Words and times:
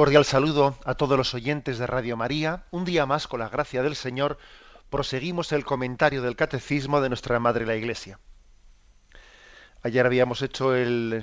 Cordial 0.00 0.24
saludo 0.24 0.78
a 0.86 0.94
todos 0.94 1.18
los 1.18 1.34
oyentes 1.34 1.76
de 1.76 1.86
Radio 1.86 2.16
María. 2.16 2.64
Un 2.70 2.86
día 2.86 3.04
más, 3.04 3.28
con 3.28 3.40
la 3.40 3.50
gracia 3.50 3.82
del 3.82 3.94
Señor, 3.94 4.38
proseguimos 4.88 5.52
el 5.52 5.66
comentario 5.66 6.22
del 6.22 6.36
Catecismo 6.36 7.02
de 7.02 7.10
nuestra 7.10 7.38
Madre 7.38 7.66
la 7.66 7.76
Iglesia. 7.76 8.18
Ayer 9.82 10.06
habíamos 10.06 10.40
hecho 10.40 10.74
el, 10.74 11.22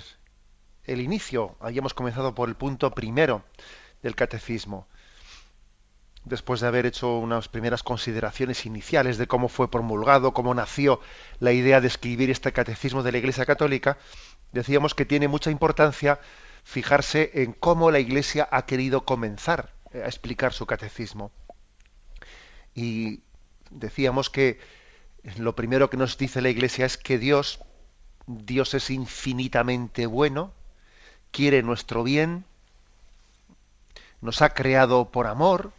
el 0.84 1.02
inicio, 1.02 1.56
habíamos 1.60 1.96
comenzado 1.96 2.36
por 2.36 2.50
el 2.50 2.56
punto 2.56 2.92
primero 2.92 3.44
del 4.04 4.14
Catecismo, 4.14 4.88
después 6.24 6.62
de 6.62 6.68
haber 6.68 6.86
hecho 6.86 7.18
unas 7.18 7.48
primeras 7.48 7.82
consideraciones 7.82 8.68
iniciales 8.68 9.18
de 9.18 9.26
cómo 9.26 9.50
fue 9.50 9.72
promulgado, 9.72 10.36
cómo 10.36 10.54
nació 10.54 11.02
la 11.40 11.52
idea 11.52 11.82
de 11.82 11.88
escribir 11.88 12.30
este 12.30 12.54
Catecismo 12.54 13.02
de 13.02 13.12
la 13.12 13.18
Iglesia 13.18 13.48
Católica, 13.48 13.98
decíamos 14.52 14.94
que 14.94 15.06
tiene 15.06 15.28
mucha 15.28 15.50
importancia 15.50 16.20
fijarse 16.68 17.32
en 17.34 17.54
cómo 17.54 17.92
la 17.92 18.00
Iglesia 18.00 18.46
ha 18.52 18.66
querido 18.66 19.06
comenzar 19.06 19.72
a 19.94 20.00
explicar 20.00 20.52
su 20.52 20.66
catecismo. 20.66 21.32
Y 22.76 23.22
decíamos 23.70 24.30
que 24.30 24.60
lo 25.38 25.56
primero 25.56 25.90
que 25.90 25.96
nos 25.96 26.18
dice 26.18 26.42
la 26.42 26.50
Iglesia 26.50 26.86
es 26.86 26.98
que 26.98 27.18
Dios, 27.18 27.62
Dios 28.26 28.74
es 28.74 28.90
infinitamente 28.90 30.08
bueno, 30.08 30.52
quiere 31.32 31.64
nuestro 31.64 32.04
bien, 32.04 32.44
nos 34.20 34.42
ha 34.42 34.50
creado 34.50 35.10
por 35.10 35.28
amor, 35.28 35.72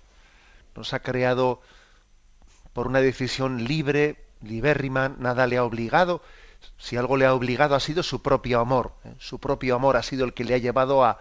nos 0.74 0.94
ha 0.94 1.00
creado 1.00 1.60
por 2.72 2.86
una 2.86 3.00
decisión 3.00 3.64
libre, 3.64 4.24
libérrima, 4.40 5.10
nada 5.10 5.46
le 5.46 5.58
ha 5.58 5.64
obligado, 5.64 6.22
si 6.76 6.96
algo 6.96 7.16
le 7.16 7.26
ha 7.26 7.34
obligado 7.34 7.74
ha 7.74 7.80
sido 7.80 8.02
su 8.02 8.22
propio 8.22 8.60
amor. 8.60 8.92
¿eh? 9.04 9.14
Su 9.18 9.38
propio 9.38 9.74
amor 9.74 9.96
ha 9.96 10.02
sido 10.02 10.24
el 10.24 10.32
que 10.32 10.44
le 10.44 10.54
ha 10.54 10.58
llevado 10.58 11.04
a, 11.04 11.18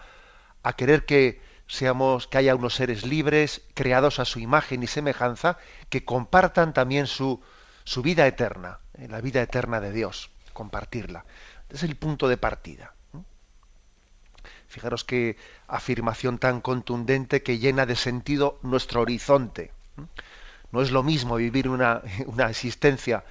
a 0.62 0.72
querer 0.74 1.04
que 1.04 1.40
seamos, 1.66 2.26
que 2.26 2.38
haya 2.38 2.54
unos 2.54 2.74
seres 2.74 3.04
libres, 3.04 3.62
creados 3.74 4.18
a 4.18 4.24
su 4.24 4.40
imagen 4.40 4.82
y 4.82 4.86
semejanza, 4.86 5.58
que 5.90 6.04
compartan 6.04 6.72
también 6.72 7.06
su, 7.06 7.42
su 7.84 8.02
vida 8.02 8.26
eterna, 8.26 8.78
¿eh? 8.94 9.08
la 9.08 9.20
vida 9.20 9.42
eterna 9.42 9.80
de 9.80 9.92
Dios, 9.92 10.30
compartirla. 10.52 11.24
Es 11.68 11.82
el 11.82 11.96
punto 11.96 12.28
de 12.28 12.36
partida. 12.36 12.94
Fijaros 14.68 15.04
qué 15.04 15.36
afirmación 15.66 16.38
tan 16.38 16.60
contundente 16.60 17.42
que 17.42 17.58
llena 17.58 17.86
de 17.86 17.96
sentido 17.96 18.58
nuestro 18.62 19.00
horizonte. 19.00 19.72
No 20.70 20.82
es 20.82 20.90
lo 20.90 21.02
mismo 21.02 21.36
vivir 21.36 21.68
una, 21.68 22.02
una 22.26 22.50
existencia 22.50 23.24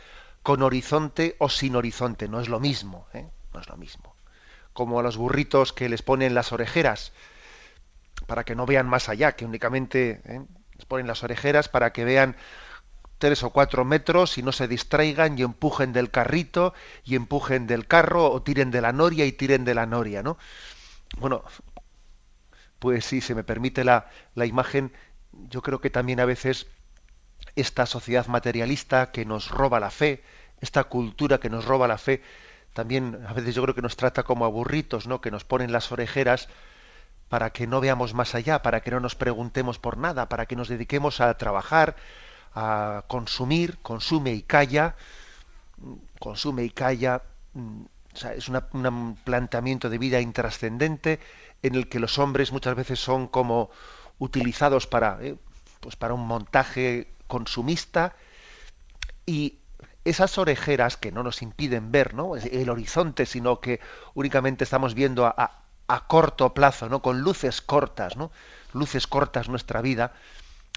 con 0.47 0.63
horizonte 0.63 1.35
o 1.39 1.49
sin 1.49 1.75
horizonte, 1.75 2.29
no 2.29 2.39
es 2.39 2.47
lo 2.47 2.61
mismo, 2.61 3.05
¿eh? 3.13 3.29
no 3.53 3.59
es 3.59 3.67
lo 3.67 3.75
mismo. 3.75 4.15
Como 4.71 4.97
a 4.97 5.03
los 5.03 5.17
burritos 5.17 5.73
que 5.73 5.89
les 5.89 6.03
ponen 6.03 6.33
las 6.33 6.53
orejeras 6.53 7.11
para 8.27 8.45
que 8.45 8.55
no 8.55 8.65
vean 8.65 8.87
más 8.87 9.09
allá, 9.09 9.33
que 9.33 9.43
únicamente 9.43 10.21
¿eh? 10.23 10.45
les 10.77 10.85
ponen 10.85 11.05
las 11.05 11.21
orejeras 11.21 11.67
para 11.67 11.91
que 11.91 12.05
vean 12.05 12.37
tres 13.17 13.43
o 13.43 13.49
cuatro 13.49 13.83
metros 13.83 14.37
y 14.37 14.41
no 14.41 14.53
se 14.53 14.69
distraigan 14.69 15.37
y 15.37 15.41
empujen 15.41 15.91
del 15.91 16.11
carrito 16.11 16.73
y 17.03 17.15
empujen 17.15 17.67
del 17.67 17.85
carro 17.85 18.31
o 18.31 18.41
tiren 18.41 18.71
de 18.71 18.79
la 18.79 18.93
noria 18.93 19.25
y 19.25 19.33
tiren 19.33 19.65
de 19.65 19.75
la 19.75 19.85
noria, 19.85 20.23
¿no? 20.23 20.37
Bueno, 21.17 21.43
pues 22.79 23.03
si 23.03 23.19
se 23.19 23.35
me 23.35 23.43
permite 23.43 23.83
la, 23.83 24.09
la 24.33 24.45
imagen, 24.45 24.93
yo 25.33 25.61
creo 25.61 25.81
que 25.81 25.89
también 25.89 26.21
a 26.21 26.25
veces 26.25 26.67
esta 27.55 27.85
sociedad 27.85 28.27
materialista 28.27 29.11
que 29.11 29.25
nos 29.25 29.49
roba 29.49 29.79
la 29.79 29.89
fe, 29.89 30.23
esta 30.61 30.83
cultura 30.85 31.39
que 31.39 31.49
nos 31.49 31.65
roba 31.65 31.87
la 31.87 31.97
fe, 31.97 32.21
también 32.73 33.25
a 33.27 33.33
veces 33.33 33.55
yo 33.55 33.63
creo 33.63 33.73
que 33.75 33.81
nos 33.81 33.97
trata 33.97 34.23
como 34.23 34.45
aburritos, 34.45 35.07
¿no? 35.07 35.19
Que 35.21 35.31
nos 35.31 35.43
ponen 35.43 35.71
las 35.71 35.91
orejeras 35.91 36.47
para 37.29 37.49
que 37.49 37.67
no 37.67 37.81
veamos 37.81 38.13
más 38.13 38.35
allá, 38.35 38.61
para 38.61 38.81
que 38.81 38.91
no 38.91 38.99
nos 38.99 39.15
preguntemos 39.15 39.79
por 39.79 39.97
nada, 39.97 40.29
para 40.29 40.45
que 40.45 40.55
nos 40.55 40.67
dediquemos 40.67 41.19
a 41.19 41.35
trabajar, 41.37 41.95
a 42.53 43.03
consumir, 43.07 43.79
consume 43.79 44.33
y 44.33 44.43
calla, 44.43 44.95
consume 46.19 46.63
y 46.63 46.69
calla. 46.69 47.23
Mm, 47.53 47.85
es 48.35 48.49
un 48.49 49.17
planteamiento 49.23 49.89
de 49.89 49.97
vida 49.97 50.21
intrascendente 50.21 51.19
en 51.61 51.75
el 51.75 51.89
que 51.89 51.99
los 51.99 52.17
hombres 52.19 52.51
muchas 52.51 52.75
veces 52.75 52.99
son 52.99 53.27
como 53.27 53.69
utilizados 54.19 54.87
para, 54.87 55.19
eh, 55.21 55.35
pues 55.79 55.95
para 55.95 56.13
un 56.13 56.25
montaje 56.25 57.07
consumista 57.27 58.15
y 59.25 59.59
esas 60.05 60.37
orejeras 60.37 60.95
que 60.95 61.11
no 61.11 61.21
nos 61.21 61.41
impiden 61.41 61.91
ver 61.91 62.13
¿no? 62.13 62.35
el 62.37 62.69
horizonte, 62.69 63.25
sino 63.25 63.59
que 63.59 63.81
únicamente 64.13 64.63
estamos 64.63 64.93
viendo 64.93 65.25
a, 65.25 65.63
corto 66.07 66.53
plazo, 66.53 66.89
¿no? 66.89 67.01
con 67.01 67.21
luces 67.21 67.61
cortas, 67.61 68.15
¿no? 68.15 68.31
luces 68.73 69.07
cortas 69.07 69.49
nuestra 69.49 69.81
vida, 69.81 70.13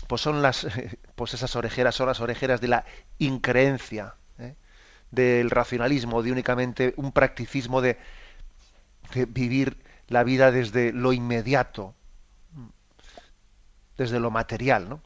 pues 0.09 0.21
son 0.21 0.43
las, 0.43 0.67
pues 1.15 1.35
esas 1.35 1.55
orejeras 1.57 1.95
son 1.95 2.09
las 2.09 2.21
orejeras 2.21 2.61
de 2.61 2.69
la 2.69 2.85
increencia, 3.19 4.15
¿eh? 4.39 4.57
del 5.11 5.51
racionalismo, 5.51 6.23
de 6.23 6.33
únicamente 6.33 6.95
un 6.97 7.13
practicismo 7.13 7.81
de, 7.81 7.99
de 9.15 9.27
vivir 9.27 9.77
la 10.09 10.25
vida 10.25 10.51
desde 10.51 10.93
lo 10.93 11.13
inmediato, 11.13 11.95
desde 13.97 14.19
lo 14.19 14.31
material, 14.31 14.89
¿no? 14.89 15.01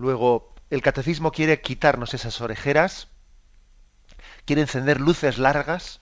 Luego, 0.00 0.54
el 0.70 0.80
catecismo 0.80 1.30
quiere 1.30 1.60
quitarnos 1.60 2.14
esas 2.14 2.40
orejeras, 2.40 3.08
quiere 4.46 4.62
encender 4.62 4.98
luces 4.98 5.36
largas. 5.36 6.00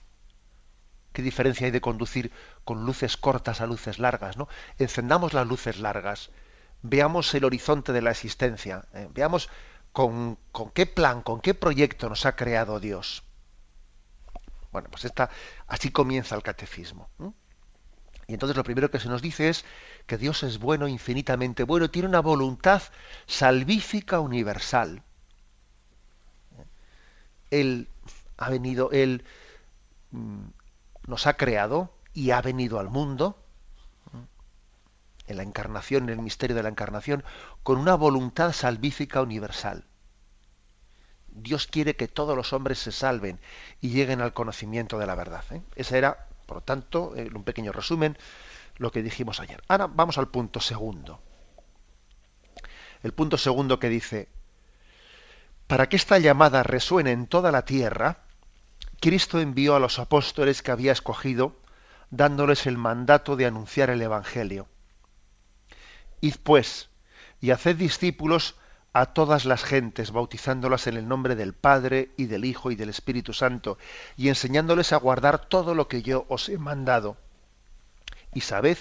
¿Qué 1.11 1.21
diferencia 1.21 1.65
hay 1.65 1.71
de 1.71 1.81
conducir 1.81 2.31
con 2.63 2.85
luces 2.85 3.17
cortas 3.17 3.59
a 3.59 3.65
luces 3.65 3.99
largas? 3.99 4.37
¿no? 4.37 4.47
Encendamos 4.77 5.33
las 5.33 5.45
luces 5.45 5.81
largas, 5.81 6.31
veamos 6.81 7.35
el 7.35 7.43
horizonte 7.43 7.91
de 7.91 8.01
la 8.01 8.11
existencia, 8.11 8.85
¿eh? 8.93 9.09
veamos 9.13 9.49
con, 9.91 10.37
qué 10.73 10.85
plan, 10.85 11.21
con 11.21 11.41
qué 11.41 11.53
proyecto 11.53 12.07
nos 12.07 12.25
ha 12.25 12.37
creado 12.37 12.79
Dios. 12.79 13.23
Bueno, 14.71 14.87
pues 14.89 15.03
esta, 15.03 15.29
así 15.67 15.91
comienza 15.91 16.35
el 16.35 16.43
catecismo. 16.43 17.09
Y 18.29 18.33
entonces 18.33 18.55
lo 18.55 18.63
primero 18.63 18.91
que 18.91 18.99
se 18.99 19.09
nos 19.09 19.23
dice 19.23 19.49
es 19.49 19.65
que 20.05 20.19
Dios 20.19 20.43
es 20.43 20.59
bueno, 20.59 20.87
infinitamente 20.87 21.63
bueno, 21.63 21.89
tiene 21.89 22.07
una 22.07 22.19
voluntad 22.19 22.83
salvífica 23.25 24.19
universal. 24.19 25.01
Él 27.49 27.89
ha 28.37 28.51
venido, 28.51 28.91
Él 28.91 29.23
mm, 30.11 30.43
nos 31.07 31.25
ha 31.25 31.37
creado 31.37 31.91
y 32.13 32.29
ha 32.29 32.39
venido 32.43 32.79
al 32.79 32.89
mundo 32.89 33.43
en 35.25 35.37
la 35.37 35.41
encarnación, 35.41 36.03
en 36.03 36.09
el 36.09 36.19
misterio 36.19 36.55
de 36.55 36.61
la 36.61 36.69
encarnación, 36.69 37.23
con 37.63 37.79
una 37.79 37.95
voluntad 37.95 38.51
salvífica 38.51 39.23
universal. 39.23 39.85
Dios 41.29 41.65
quiere 41.65 41.95
que 41.95 42.07
todos 42.07 42.37
los 42.37 42.53
hombres 42.53 42.77
se 42.77 42.91
salven 42.91 43.39
y 43.81 43.89
lleguen 43.89 44.21
al 44.21 44.33
conocimiento 44.33 44.99
de 44.99 45.07
la 45.07 45.15
verdad. 45.15 45.43
¿eh? 45.49 45.63
Esa 45.75 45.97
era 45.97 46.28
por 46.49 46.57
lo 46.57 46.63
tanto, 46.63 47.15
en 47.15 47.37
un 47.37 47.43
pequeño 47.43 47.71
resumen, 47.71 48.17
lo 48.77 48.91
que 48.91 49.03
dijimos 49.03 49.39
ayer. 49.39 49.61
Ahora 49.67 49.85
vamos 49.85 50.17
al 50.17 50.29
punto 50.29 50.59
segundo. 50.59 51.21
El 53.03 53.13
punto 53.13 53.37
segundo 53.37 53.77
que 53.77 53.87
dice, 53.87 54.29
para 55.67 55.87
que 55.87 55.95
esta 55.95 56.17
llamada 56.17 56.63
resuene 56.63 57.11
en 57.11 57.27
toda 57.27 57.51
la 57.51 57.65
tierra, 57.65 58.23
Cristo 58.99 59.39
envió 59.39 59.75
a 59.75 59.79
los 59.79 59.99
apóstoles 59.99 60.63
que 60.63 60.71
había 60.71 60.91
escogido, 60.91 61.55
dándoles 62.09 62.65
el 62.65 62.79
mandato 62.79 63.35
de 63.35 63.45
anunciar 63.45 63.91
el 63.91 64.01
Evangelio. 64.01 64.67
Id 66.19 66.37
pues, 66.41 66.89
y 67.41 67.51
haced 67.51 67.75
discípulos 67.75 68.55
a 68.93 69.07
todas 69.07 69.45
las 69.45 69.63
gentes, 69.63 70.11
bautizándolas 70.11 70.87
en 70.87 70.97
el 70.97 71.07
nombre 71.07 71.35
del 71.35 71.53
Padre 71.53 72.11
y 72.17 72.25
del 72.25 72.45
Hijo 72.45 72.71
y 72.71 72.75
del 72.75 72.89
Espíritu 72.89 73.33
Santo, 73.33 73.77
y 74.17 74.29
enseñándoles 74.29 74.93
a 74.93 74.97
guardar 74.97 75.45
todo 75.45 75.75
lo 75.75 75.87
que 75.87 76.01
yo 76.01 76.25
os 76.27 76.49
he 76.49 76.57
mandado. 76.57 77.17
Y 78.33 78.41
sabed 78.41 78.77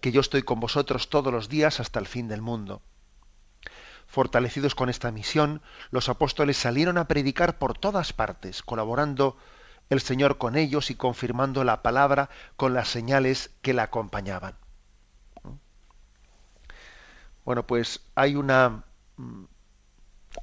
que 0.00 0.12
yo 0.12 0.20
estoy 0.20 0.42
con 0.42 0.60
vosotros 0.60 1.08
todos 1.08 1.32
los 1.32 1.48
días 1.48 1.80
hasta 1.80 1.98
el 1.98 2.06
fin 2.06 2.28
del 2.28 2.42
mundo. 2.42 2.82
Fortalecidos 4.06 4.74
con 4.74 4.88
esta 4.88 5.10
misión, 5.10 5.60
los 5.90 6.08
apóstoles 6.08 6.56
salieron 6.56 6.96
a 6.96 7.08
predicar 7.08 7.58
por 7.58 7.76
todas 7.76 8.12
partes, 8.12 8.62
colaborando 8.62 9.36
el 9.90 10.00
Señor 10.00 10.38
con 10.38 10.56
ellos 10.56 10.90
y 10.90 10.94
confirmando 10.94 11.64
la 11.64 11.82
palabra 11.82 12.30
con 12.56 12.74
las 12.74 12.88
señales 12.88 13.50
que 13.60 13.74
la 13.74 13.84
acompañaban. 13.84 14.54
Bueno, 17.44 17.66
pues 17.66 18.02
hay 18.14 18.34
una 18.36 18.84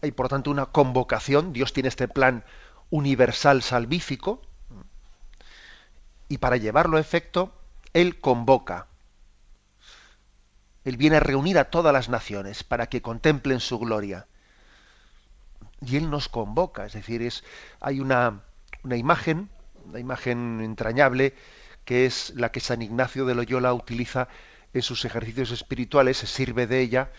hay 0.01 0.12
por 0.12 0.30
tanto 0.30 0.51
una 0.51 0.68
convocación, 0.68 1.54
Dios 1.54 1.74
tiene 1.74 1.89
este 1.89 2.07
plan 2.07 2.44
universal 2.89 3.62
salvífico 3.62 4.42
y 6.27 6.38
para 6.38 6.57
llevarlo 6.57 6.98
a 6.98 7.01
efecto 7.01 7.54
él 7.94 8.19
convoca. 8.19 8.88
Él 10.83 10.98
viene 10.98 11.18
a 11.18 11.22
reunir 11.22 11.57
a 11.57 11.69
todas 11.72 11.94
las 11.94 12.10
naciones 12.10 12.63
para 12.63 12.88
que 12.88 13.01
contemplen 13.01 13.60
su 13.60 13.80
gloria. 13.80 14.27
Y 15.81 15.98
él 15.98 16.10
nos 16.10 16.30
convoca, 16.30 16.86
es 16.86 16.94
decir, 16.94 17.21
es 17.21 17.44
hay 17.80 18.00
una, 18.00 18.42
una 18.83 18.98
imagen, 18.98 19.50
una 19.86 20.00
imagen 20.00 20.62
entrañable 20.62 21.33
que 21.86 22.06
es 22.06 22.33
la 22.36 22.51
que 22.51 22.60
San 22.60 22.81
Ignacio 22.81 23.25
de 23.25 23.36
Loyola 23.36 23.74
utiliza 23.74 24.28
en 24.74 24.81
sus 24.81 25.06
ejercicios 25.06 25.51
espirituales, 25.51 26.18
se 26.18 26.28
sirve 26.28 26.68
de 26.68 26.81
ella, 26.81 27.12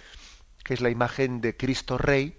que 0.66 0.74
es 0.74 0.80
la 0.80 0.90
imagen 0.90 1.40
de 1.40 1.56
Cristo 1.56 1.96
Rey, 1.96 2.36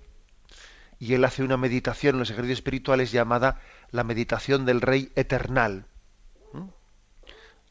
y 1.00 1.14
él 1.14 1.24
hace 1.24 1.44
una 1.44 1.56
meditación 1.56 2.16
en 2.16 2.20
los 2.20 2.30
ejercicios 2.30 2.58
espirituales 2.58 3.14
llamada 3.14 3.62
la 3.92 4.04
meditación 4.04 4.66
del 4.66 4.82
Rey 4.82 5.14
Eternal. 5.16 5.86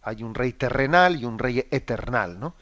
Hay 0.00 0.22
un 0.22 0.34
rey 0.34 0.54
terrenal 0.54 1.16
y 1.20 1.26
un 1.26 1.38
rey 1.38 1.66
eternal, 1.70 2.40
¿no? 2.40 2.54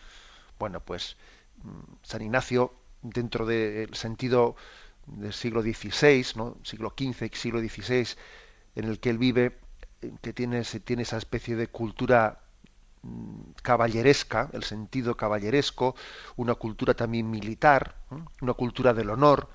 Bueno, 0.58 0.80
pues 0.80 1.16
mm, 1.62 1.94
San 2.02 2.22
Ignacio, 2.22 2.74
dentro 3.00 3.46
del 3.46 3.94
sentido 3.94 4.56
del 5.06 5.32
siglo 5.32 5.62
XVI, 5.62 6.26
¿no? 6.34 6.56
siglo 6.64 6.94
XV 6.98 7.32
siglo 7.32 7.60
XVI, 7.60 8.08
en 8.74 8.86
el 8.86 8.98
que 8.98 9.10
él 9.10 9.18
vive, 9.18 9.60
que 10.20 10.32
tiene, 10.32 10.62
tiene 10.62 11.02
esa 11.02 11.18
especie 11.18 11.54
de 11.54 11.68
cultura 11.68 12.43
caballeresca, 13.62 14.50
el 14.52 14.62
sentido 14.62 15.16
caballeresco, 15.16 15.94
una 16.36 16.54
cultura 16.54 16.94
también 16.94 17.30
militar, 17.30 17.96
una 18.40 18.54
cultura 18.54 18.92
del 18.92 19.10
honor, 19.10 19.48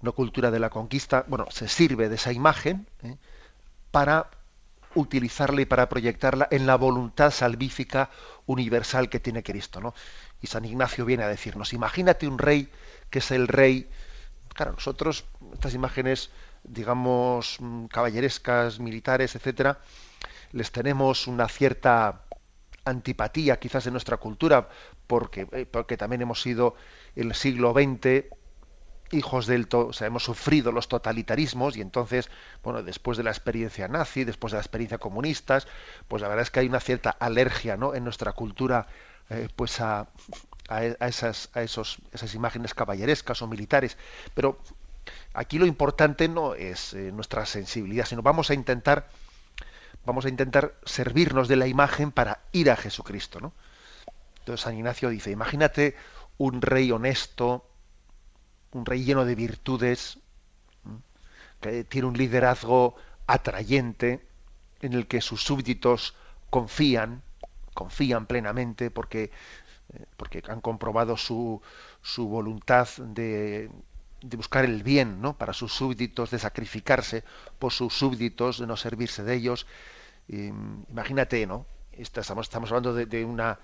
una 0.00 0.12
cultura 0.12 0.50
de 0.50 0.58
la 0.58 0.70
conquista, 0.70 1.24
bueno, 1.28 1.46
se 1.50 1.68
sirve 1.68 2.08
de 2.08 2.16
esa 2.16 2.32
imagen 2.32 2.88
¿eh? 3.02 3.16
para 3.90 4.30
utilizarla 4.94 5.62
y 5.62 5.64
para 5.64 5.88
proyectarla 5.88 6.48
en 6.50 6.66
la 6.66 6.76
voluntad 6.76 7.30
salvífica 7.30 8.10
universal 8.46 9.08
que 9.08 9.20
tiene 9.20 9.42
Cristo, 9.42 9.80
¿no? 9.80 9.94
Y 10.40 10.48
San 10.48 10.64
Ignacio 10.64 11.04
viene 11.04 11.22
a 11.22 11.28
decirnos, 11.28 11.72
imagínate 11.72 12.26
un 12.26 12.38
rey 12.38 12.70
que 13.08 13.20
es 13.20 13.30
el 13.30 13.48
rey, 13.48 13.88
claro, 14.54 14.72
nosotros 14.72 15.24
estas 15.54 15.74
imágenes, 15.74 16.30
digamos, 16.64 17.56
mm, 17.60 17.86
caballerescas, 17.86 18.80
militares, 18.80 19.34
etcétera, 19.34 19.80
les 20.52 20.70
tenemos 20.72 21.26
una 21.26 21.48
cierta 21.48 22.22
antipatía 22.84 23.58
quizás 23.58 23.86
en 23.86 23.92
nuestra 23.92 24.16
cultura, 24.16 24.68
porque, 25.06 25.46
eh, 25.52 25.66
porque 25.66 25.96
también 25.96 26.22
hemos 26.22 26.42
sido 26.42 26.74
el 27.16 27.34
siglo 27.34 27.72
XX 27.72 28.24
hijos 29.12 29.46
del 29.46 29.68
o 29.70 29.92
sea, 29.92 30.06
hemos 30.06 30.24
sufrido 30.24 30.72
los 30.72 30.88
totalitarismos 30.88 31.76
y 31.76 31.82
entonces, 31.82 32.30
bueno, 32.62 32.82
después 32.82 33.18
de 33.18 33.24
la 33.24 33.30
experiencia 33.30 33.86
nazi, 33.86 34.24
después 34.24 34.52
de 34.52 34.56
la 34.56 34.62
experiencia 34.62 34.98
comunistas, 34.98 35.68
pues 36.08 36.22
la 36.22 36.28
verdad 36.28 36.42
es 36.42 36.50
que 36.50 36.60
hay 36.60 36.66
una 36.66 36.80
cierta 36.80 37.10
alergia, 37.10 37.76
¿no? 37.76 37.94
En 37.94 38.04
nuestra 38.04 38.32
cultura, 38.32 38.86
eh, 39.28 39.48
pues 39.54 39.80
a, 39.80 40.08
a, 40.68 40.84
esas, 40.84 41.50
a 41.52 41.62
esos, 41.62 41.98
esas 42.12 42.34
imágenes 42.34 42.74
caballerescas 42.74 43.42
o 43.42 43.46
militares. 43.46 43.96
Pero 44.34 44.58
aquí 45.34 45.58
lo 45.58 45.66
importante 45.66 46.28
no 46.28 46.54
es 46.54 46.94
eh, 46.94 47.12
nuestra 47.12 47.46
sensibilidad, 47.46 48.06
sino 48.06 48.22
vamos 48.22 48.50
a 48.50 48.54
intentar, 48.54 49.08
vamos 50.04 50.24
a 50.24 50.28
intentar 50.28 50.74
servirnos 50.84 51.48
de 51.48 51.56
la 51.56 51.66
imagen 51.66 52.12
para 52.12 52.40
ir 52.52 52.70
a 52.70 52.76
Jesucristo, 52.76 53.40
¿no? 53.40 53.52
Entonces 54.40 54.62
San 54.62 54.76
Ignacio 54.76 55.08
dice, 55.08 55.30
imagínate 55.30 55.94
un 56.38 56.60
rey 56.62 56.90
honesto, 56.90 57.64
un 58.72 58.84
rey 58.84 59.04
lleno 59.04 59.24
de 59.24 59.34
virtudes, 59.34 60.18
que 61.60 61.84
tiene 61.84 62.08
un 62.08 62.16
liderazgo 62.16 62.96
atrayente, 63.26 64.26
en 64.80 64.94
el 64.94 65.06
que 65.06 65.20
sus 65.20 65.44
súbditos 65.44 66.16
confían, 66.50 67.22
confían 67.72 68.26
plenamente 68.26 68.90
porque, 68.90 69.30
eh, 69.94 70.06
porque 70.16 70.42
han 70.48 70.60
comprobado 70.60 71.16
su, 71.16 71.62
su 72.02 72.26
voluntad 72.28 72.88
de, 72.98 73.70
de, 74.22 74.36
buscar 74.36 74.64
el 74.64 74.82
bien 74.82 75.20
¿no? 75.20 75.36
para 75.36 75.52
sus 75.52 75.72
súbditos, 75.72 76.30
de 76.30 76.38
sacrificarse 76.38 77.24
por 77.58 77.72
sus 77.72 77.94
súbditos, 77.94 78.58
de 78.58 78.66
no 78.66 78.76
servirse 78.76 79.22
de 79.22 79.34
ellos. 79.34 79.66
imagínate, 80.28 81.46
¿no? 81.46 81.66
Estamos, 81.92 82.46
estamos 82.46 82.70
hablando 82.70 82.94
de, 82.94 83.24
una 83.24 83.58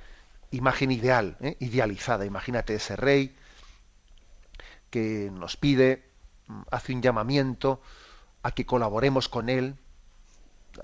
imagen 0.50 0.90
ideal, 0.90 1.36
¿eh? 1.40 1.56
idealizada. 1.60 2.24
Imagínate 2.26 2.74
ese 2.74 2.96
rey 2.96 3.34
que 4.90 5.30
nos 5.32 5.56
pide, 5.56 6.04
mm, 6.46 6.62
hace 6.70 6.94
un 6.94 7.02
llamamiento 7.02 7.80
a 8.42 8.52
que 8.52 8.66
colaboremos 8.66 9.28
con 9.28 9.48
él, 9.48 9.76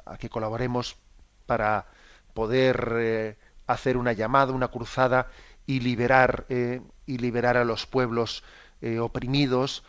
a 0.07 0.17
que 0.17 0.29
colaboremos 0.29 0.97
para 1.47 1.87
poder 2.33 2.95
eh, 2.97 3.37
hacer 3.67 3.97
una 3.97 4.13
llamada, 4.13 4.53
una 4.53 4.69
cruzada 4.69 5.29
y 5.67 5.81
liberar 5.81 6.47
eh, 6.49 6.83
y 7.07 7.19
liberar 7.19 7.57
a 7.57 7.65
los 7.65 7.87
pueblos 7.87 8.43
eh, 8.81 8.99
oprimidos 8.99 9.85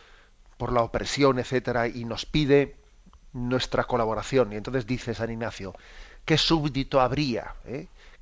por 0.57 0.71
la 0.71 0.81
opresión, 0.81 1.39
etcétera, 1.39 1.87
y 1.87 2.05
nos 2.05 2.25
pide 2.25 2.75
nuestra 3.33 3.83
colaboración. 3.83 4.53
Y 4.53 4.55
entonces 4.55 4.85
dice 4.85 5.13
San 5.13 5.31
Ignacio, 5.31 5.75
¿qué 6.23 6.37
súbdito 6.37 7.01
habría 7.01 7.55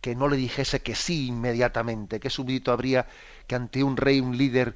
que 0.01 0.15
no 0.15 0.27
le 0.27 0.37
dijese 0.37 0.81
que 0.81 0.95
sí 0.95 1.27
inmediatamente? 1.27 2.19
¿Qué 2.19 2.29
súbdito 2.29 2.71
habría 2.71 3.07
que 3.47 3.55
ante 3.55 3.83
un 3.83 3.97
rey, 3.97 4.19
un 4.19 4.37
líder 4.37 4.75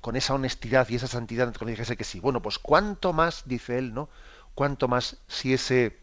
con 0.00 0.16
esa 0.16 0.34
honestidad 0.34 0.88
y 0.88 0.96
esa 0.96 1.06
santidad 1.06 1.52
cuando 1.56 1.70
dijese 1.70 1.96
que 1.96 2.04
sí. 2.04 2.20
Bueno, 2.20 2.40
pues 2.40 2.58
cuánto 2.58 3.12
más, 3.12 3.42
dice 3.46 3.78
él, 3.78 3.94
¿no? 3.94 4.08
Cuánto 4.54 4.88
más 4.88 5.16
si 5.26 5.52
ese, 5.52 5.98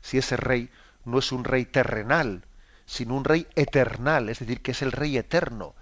si 0.00 0.18
ese 0.18 0.36
rey 0.36 0.70
no 1.04 1.18
es 1.18 1.32
un 1.32 1.44
rey 1.44 1.64
terrenal, 1.64 2.44
sino 2.84 3.14
un 3.16 3.24
rey 3.24 3.46
eternal, 3.54 4.28
es 4.28 4.40
decir, 4.40 4.60
que 4.60 4.72
es 4.72 4.82
el 4.82 4.92
rey 4.92 5.16
eterno, 5.16 5.74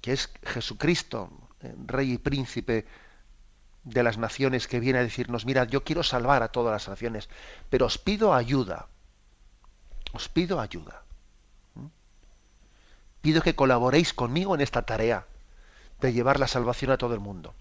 que 0.00 0.12
es 0.12 0.30
Jesucristo, 0.42 1.30
eh, 1.60 1.74
rey 1.86 2.12
y 2.12 2.18
príncipe 2.18 2.86
de 3.84 4.02
las 4.02 4.18
naciones 4.18 4.68
que 4.68 4.80
viene 4.80 4.98
a 4.98 5.02
decirnos, 5.02 5.46
mira, 5.46 5.64
yo 5.64 5.84
quiero 5.84 6.02
salvar 6.02 6.42
a 6.42 6.48
todas 6.48 6.72
las 6.72 6.88
naciones, 6.88 7.28
pero 7.70 7.86
os 7.86 7.98
pido 7.98 8.34
ayuda, 8.34 8.88
os 10.12 10.28
pido 10.28 10.60
ayuda. 10.60 11.02
Pido 13.20 13.42
que 13.42 13.56
colaboréis 13.56 14.12
conmigo 14.14 14.54
en 14.54 14.60
esta 14.60 14.82
tarea 14.82 15.26
de 16.00 16.12
llevar 16.12 16.38
la 16.38 16.46
salvación 16.46 16.92
a 16.92 16.98
todo 16.98 17.14
el 17.14 17.20
mundo. 17.20 17.54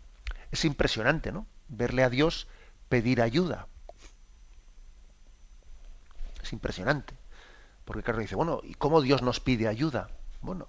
Es 0.51 0.65
impresionante, 0.65 1.31
¿no? 1.31 1.47
Verle 1.67 2.03
a 2.03 2.09
Dios 2.09 2.47
pedir 2.89 3.21
ayuda. 3.21 3.67
Es 6.43 6.53
impresionante. 6.53 7.15
Porque 7.85 8.03
Carlos 8.03 8.23
dice, 8.23 8.35
bueno, 8.35 8.61
¿y 8.63 8.75
cómo 8.75 9.01
Dios 9.01 9.21
nos 9.21 9.39
pide 9.39 9.67
ayuda? 9.67 10.09
Bueno, 10.41 10.67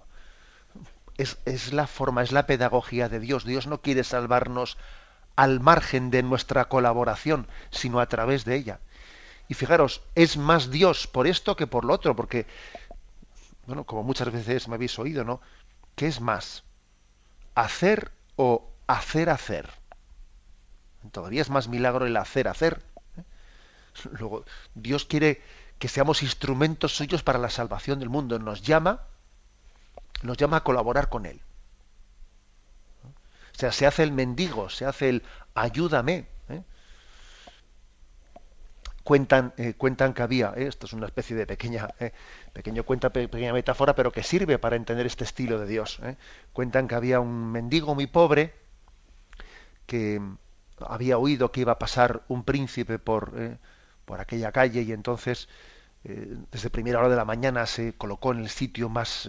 es, 1.21 1.37
es, 1.45 1.73
la 1.73 1.87
forma, 1.87 2.23
es 2.23 2.31
la 2.31 2.47
pedagogía 2.47 3.09
de 3.09 3.19
Dios. 3.19 3.45
Dios 3.45 3.67
no 3.67 3.81
quiere 3.81 4.03
salvarnos 4.03 4.77
al 5.35 5.59
margen 5.59 6.11
de 6.11 6.23
nuestra 6.23 6.65
colaboración, 6.65 7.47
sino 7.69 7.99
a 7.99 8.07
través 8.07 8.45
de 8.45 8.55
ella. 8.55 8.79
Y 9.47 9.53
fijaros, 9.53 10.01
es 10.15 10.37
más 10.37 10.69
Dios 10.71 11.07
por 11.07 11.27
esto 11.27 11.55
que 11.55 11.67
por 11.67 11.85
lo 11.85 11.93
otro, 11.93 12.15
porque, 12.15 12.45
bueno, 13.65 13.83
como 13.83 14.03
muchas 14.03 14.31
veces 14.31 14.67
me 14.67 14.75
habéis 14.75 14.97
oído, 14.99 15.23
¿no? 15.23 15.41
¿Qué 15.95 16.07
es 16.07 16.21
más? 16.21 16.63
hacer 17.59 18.11
o 18.35 18.69
hacer 18.87 19.29
hacer. 19.29 19.69
Todavía 21.11 21.41
es 21.41 21.49
más 21.49 21.67
milagro 21.67 22.05
el 22.05 22.17
hacer 22.17 22.47
hacer. 22.47 22.81
¿eh? 23.17 23.23
Luego, 24.17 24.45
Dios 24.75 25.05
quiere 25.05 25.41
que 25.77 25.87
seamos 25.87 26.23
instrumentos 26.23 26.95
suyos 26.95 27.23
para 27.23 27.39
la 27.39 27.49
salvación 27.49 27.99
del 27.99 28.09
mundo. 28.09 28.39
Nos 28.39 28.61
llama, 28.61 29.03
nos 30.23 30.37
llama 30.37 30.57
a 30.57 30.63
colaborar 30.63 31.09
con 31.09 31.25
Él. 31.25 31.41
O 33.03 33.59
sea, 33.59 33.71
se 33.71 33.85
hace 33.85 34.03
el 34.03 34.11
mendigo, 34.11 34.69
se 34.69 34.85
hace 34.85 35.09
el 35.09 35.23
ayúdame. 35.53 36.27
¿eh? 36.49 36.63
Cuentan, 39.03 39.53
eh, 39.57 39.73
cuentan 39.73 40.13
que 40.13 40.21
había, 40.21 40.53
esto 40.55 40.85
es 40.85 40.93
una 40.93 41.07
especie 41.07 41.35
de 41.35 41.45
pequeña, 41.45 41.89
pequeño 42.53 42.83
cuenta, 42.83 43.09
pequeña 43.09 43.53
metáfora, 43.53 43.95
pero 43.95 44.11
que 44.11 44.23
sirve 44.23 44.59
para 44.59 44.75
entender 44.75 45.05
este 45.05 45.23
estilo 45.23 45.59
de 45.59 45.67
Dios. 45.67 45.99
¿eh? 46.03 46.15
Cuentan 46.53 46.87
que 46.87 46.95
había 46.95 47.19
un 47.19 47.51
mendigo 47.51 47.95
muy 47.95 48.07
pobre 48.07 48.53
que 49.89 50.21
había 50.79 51.17
oído 51.17 51.51
que 51.51 51.61
iba 51.61 51.73
a 51.73 51.79
pasar 51.79 52.21
un 52.27 52.43
príncipe 52.43 52.99
por, 52.99 53.33
¿eh? 53.35 53.57
por 54.05 54.21
aquella 54.21 54.51
calle 54.51 54.83
y 54.83 54.91
entonces 54.91 55.49
eh, 56.03 56.37
desde 56.51 56.69
primera 56.69 56.99
hora 56.99 57.09
de 57.09 57.15
la 57.15 57.25
mañana 57.25 57.65
se 57.65 57.93
colocó 57.93 58.31
en 58.31 58.39
el 58.39 58.49
sitio 58.49 58.87
más, 58.87 59.27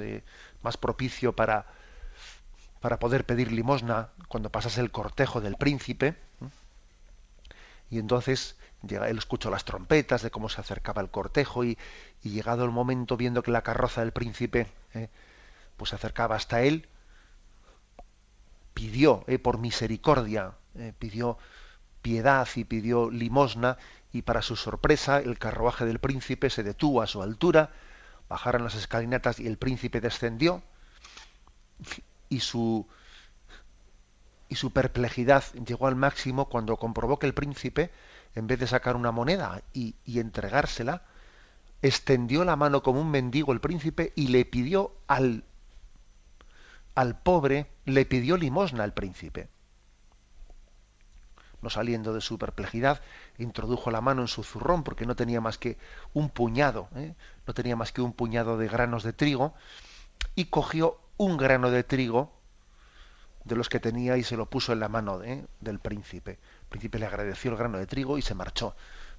más 0.63 0.77
propicio 0.77 1.35
para, 1.35 1.67
para 2.81 2.99
poder 2.99 3.25
pedir 3.25 3.53
limosna 3.53 4.11
cuando 4.29 4.51
pasase 4.51 4.81
el 4.81 4.91
cortejo 4.91 5.41
del 5.41 5.57
príncipe. 5.57 6.17
Y 7.91 7.99
entonces 7.99 8.57
él 8.89 9.19
escuchó 9.19 9.51
las 9.51 9.65
trompetas 9.65 10.23
de 10.23 10.31
cómo 10.31 10.49
se 10.49 10.61
acercaba 10.61 11.03
el 11.03 11.11
cortejo 11.11 11.65
y, 11.65 11.77
llegado 12.23 12.65
el 12.65 12.71
momento, 12.71 13.17
viendo 13.17 13.43
que 13.43 13.51
la 13.51 13.63
carroza 13.63 14.01
del 14.01 14.13
príncipe 14.13 14.67
eh, 14.95 15.09
pues 15.77 15.91
se 15.91 15.97
acercaba 15.97 16.37
hasta 16.37 16.63
él, 16.63 16.89
pidió 18.75 19.25
eh, 19.27 19.39
por 19.39 19.59
misericordia, 19.59 20.53
eh, 20.77 20.93
pidió 20.99 21.39
piedad 22.03 22.49
y 22.55 22.65
pidió 22.65 23.11
limosna, 23.11 23.77
y 24.13 24.23
para 24.23 24.43
su 24.43 24.57
sorpresa 24.57 25.19
el 25.19 25.39
carruaje 25.39 25.85
del 25.85 25.99
príncipe 25.99 26.51
se 26.51 26.63
detuvo 26.63 27.03
a 27.03 27.07
su 27.07 27.23
altura, 27.23 27.71
bajaron 28.31 28.63
las 28.63 28.77
escalinatas 28.77 29.41
y 29.41 29.47
el 29.49 29.59
príncipe 29.59 30.01
descendió, 30.01 30.63
y 32.29 32.41
su, 32.41 32.87
y 34.49 34.55
su 34.55 34.73
perplejidad 34.73 35.43
llegó 35.67 35.89
al 35.89 35.97
máximo 35.97 36.49
cuando 36.49 36.77
comprobó 36.77 37.19
que 37.19 37.27
el 37.27 37.35
príncipe, 37.35 37.91
en 38.37 38.47
vez 38.47 38.61
de 38.61 38.69
sacar 38.69 38.95
una 38.95 39.11
moneda 39.11 39.63
y, 39.75 39.97
y 40.07 40.21
entregársela, 40.21 41.03
extendió 41.83 42.45
la 42.45 42.55
mano 42.55 42.85
como 42.85 43.01
un 43.01 43.11
mendigo 43.11 43.53
el 43.53 43.61
príncipe 43.61 44.13
y 44.15 44.29
le 44.29 44.45
pidió 44.45 44.95
al, 45.09 45.43
al 46.95 47.19
pobre, 47.19 47.67
le 47.85 48.07
pidió 48.07 48.37
limosna 48.37 48.85
al 48.85 48.95
príncipe. 48.95 49.49
No 51.63 51.71
saliendo 51.71 52.15
de 52.15 52.21
su 52.21 52.39
perplejidad, 52.39 53.01
introdujo 53.39 53.91
la 53.91 54.01
mano 54.01 54.23
en 54.23 54.29
su 54.29 54.43
zurrón 54.43 54.83
porque 54.83 55.07
no 55.07 55.17
tenía 55.17 55.41
más 55.41 55.59
que 55.59 55.77
un 56.15 56.31
puñado, 56.31 56.89
¿eh? 56.97 57.15
no 57.47 57.55
tenía 57.55 57.77
más 57.77 57.93
que 57.93 58.01
un 58.01 58.13
puñado 58.13 58.57
de 58.57 58.69
granos 58.69 59.03
de 59.03 59.13
trigo, 59.13 59.55
y 60.35 60.47
cogió 60.47 60.99
un 61.17 61.37
grano 61.37 61.71
de 61.71 61.85
trigo 61.85 62.33
de 63.45 63.57
los 63.57 63.69
que 63.69 63.81
tenía 63.81 64.17
y 64.17 64.23
se 64.23 64.37
lo 64.37 64.47
puso 64.47 64.73
en 64.73 64.81
la 64.81 64.89
mano 64.89 65.23
¿eh? 65.23 65.47
del 65.61 65.79
príncipe. 65.79 66.33
El 66.33 66.69
príncipe 66.69 66.99
le 66.99 67.07
agradeció 67.07 67.51
el 67.51 67.57
grano 67.57 67.79
de 67.79 67.87
trigo 67.87 68.19
y 68.19 68.23
se 68.23 68.35
marchó. 68.35 68.75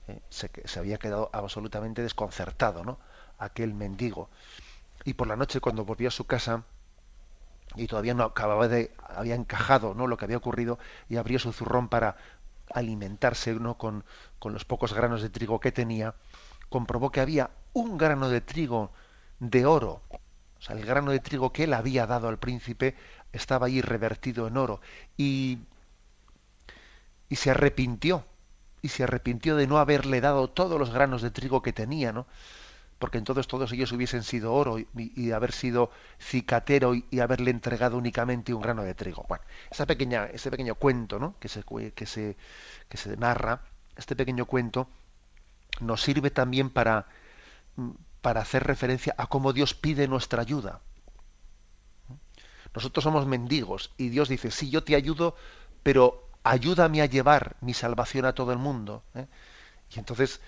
¿eh? 0.08 0.20
Se, 0.30 0.52
se, 0.66 0.80
había 0.80 0.98
quedado 0.98 1.30
absolutamente 1.34 2.02
desconcertado, 2.02 2.84
¿no? 2.84 3.00
Aquel 3.38 3.74
mendigo. 3.74 4.30
Y 5.04 5.14
por 5.14 5.28
la 5.28 5.36
noche, 5.36 5.60
cuando 5.60 5.86
volvió 5.86 6.08
a 6.08 6.12
su 6.12 6.26
casa, 6.26 6.64
y 7.75 7.88
todavía 7.88 8.13
no 8.13 8.24
acababa 8.24 8.68
de, 8.68 8.94
había 9.08 9.36
encajado 9.36 9.94
¿no? 9.94 10.08
lo 10.08 10.18
que 10.18 10.25
había 10.25 10.38
ocurrido, 10.38 10.80
y 11.10 11.18
abrió 11.18 11.40
su 11.40 11.54
zurrón 11.54 11.90
para 11.90 12.18
alimentarse 12.74 13.54
¿no? 13.56 13.78
con, 13.78 14.04
con 14.40 14.54
los 14.54 14.66
pocos 14.66 14.94
granos 14.94 15.22
de 15.22 15.30
trigo 15.30 15.60
que 15.60 15.72
tenía, 15.72 16.16
comprobó 16.70 17.12
que 17.12 17.22
había 17.22 17.51
un 17.74 17.98
grano 17.98 18.30
de 18.30 18.42
trigo 18.42 18.92
de 19.40 19.66
oro. 19.66 20.01
O 20.60 20.63
sea, 20.63 20.75
el 20.75 20.86
grano 20.86 21.12
de 21.12 21.20
trigo 21.20 21.51
que 21.51 21.63
él 21.63 21.74
había 21.74 22.06
dado 22.06 22.28
al 22.28 22.38
príncipe 22.40 22.96
estaba 23.32 23.66
ahí 23.68 23.82
revertido 23.82 24.48
en 24.48 24.58
oro. 24.58 24.80
Y, 25.18 25.60
y 27.30 27.36
se 27.36 27.51
arrepintió. 27.51 28.25
Y 28.82 28.90
se 28.90 29.04
arrepintió 29.04 29.56
de 29.56 29.68
no 29.68 29.78
haberle 29.78 30.22
dado 30.22 30.50
todos 30.50 30.80
los 30.80 30.90
granos 30.92 31.22
de 31.22 31.30
trigo 31.32 31.62
que 31.62 31.72
tenía, 31.74 32.12
¿no? 32.12 32.25
Porque 33.01 33.17
entonces 33.17 33.48
todos 33.48 33.72
ellos 33.72 33.91
hubiesen 33.93 34.22
sido 34.22 34.53
oro 34.53 34.77
y, 34.77 35.31
haber 35.31 35.53
sido 35.53 35.89
cicatero 36.20 36.93
y, 36.93 37.20
haberle 37.20 37.50
entregado 37.50 37.98
únicamente 37.98 38.53
un 38.53 38.62
grano 38.62 38.84
de 38.84 38.93
trigo. 38.93 39.25
Bueno, 39.27 39.43
esa 39.72 39.88
pequeña, 39.88 40.27
ese 40.27 40.51
pequeño 40.51 40.75
cuento, 40.75 41.17
¿no? 41.17 41.36
Que 41.39 41.50
se, 41.50 41.63
que 41.96 42.05
se, 42.05 42.38
que 42.88 42.98
se 42.98 43.17
narra, 43.17 43.63
este 43.98 44.15
pequeño 44.15 44.46
cuento 44.46 44.88
nos 45.79 46.03
sirve 46.03 46.29
también 46.29 46.70
para, 46.70 47.08
para 48.22 48.41
hacer 48.41 48.65
referencia 48.65 49.15
a 49.17 49.25
cómo 49.25 49.51
Dios 49.51 49.74
pide 49.74 50.08
nuestra 50.08 50.43
ayuda. 50.43 50.81
Nosotros 52.75 53.03
somos 53.03 53.25
mendigos 53.25 53.93
y 53.98 54.10
Dios 54.10 54.29
dice, 54.29 54.51
sí, 54.51 54.70
yo 54.70 54.84
te 54.84 54.96
ayudo, 54.96 55.36
pero 55.81 56.29
ayúdame 56.43 57.01
a 57.01 57.08
llevar 57.08 57.55
mi 57.62 57.74
salvación 57.74 58.25
a 58.25 58.34
todo 58.34 58.51
el 58.51 58.60
mundo. 58.60 59.03
¿eh? 59.15 59.25
Y 59.89 59.98
entonces 59.98 60.39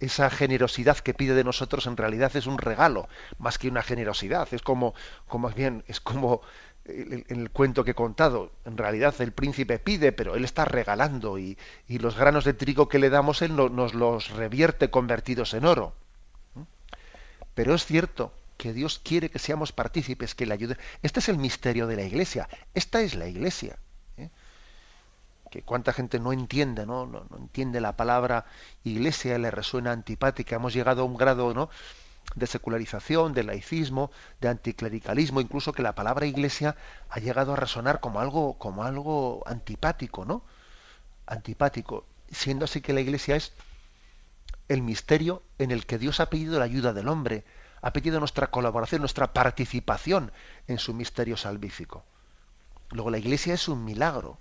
esa 0.00 0.30
generosidad 0.30 0.98
que 0.98 1.14
pide 1.14 1.34
de 1.34 1.44
nosotros 1.44 1.86
en 1.86 1.96
realidad 1.96 2.34
es 2.36 2.46
un 2.46 2.58
regalo, 2.58 3.08
más 3.38 3.58
que 3.58 3.68
una 3.68 3.82
generosidad. 3.82 4.48
Es 4.52 4.62
como, 4.62 4.94
como 5.26 5.50
bien, 5.50 5.84
es 5.86 6.00
como 6.00 6.42
en 6.84 7.24
el, 7.28 7.50
cuento 7.50 7.84
que 7.84 7.92
he 7.92 7.94
contado. 7.94 8.50
En 8.64 8.76
realidad 8.76 9.14
el 9.20 9.32
príncipe 9.32 9.78
pide, 9.78 10.12
pero 10.12 10.34
él 10.34 10.44
está 10.44 10.64
regalando 10.64 11.38
y, 11.38 11.58
y 11.86 11.98
los 11.98 12.16
granos 12.16 12.44
de 12.44 12.54
trigo 12.54 12.88
que 12.88 12.98
le 12.98 13.10
damos 13.10 13.42
él 13.42 13.54
no, 13.54 13.68
nos 13.68 13.94
los 13.94 14.30
revierte 14.30 14.90
convertidos 14.90 15.54
en 15.54 15.66
oro. 15.66 15.94
Pero 17.54 17.74
es 17.74 17.84
cierto 17.84 18.32
que 18.56 18.72
Dios 18.72 19.00
quiere 19.02 19.30
que 19.30 19.38
seamos 19.38 19.72
partícipes, 19.72 20.34
que 20.34 20.46
le 20.46 20.54
ayude. 20.54 20.76
Este 21.02 21.20
es 21.20 21.28
el 21.28 21.38
misterio 21.38 21.86
de 21.86 21.96
la 21.96 22.02
Iglesia. 22.02 22.48
Esta 22.74 23.00
es 23.00 23.14
la 23.14 23.26
Iglesia. 23.28 23.78
Que 25.50 25.62
cuánta 25.62 25.92
gente 25.92 26.18
no 26.18 26.32
entiende, 26.32 26.86
¿no? 26.86 27.06
No, 27.06 27.26
no 27.30 27.36
entiende 27.36 27.80
la 27.80 27.96
palabra 27.96 28.44
Iglesia, 28.84 29.38
le 29.38 29.50
resuena 29.50 29.92
antipática. 29.92 30.56
Hemos 30.56 30.74
llegado 30.74 31.02
a 31.02 31.04
un 31.04 31.16
grado, 31.16 31.54
¿no? 31.54 31.70
de 32.34 32.46
secularización, 32.46 33.32
de 33.32 33.42
laicismo, 33.42 34.10
de 34.40 34.48
anticlericalismo, 34.48 35.40
incluso 35.40 35.72
que 35.72 35.82
la 35.82 35.94
palabra 35.94 36.26
Iglesia 36.26 36.76
ha 37.08 37.20
llegado 37.20 37.52
a 37.52 37.56
resonar 37.56 38.00
como 38.00 38.20
algo, 38.20 38.58
como 38.58 38.84
algo 38.84 39.42
antipático, 39.46 40.24
¿no? 40.24 40.42
Antipático, 41.26 42.04
siendo 42.30 42.64
así 42.64 42.80
que 42.80 42.92
la 42.92 43.00
Iglesia 43.00 43.36
es 43.36 43.52
el 44.68 44.82
misterio 44.82 45.42
en 45.58 45.70
el 45.70 45.86
que 45.86 45.98
Dios 45.98 46.20
ha 46.20 46.28
pedido 46.28 46.58
la 46.58 46.66
ayuda 46.66 46.92
del 46.92 47.08
hombre, 47.08 47.44
ha 47.80 47.92
pedido 47.92 48.18
nuestra 48.18 48.48
colaboración, 48.48 49.00
nuestra 49.00 49.32
participación 49.32 50.32
en 50.66 50.78
su 50.78 50.94
misterio 50.94 51.36
salvífico. 51.36 52.04
Luego 52.90 53.10
la 53.10 53.18
Iglesia 53.18 53.54
es 53.54 53.68
un 53.68 53.84
milagro. 53.84 54.38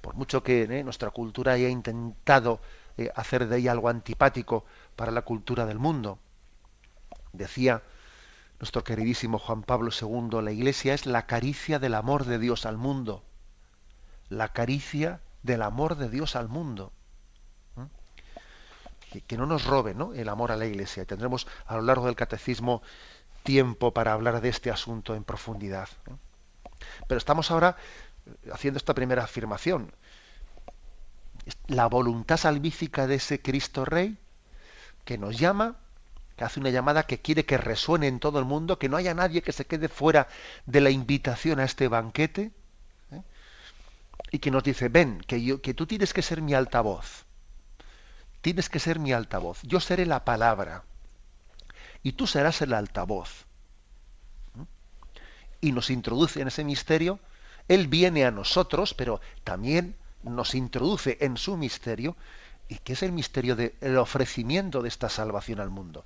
Por 0.00 0.14
mucho 0.14 0.42
que 0.42 0.62
¿eh? 0.62 0.84
nuestra 0.84 1.10
cultura 1.10 1.52
haya 1.52 1.68
intentado 1.68 2.60
eh, 2.96 3.10
hacer 3.14 3.48
de 3.48 3.58
ella 3.58 3.72
algo 3.72 3.88
antipático 3.88 4.64
para 4.96 5.12
la 5.12 5.22
cultura 5.22 5.66
del 5.66 5.78
mundo. 5.78 6.18
Decía 7.32 7.82
nuestro 8.60 8.84
queridísimo 8.84 9.38
Juan 9.38 9.62
Pablo 9.62 9.90
II, 9.90 10.42
la 10.42 10.52
Iglesia 10.52 10.94
es 10.94 11.06
la 11.06 11.26
caricia 11.26 11.78
del 11.78 11.94
amor 11.94 12.24
de 12.24 12.38
Dios 12.38 12.66
al 12.66 12.76
mundo. 12.76 13.22
La 14.28 14.52
caricia 14.52 15.20
del 15.42 15.62
amor 15.62 15.96
de 15.96 16.08
Dios 16.08 16.36
al 16.36 16.48
mundo 16.48 16.92
que, 19.10 19.20
que 19.22 19.36
no 19.36 19.46
nos 19.46 19.64
robe 19.64 19.94
¿no? 19.94 20.12
el 20.14 20.28
amor 20.28 20.52
a 20.52 20.56
la 20.56 20.66
Iglesia. 20.66 21.04
Tendremos 21.04 21.46
a 21.66 21.76
lo 21.76 21.82
largo 21.82 22.06
del 22.06 22.16
catecismo 22.16 22.82
tiempo 23.42 23.92
para 23.92 24.12
hablar 24.12 24.40
de 24.40 24.48
este 24.48 24.70
asunto 24.70 25.14
en 25.14 25.24
profundidad. 25.24 25.88
Pero 27.06 27.18
estamos 27.18 27.50
ahora 27.50 27.76
haciendo 28.52 28.78
esta 28.78 28.94
primera 28.94 29.24
afirmación. 29.24 29.92
La 31.66 31.86
voluntad 31.86 32.36
salvífica 32.36 33.06
de 33.06 33.16
ese 33.16 33.40
Cristo 33.40 33.84
Rey 33.84 34.18
que 35.04 35.18
nos 35.18 35.38
llama, 35.38 35.76
que 36.36 36.44
hace 36.44 36.60
una 36.60 36.70
llamada 36.70 37.04
que 37.04 37.20
quiere 37.20 37.46
que 37.46 37.56
resuene 37.56 38.06
en 38.06 38.20
todo 38.20 38.38
el 38.38 38.44
mundo, 38.44 38.78
que 38.78 38.88
no 38.88 38.96
haya 38.96 39.14
nadie 39.14 39.42
que 39.42 39.52
se 39.52 39.66
quede 39.66 39.88
fuera 39.88 40.28
de 40.66 40.80
la 40.80 40.90
invitación 40.90 41.60
a 41.60 41.64
este 41.64 41.88
banquete, 41.88 42.52
¿eh? 43.12 43.22
y 44.30 44.38
que 44.38 44.50
nos 44.50 44.62
dice, 44.62 44.88
ven, 44.88 45.20
que, 45.26 45.42
yo, 45.42 45.62
que 45.62 45.74
tú 45.74 45.86
tienes 45.86 46.12
que 46.12 46.22
ser 46.22 46.42
mi 46.42 46.54
altavoz 46.54 47.24
tienes 48.40 48.68
que 48.68 48.78
ser 48.78 48.98
mi 48.98 49.12
altavoz. 49.12 49.60
Yo 49.62 49.80
seré 49.80 50.06
la 50.06 50.24
palabra 50.24 50.84
y 52.02 52.12
tú 52.12 52.26
serás 52.26 52.62
el 52.62 52.72
altavoz. 52.72 53.46
¿Mm? 54.54 54.62
Y 55.60 55.72
nos 55.72 55.90
introduce 55.90 56.40
en 56.40 56.48
ese 56.48 56.64
misterio. 56.64 57.18
Él 57.68 57.86
viene 57.86 58.24
a 58.24 58.30
nosotros, 58.30 58.94
pero 58.94 59.20
también 59.44 59.94
nos 60.22 60.54
introduce 60.54 61.18
en 61.20 61.36
su 61.36 61.56
misterio, 61.56 62.16
y 62.68 62.76
que 62.76 62.92
es 62.92 63.02
el 63.02 63.12
misterio 63.12 63.56
del 63.56 63.96
ofrecimiento 63.96 64.82
de 64.82 64.88
esta 64.88 65.08
salvación 65.08 65.60
al 65.60 65.70
mundo. 65.70 66.04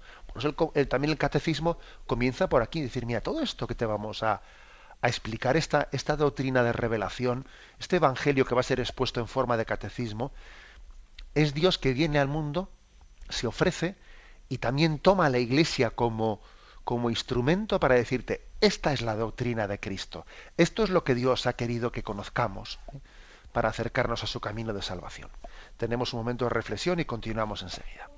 El, 0.74 0.88
también 0.88 1.10
el 1.10 1.18
catecismo 1.18 1.78
comienza 2.06 2.48
por 2.48 2.62
aquí, 2.62 2.80
decir, 2.80 3.04
mira, 3.04 3.20
todo 3.20 3.40
esto 3.40 3.66
que 3.66 3.74
te 3.74 3.84
vamos 3.84 4.22
a, 4.22 4.42
a 5.00 5.08
explicar, 5.08 5.56
esta, 5.56 5.88
esta 5.90 6.16
doctrina 6.16 6.62
de 6.62 6.72
revelación, 6.72 7.46
este 7.80 7.96
evangelio 7.96 8.44
que 8.44 8.54
va 8.54 8.60
a 8.60 8.64
ser 8.64 8.78
expuesto 8.78 9.18
en 9.18 9.26
forma 9.26 9.56
de 9.56 9.64
catecismo, 9.64 10.30
es 11.34 11.52
Dios 11.52 11.78
que 11.78 11.92
viene 11.92 12.20
al 12.20 12.28
mundo, 12.28 12.70
se 13.28 13.48
ofrece 13.48 13.96
y 14.48 14.58
también 14.58 14.98
toma 15.00 15.26
a 15.26 15.30
la 15.30 15.38
iglesia 15.38 15.90
como, 15.90 16.40
como 16.84 17.10
instrumento 17.10 17.78
para 17.80 17.94
decirte, 17.94 18.46
esta 18.60 18.92
es 18.92 19.02
la 19.02 19.14
doctrina 19.14 19.68
de 19.68 19.78
Cristo, 19.78 20.26
esto 20.56 20.82
es 20.84 20.90
lo 20.90 21.04
que 21.04 21.14
Dios 21.14 21.46
ha 21.46 21.54
querido 21.54 21.92
que 21.92 22.02
conozcamos 22.02 22.80
¿eh? 22.92 22.98
para 23.52 23.68
acercarnos 23.68 24.22
a 24.24 24.26
su 24.26 24.40
camino 24.40 24.72
de 24.72 24.82
salvación. 24.82 25.30
Tenemos 25.76 26.12
un 26.12 26.20
momento 26.20 26.46
de 26.46 26.50
reflexión 26.50 27.00
y 27.00 27.04
continuamos 27.04 27.62
enseguida. 27.62 28.08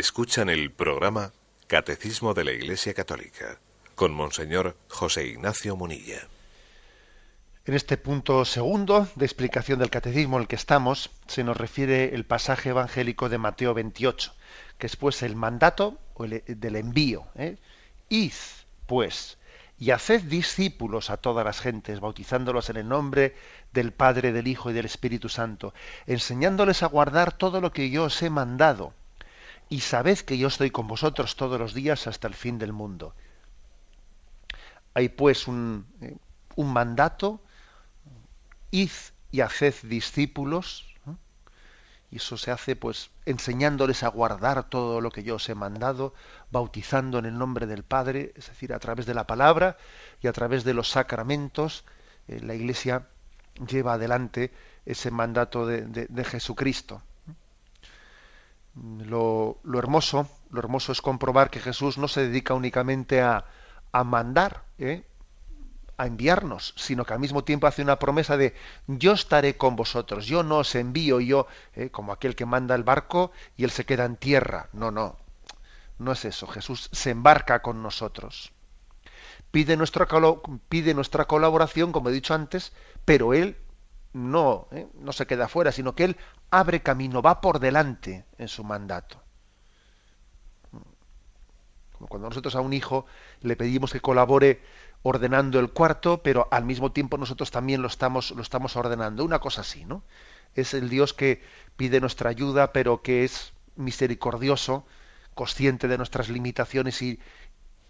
Escuchan 0.00 0.48
el 0.48 0.70
programa 0.70 1.30
Catecismo 1.66 2.32
de 2.32 2.44
la 2.44 2.52
Iglesia 2.52 2.94
Católica 2.94 3.58
con 3.94 4.14
Monseñor 4.14 4.74
José 4.88 5.26
Ignacio 5.26 5.76
Munilla. 5.76 6.26
En 7.66 7.74
este 7.74 7.98
punto 7.98 8.46
segundo 8.46 9.06
de 9.14 9.26
explicación 9.26 9.78
del 9.78 9.90
catecismo 9.90 10.38
en 10.38 10.44
el 10.44 10.48
que 10.48 10.56
estamos, 10.56 11.10
se 11.26 11.44
nos 11.44 11.58
refiere 11.58 12.14
el 12.14 12.24
pasaje 12.24 12.70
evangélico 12.70 13.28
de 13.28 13.36
Mateo 13.36 13.74
28, 13.74 14.32
que 14.78 14.86
es 14.86 14.96
pues 14.96 15.22
el 15.22 15.36
mandato 15.36 15.98
del 16.46 16.76
envío. 16.76 17.26
¿eh? 17.34 17.58
Id, 18.08 18.32
pues, 18.86 19.36
y 19.78 19.90
haced 19.90 20.22
discípulos 20.22 21.10
a 21.10 21.18
todas 21.18 21.44
las 21.44 21.60
gentes, 21.60 22.00
bautizándolos 22.00 22.70
en 22.70 22.78
el 22.78 22.88
nombre 22.88 23.34
del 23.74 23.92
Padre, 23.92 24.32
del 24.32 24.48
Hijo 24.48 24.70
y 24.70 24.72
del 24.72 24.86
Espíritu 24.86 25.28
Santo, 25.28 25.74
enseñándoles 26.06 26.82
a 26.82 26.86
guardar 26.86 27.34
todo 27.34 27.60
lo 27.60 27.70
que 27.70 27.90
yo 27.90 28.04
os 28.04 28.22
he 28.22 28.30
mandado 28.30 28.94
y 29.70 29.80
sabed 29.80 30.18
que 30.18 30.36
yo 30.36 30.48
estoy 30.48 30.72
con 30.72 30.88
vosotros 30.88 31.36
todos 31.36 31.58
los 31.58 31.72
días 31.72 32.08
hasta 32.08 32.26
el 32.26 32.34
fin 32.34 32.58
del 32.58 32.72
mundo. 32.72 33.14
Hay 34.94 35.08
pues 35.08 35.46
un, 35.46 35.86
eh, 36.02 36.16
mandato, 36.56 37.40
id 38.72 38.90
y 39.30 39.40
haced 39.40 39.74
discípulos, 39.84 40.92
y 42.10 42.16
eso 42.16 42.36
se 42.36 42.50
hace 42.50 42.74
pues 42.74 43.10
enseñándoles 43.24 44.02
a 44.02 44.08
guardar 44.08 44.68
todo 44.68 45.00
lo 45.00 45.12
que 45.12 45.22
yo 45.22 45.36
os 45.36 45.48
he 45.48 45.54
mandado, 45.54 46.14
bautizando 46.50 47.20
en 47.20 47.26
el 47.26 47.38
nombre 47.38 47.66
del 47.66 47.84
Padre, 47.84 48.32
es 48.34 48.48
decir, 48.48 48.74
a 48.74 48.80
través 48.80 49.06
de 49.06 49.14
la 49.14 49.28
palabra 49.28 49.76
y 50.20 50.26
a 50.26 50.32
través 50.32 50.64
de 50.64 50.74
los 50.74 50.90
sacramentos, 50.90 51.84
eh, 52.26 52.40
la 52.40 52.56
Iglesia 52.56 53.06
lleva 53.68 53.92
adelante 53.92 54.52
ese 54.84 55.12
mandato 55.12 55.64
de 55.64 56.24
Jesucristo. 56.24 57.02
Lo, 58.80 59.58
hermoso, 59.74 60.26
lo 60.50 60.58
hermoso 60.58 60.92
es 60.92 61.02
comprobar 61.02 61.50
que 61.50 61.60
Jesús 61.60 61.98
no 61.98 62.08
se 62.08 62.22
dedica 62.22 62.54
únicamente 62.54 63.20
a, 63.20 63.44
mandar, 64.04 64.64
¿eh? 64.78 65.04
a 65.98 66.06
enviarnos, 66.06 66.72
sino 66.78 67.04
que 67.04 67.12
al 67.12 67.20
mismo 67.20 67.44
tiempo 67.44 67.66
hace 67.66 67.82
una 67.82 67.98
promesa 67.98 68.38
de 68.38 68.54
yo 68.86 69.12
estaré 69.12 69.58
con 69.58 69.76
vosotros, 69.76 70.24
yo 70.26 70.42
no 70.42 70.58
os 70.58 70.74
envío 70.74 71.20
yo, 71.20 71.46
¿eh? 71.74 71.90
como 71.90 72.12
aquel 72.12 72.34
que 72.34 72.46
manda 72.46 72.74
el 72.74 72.82
barco 72.82 73.32
y 73.58 73.64
él 73.64 73.70
se 73.70 73.84
queda 73.84 74.06
en 74.06 74.16
tierra. 74.16 74.70
No, 74.72 74.90
no, 74.90 75.18
no 75.98 76.12
es 76.12 76.24
eso. 76.24 76.46
Jesús 76.46 76.88
se 76.90 77.10
embarca 77.10 77.60
con 77.60 77.82
nosotros. 77.82 78.52
Pide 79.50 79.76
nuestra, 79.76 80.08
pide 80.70 80.94
nuestra 80.94 81.26
colaboración, 81.26 81.92
como 81.92 82.08
he 82.08 82.12
dicho 82.12 82.32
antes, 82.32 82.72
pero 83.04 83.34
él 83.34 83.56
no, 84.12 84.68
¿eh? 84.72 84.88
no 84.94 85.12
se 85.12 85.26
queda 85.26 85.48
fuera, 85.48 85.72
sino 85.72 85.94
que 85.94 86.04
él 86.04 86.16
abre 86.50 86.82
camino, 86.82 87.22
va 87.22 87.40
por 87.40 87.60
delante 87.60 88.24
en 88.38 88.48
su 88.48 88.64
mandato. 88.64 89.22
Como 91.92 92.08
cuando 92.08 92.28
nosotros 92.28 92.54
a 92.54 92.60
un 92.60 92.72
hijo 92.72 93.06
le 93.40 93.56
pedimos 93.56 93.92
que 93.92 94.00
colabore 94.00 94.62
ordenando 95.02 95.60
el 95.60 95.70
cuarto, 95.70 96.22
pero 96.22 96.48
al 96.50 96.64
mismo 96.64 96.92
tiempo 96.92 97.18
nosotros 97.18 97.50
también 97.50 97.82
lo 97.82 97.88
estamos, 97.88 98.30
lo 98.32 98.42
estamos 98.42 98.76
ordenando. 98.76 99.24
Una 99.24 99.38
cosa 99.38 99.62
así, 99.62 99.84
¿no? 99.84 100.02
Es 100.54 100.74
el 100.74 100.88
Dios 100.88 101.14
que 101.14 101.42
pide 101.76 102.00
nuestra 102.00 102.30
ayuda, 102.30 102.72
pero 102.72 103.02
que 103.02 103.24
es 103.24 103.52
misericordioso, 103.76 104.84
consciente 105.34 105.88
de 105.88 105.96
nuestras 105.96 106.28
limitaciones 106.28 107.00
y, 107.02 107.20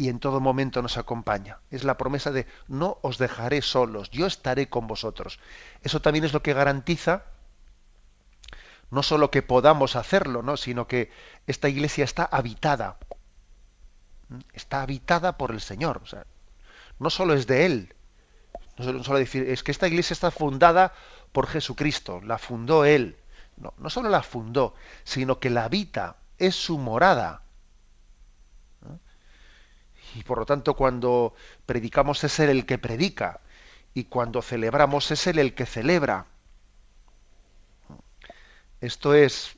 y 0.00 0.08
en 0.08 0.18
todo 0.18 0.40
momento 0.40 0.80
nos 0.80 0.96
acompaña. 0.96 1.58
Es 1.70 1.84
la 1.84 1.98
promesa 1.98 2.30
de 2.32 2.46
no 2.68 2.96
os 3.02 3.18
dejaré 3.18 3.60
solos, 3.60 4.10
yo 4.10 4.26
estaré 4.26 4.70
con 4.70 4.86
vosotros. 4.86 5.38
Eso 5.82 6.00
también 6.00 6.24
es 6.24 6.32
lo 6.32 6.42
que 6.42 6.54
garantiza 6.54 7.24
no 8.90 9.02
solo 9.02 9.30
que 9.30 9.42
podamos 9.42 9.96
hacerlo, 9.96 10.42
¿no? 10.42 10.56
sino 10.56 10.88
que 10.88 11.10
esta 11.46 11.68
iglesia 11.68 12.04
está 12.04 12.24
habitada. 12.24 12.96
Está 14.54 14.80
habitada 14.80 15.36
por 15.36 15.50
el 15.50 15.60
Señor. 15.60 16.00
No 16.98 17.10
solo 17.10 17.34
es 17.34 17.46
de 17.46 17.66
Él. 17.66 17.94
No 18.78 19.04
solo, 19.04 19.18
decir, 19.18 19.50
es 19.50 19.62
que 19.62 19.70
esta 19.70 19.86
iglesia 19.86 20.14
está 20.14 20.30
fundada 20.30 20.94
por 21.32 21.46
Jesucristo. 21.46 22.22
La 22.22 22.38
fundó 22.38 22.86
Él. 22.86 23.18
No, 23.58 23.74
no 23.76 23.90
solo 23.90 24.08
la 24.08 24.22
fundó, 24.22 24.74
sino 25.04 25.38
que 25.40 25.50
la 25.50 25.64
habita. 25.64 26.16
Es 26.38 26.56
su 26.56 26.78
morada. 26.78 27.42
Y 30.14 30.23
por 30.23 30.38
lo 30.38 30.46
tanto, 30.46 30.75
cuando 30.75 31.35
predicamos 31.66 32.23
es 32.25 32.38
Él 32.40 32.51
el 32.51 32.66
que 32.66 32.79
predica. 32.79 33.40
Y 33.94 34.05
cuando 34.05 34.42
celebramos 34.42 35.11
es 35.11 35.27
Él 35.27 35.38
el 35.38 35.55
que 35.55 35.66
celebra. 35.66 36.27
Esto 38.81 39.14
es, 39.14 39.57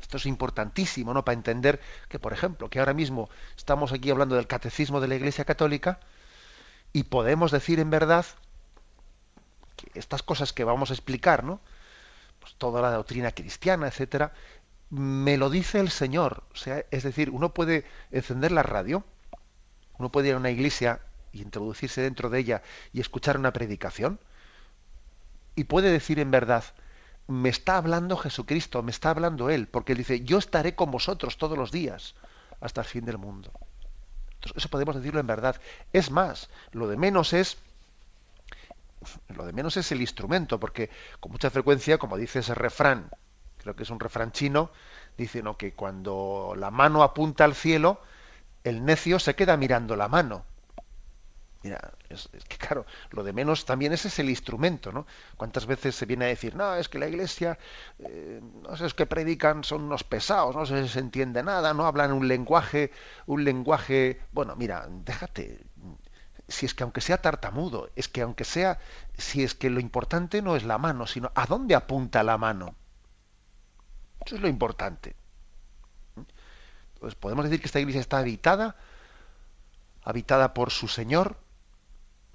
esto 0.00 0.16
es 0.16 0.26
importantísimo, 0.26 1.14
¿no? 1.14 1.24
Para 1.24 1.36
entender 1.36 1.80
que, 2.08 2.18
por 2.18 2.32
ejemplo, 2.32 2.68
que 2.68 2.80
ahora 2.80 2.94
mismo 2.94 3.28
estamos 3.56 3.92
aquí 3.92 4.10
hablando 4.10 4.34
del 4.34 4.46
catecismo 4.46 5.00
de 5.00 5.08
la 5.08 5.14
Iglesia 5.14 5.44
Católica 5.44 6.00
y 6.92 7.04
podemos 7.04 7.52
decir 7.52 7.78
en 7.78 7.90
verdad 7.90 8.26
que 9.76 9.98
estas 9.98 10.22
cosas 10.22 10.52
que 10.52 10.64
vamos 10.64 10.90
a 10.90 10.94
explicar, 10.94 11.44
¿no? 11.44 11.60
Pues 12.40 12.54
toda 12.54 12.82
la 12.82 12.90
doctrina 12.90 13.30
cristiana, 13.32 13.86
etcétera, 13.86 14.32
me 14.90 15.36
lo 15.36 15.50
dice 15.50 15.78
el 15.78 15.90
Señor. 15.90 16.42
O 16.52 16.56
sea, 16.56 16.84
es 16.90 17.04
decir, 17.04 17.30
uno 17.30 17.54
puede 17.54 17.84
encender 18.10 18.50
la 18.50 18.62
radio, 18.62 19.04
uno 20.00 20.10
puede 20.10 20.28
ir 20.28 20.34
a 20.34 20.38
una 20.38 20.50
iglesia 20.50 21.00
y 21.30 21.42
introducirse 21.42 22.00
dentro 22.00 22.30
de 22.30 22.38
ella 22.40 22.62
y 22.92 23.00
escuchar 23.00 23.38
una 23.38 23.52
predicación, 23.52 24.18
y 25.54 25.64
puede 25.64 25.92
decir 25.92 26.18
en 26.18 26.30
verdad, 26.30 26.64
me 27.28 27.50
está 27.50 27.76
hablando 27.76 28.16
Jesucristo, 28.16 28.82
me 28.82 28.90
está 28.90 29.10
hablando 29.10 29.50
Él, 29.50 29.68
porque 29.68 29.92
Él 29.92 29.98
dice, 29.98 30.22
yo 30.22 30.38
estaré 30.38 30.74
con 30.74 30.90
vosotros 30.90 31.36
todos 31.36 31.56
los 31.56 31.70
días 31.70 32.14
hasta 32.60 32.80
el 32.80 32.86
fin 32.86 33.04
del 33.04 33.18
mundo. 33.18 33.52
eso 34.56 34.68
podemos 34.70 34.96
decirlo 34.96 35.20
en 35.20 35.26
verdad. 35.26 35.60
Es 35.92 36.10
más, 36.10 36.48
lo 36.72 36.88
de 36.88 36.96
menos 36.96 37.32
es 37.32 37.58
lo 39.28 39.46
de 39.46 39.52
menos 39.52 39.76
es 39.76 39.92
el 39.92 40.00
instrumento, 40.00 40.60
porque 40.60 40.90
con 41.20 41.32
mucha 41.32 41.50
frecuencia, 41.50 41.98
como 41.98 42.18
dice 42.18 42.40
ese 42.40 42.54
refrán, 42.54 43.10
creo 43.58 43.74
que 43.74 43.84
es 43.84 43.90
un 43.90 44.00
refrán 44.00 44.32
chino, 44.32 44.70
dice 45.16 45.42
¿no? 45.42 45.56
que 45.56 45.72
cuando 45.72 46.54
la 46.56 46.70
mano 46.70 47.02
apunta 47.02 47.44
al 47.44 47.54
cielo, 47.54 48.00
el 48.64 48.84
necio 48.84 49.18
se 49.18 49.34
queda 49.34 49.56
mirando 49.56 49.96
la 49.96 50.08
mano. 50.08 50.44
Mira, 51.62 51.92
es, 52.08 52.30
que 52.48 52.56
claro, 52.56 52.86
lo 53.10 53.22
de 53.22 53.34
menos 53.34 53.66
también 53.66 53.92
ese 53.92 54.08
es 54.08 54.18
el 54.18 54.30
instrumento, 54.30 54.92
¿no? 54.92 55.06
¿Cuántas 55.36 55.66
veces 55.66 55.94
se 55.94 56.06
viene 56.06 56.24
a 56.24 56.28
decir, 56.28 56.54
no, 56.56 56.74
es 56.74 56.88
que 56.88 56.98
la 56.98 57.06
iglesia, 57.06 57.58
eh, 57.98 58.40
no 58.62 58.76
sé, 58.76 58.86
es 58.86 58.94
que 58.94 59.04
predican, 59.04 59.62
son 59.62 59.82
unos 59.82 60.02
pesados, 60.02 60.56
no 60.56 60.64
se 60.64 60.98
entiende 60.98 61.42
nada, 61.42 61.74
no 61.74 61.84
hablan 61.84 62.12
un 62.12 62.28
lenguaje, 62.28 62.92
un 63.26 63.44
lenguaje, 63.44 64.22
bueno, 64.32 64.56
mira, 64.56 64.86
déjate, 64.88 65.60
si 66.48 66.64
es 66.64 66.74
que 66.74 66.82
aunque 66.82 67.02
sea 67.02 67.20
tartamudo, 67.20 67.90
es 67.94 68.08
que 68.08 68.22
aunque 68.22 68.44
sea, 68.44 68.78
si 69.18 69.42
es 69.42 69.54
que 69.54 69.68
lo 69.68 69.80
importante 69.80 70.40
no 70.40 70.56
es 70.56 70.64
la 70.64 70.78
mano, 70.78 71.06
sino 71.06 71.30
a 71.34 71.46
dónde 71.46 71.74
apunta 71.74 72.22
la 72.22 72.38
mano. 72.38 72.74
Eso 74.24 74.36
es 74.36 74.40
lo 74.40 74.48
importante. 74.48 75.14
Entonces 77.00 77.18
podemos 77.18 77.44
decir 77.46 77.60
que 77.60 77.66
esta 77.66 77.80
iglesia 77.80 78.02
está 78.02 78.18
habitada, 78.18 78.76
habitada 80.04 80.52
por 80.52 80.70
su 80.70 80.86
Señor, 80.86 81.38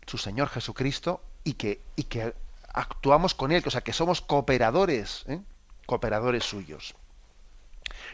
su 0.07 0.17
Señor 0.17 0.49
Jesucristo 0.49 1.21
y 1.43 1.53
que, 1.53 1.81
y 1.95 2.05
que 2.05 2.33
actuamos 2.73 3.35
con 3.35 3.51
Él, 3.51 3.61
o 3.63 3.69
sea, 3.69 3.81
que 3.81 3.93
somos 3.93 4.21
cooperadores, 4.21 5.23
¿eh? 5.27 5.39
cooperadores 5.85 6.43
suyos. 6.45 6.95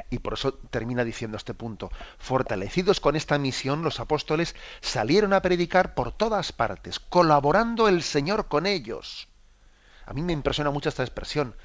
Y 0.09 0.19
por 0.19 0.33
eso 0.33 0.55
termina 0.55 1.05
diciendo 1.05 1.37
este 1.37 1.53
punto, 1.53 1.89
fortalecidos 2.19 2.99
con 2.99 3.15
esta 3.15 3.37
misión, 3.37 3.81
los 3.81 4.01
apóstoles 4.01 4.53
salieron 4.81 5.31
a 5.31 5.41
predicar 5.41 5.93
por 5.93 6.11
todas 6.11 6.51
partes, 6.51 6.99
colaborando 6.99 7.87
el 7.87 8.03
Señor 8.03 8.49
con 8.49 8.65
ellos. 8.65 9.29
A 10.05 10.11
mí 10.11 10.21
me 10.21 10.33
impresiona 10.33 10.69
mucho 10.69 10.89
esta 10.89 11.03
expresión. 11.03 11.55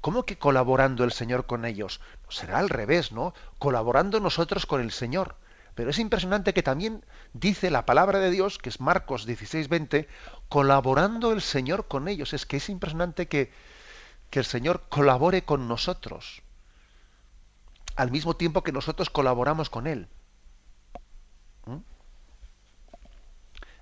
¿Cómo 0.00 0.24
que 0.24 0.38
colaborando 0.38 1.04
el 1.04 1.12
Señor 1.12 1.46
con 1.46 1.64
ellos? 1.64 2.00
Será 2.28 2.58
al 2.58 2.68
revés, 2.68 3.10
¿no? 3.12 3.34
Colaborando 3.58 4.20
nosotros 4.20 4.66
con 4.66 4.80
el 4.80 4.92
Señor. 4.92 5.36
Pero 5.74 5.90
es 5.90 5.98
impresionante 5.98 6.54
que 6.54 6.62
también 6.62 7.04
dice 7.32 7.70
la 7.70 7.86
palabra 7.86 8.18
de 8.18 8.30
Dios, 8.30 8.58
que 8.58 8.68
es 8.68 8.80
Marcos 8.80 9.26
16:20, 9.26 10.08
colaborando 10.48 11.32
el 11.32 11.40
Señor 11.40 11.86
con 11.86 12.08
ellos. 12.08 12.32
Es 12.32 12.46
que 12.46 12.56
es 12.56 12.68
impresionante 12.68 13.28
que, 13.28 13.52
que 14.30 14.40
el 14.40 14.44
Señor 14.44 14.82
colabore 14.88 15.44
con 15.44 15.68
nosotros, 15.68 16.42
al 17.96 18.10
mismo 18.10 18.34
tiempo 18.34 18.62
que 18.62 18.72
nosotros 18.72 19.10
colaboramos 19.10 19.70
con 19.70 19.86
Él. 19.86 20.08
¿Mm? 21.66 21.78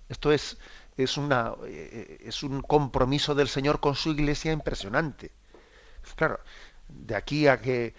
Esto 0.09 0.33
es, 0.33 0.59
es, 0.96 1.16
una, 1.16 1.55
eh, 1.66 2.18
es 2.24 2.42
un 2.42 2.62
compromiso 2.62 3.35
del 3.35 3.48
Señor 3.48 3.81
con 3.81 3.94
su 3.94 4.11
iglesia 4.11 4.52
impresionante. 4.52 5.33
Claro, 6.14 6.40
de 6.88 7.14
aquí 7.16 7.49
a 7.49 7.61
que, 7.61 7.95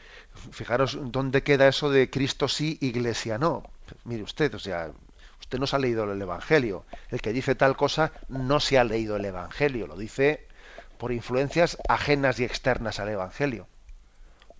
fijaros 0.52 0.98
dónde 1.00 1.43
queda 1.43 1.67
eso 1.67 1.89
de 1.89 2.10
Cristo 2.10 2.48
sí, 2.48 2.78
iglesia 2.82 3.38
no. 3.38 3.63
Mire 4.06 4.24
usted, 4.24 4.54
o 4.54 4.60
sea, 4.60 4.91
usted 5.39 5.60
no 5.60 5.67
se 5.67 5.76
ha 5.76 5.80
leído 5.80 6.12
el 6.12 6.22
Evangelio. 6.22 6.86
El 7.10 7.22
que 7.22 7.34
dice 7.34 7.56
tal 7.56 7.76
cosa 7.76 8.12
no 8.30 8.60
se 8.60 8.78
ha 8.78 8.84
leído 8.84 9.17
el 9.17 9.26
Evangelio, 9.26 9.88
lo 9.88 9.98
dice 9.98 10.48
por 10.98 11.12
influencias 11.12 11.78
ajenas 11.88 12.39
y 12.39 12.43
externas 12.43 13.00
al 13.00 13.10
Evangelio. 13.10 13.67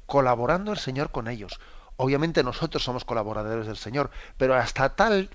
Colaborando 0.06 0.72
el 0.72 0.78
Señor 0.78 1.12
con 1.12 1.28
ellos, 1.28 1.60
Obviamente 1.98 2.44
nosotros 2.44 2.84
somos 2.84 3.04
colaboradores 3.06 3.66
del 3.66 3.76
Señor, 3.76 4.12
pero 4.38 4.56
hasta 4.56 4.96
tal 4.96 5.30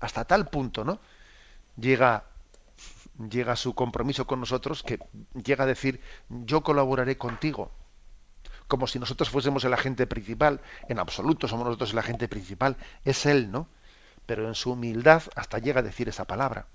hasta 0.00 0.24
tal 0.24 0.48
punto, 0.48 0.84
¿no? 0.84 0.98
Llega 1.76 2.24
llega 3.18 3.56
su 3.56 3.74
compromiso 3.74 4.26
con 4.26 4.40
nosotros 4.40 4.82
que 4.82 4.98
llega 5.42 5.64
a 5.64 5.66
decir, 5.68 6.00
"Yo 6.28 6.62
colaboraré 6.62 7.16
contigo." 7.16 7.70
Como 8.66 8.86
si 8.86 8.98
nosotros 8.98 9.28
fuésemos 9.28 9.64
el 9.64 9.74
agente 9.74 10.06
principal, 10.06 10.60
en 10.88 10.98
absoluto 10.98 11.48
somos 11.48 11.66
nosotros 11.66 11.92
el 11.92 11.98
agente 11.98 12.28
principal, 12.28 12.76
es 13.04 13.26
él, 13.26 13.50
¿no? 13.50 13.68
Pero 14.26 14.48
en 14.48 14.54
su 14.54 14.72
humildad 14.72 15.22
hasta 15.36 15.58
llega 15.58 15.80
a 15.80 15.82
decir 15.82 16.08
esa 16.08 16.24
palabra. 16.24 16.66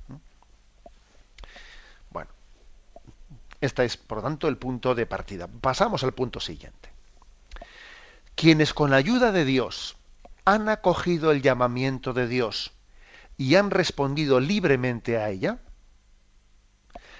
Bueno, 2.11 2.29
este 3.59 3.85
es, 3.85 3.97
por 3.97 4.19
lo 4.19 4.23
tanto, 4.23 4.47
el 4.47 4.57
punto 4.57 4.93
de 4.93 5.07
partida. 5.07 5.47
Pasamos 5.47 6.03
al 6.03 6.13
punto 6.13 6.39
siguiente. 6.39 6.89
Quienes 8.35 8.73
con 8.73 8.91
la 8.91 8.97
ayuda 8.97 9.31
de 9.31 9.45
Dios 9.45 9.97
han 10.45 10.69
acogido 10.69 11.31
el 11.31 11.41
llamamiento 11.41 12.13
de 12.13 12.27
Dios 12.27 12.71
y 13.35 13.55
han 13.55 13.71
respondido 13.71 14.39
libremente 14.39 15.17
a 15.17 15.29
ella, 15.29 15.59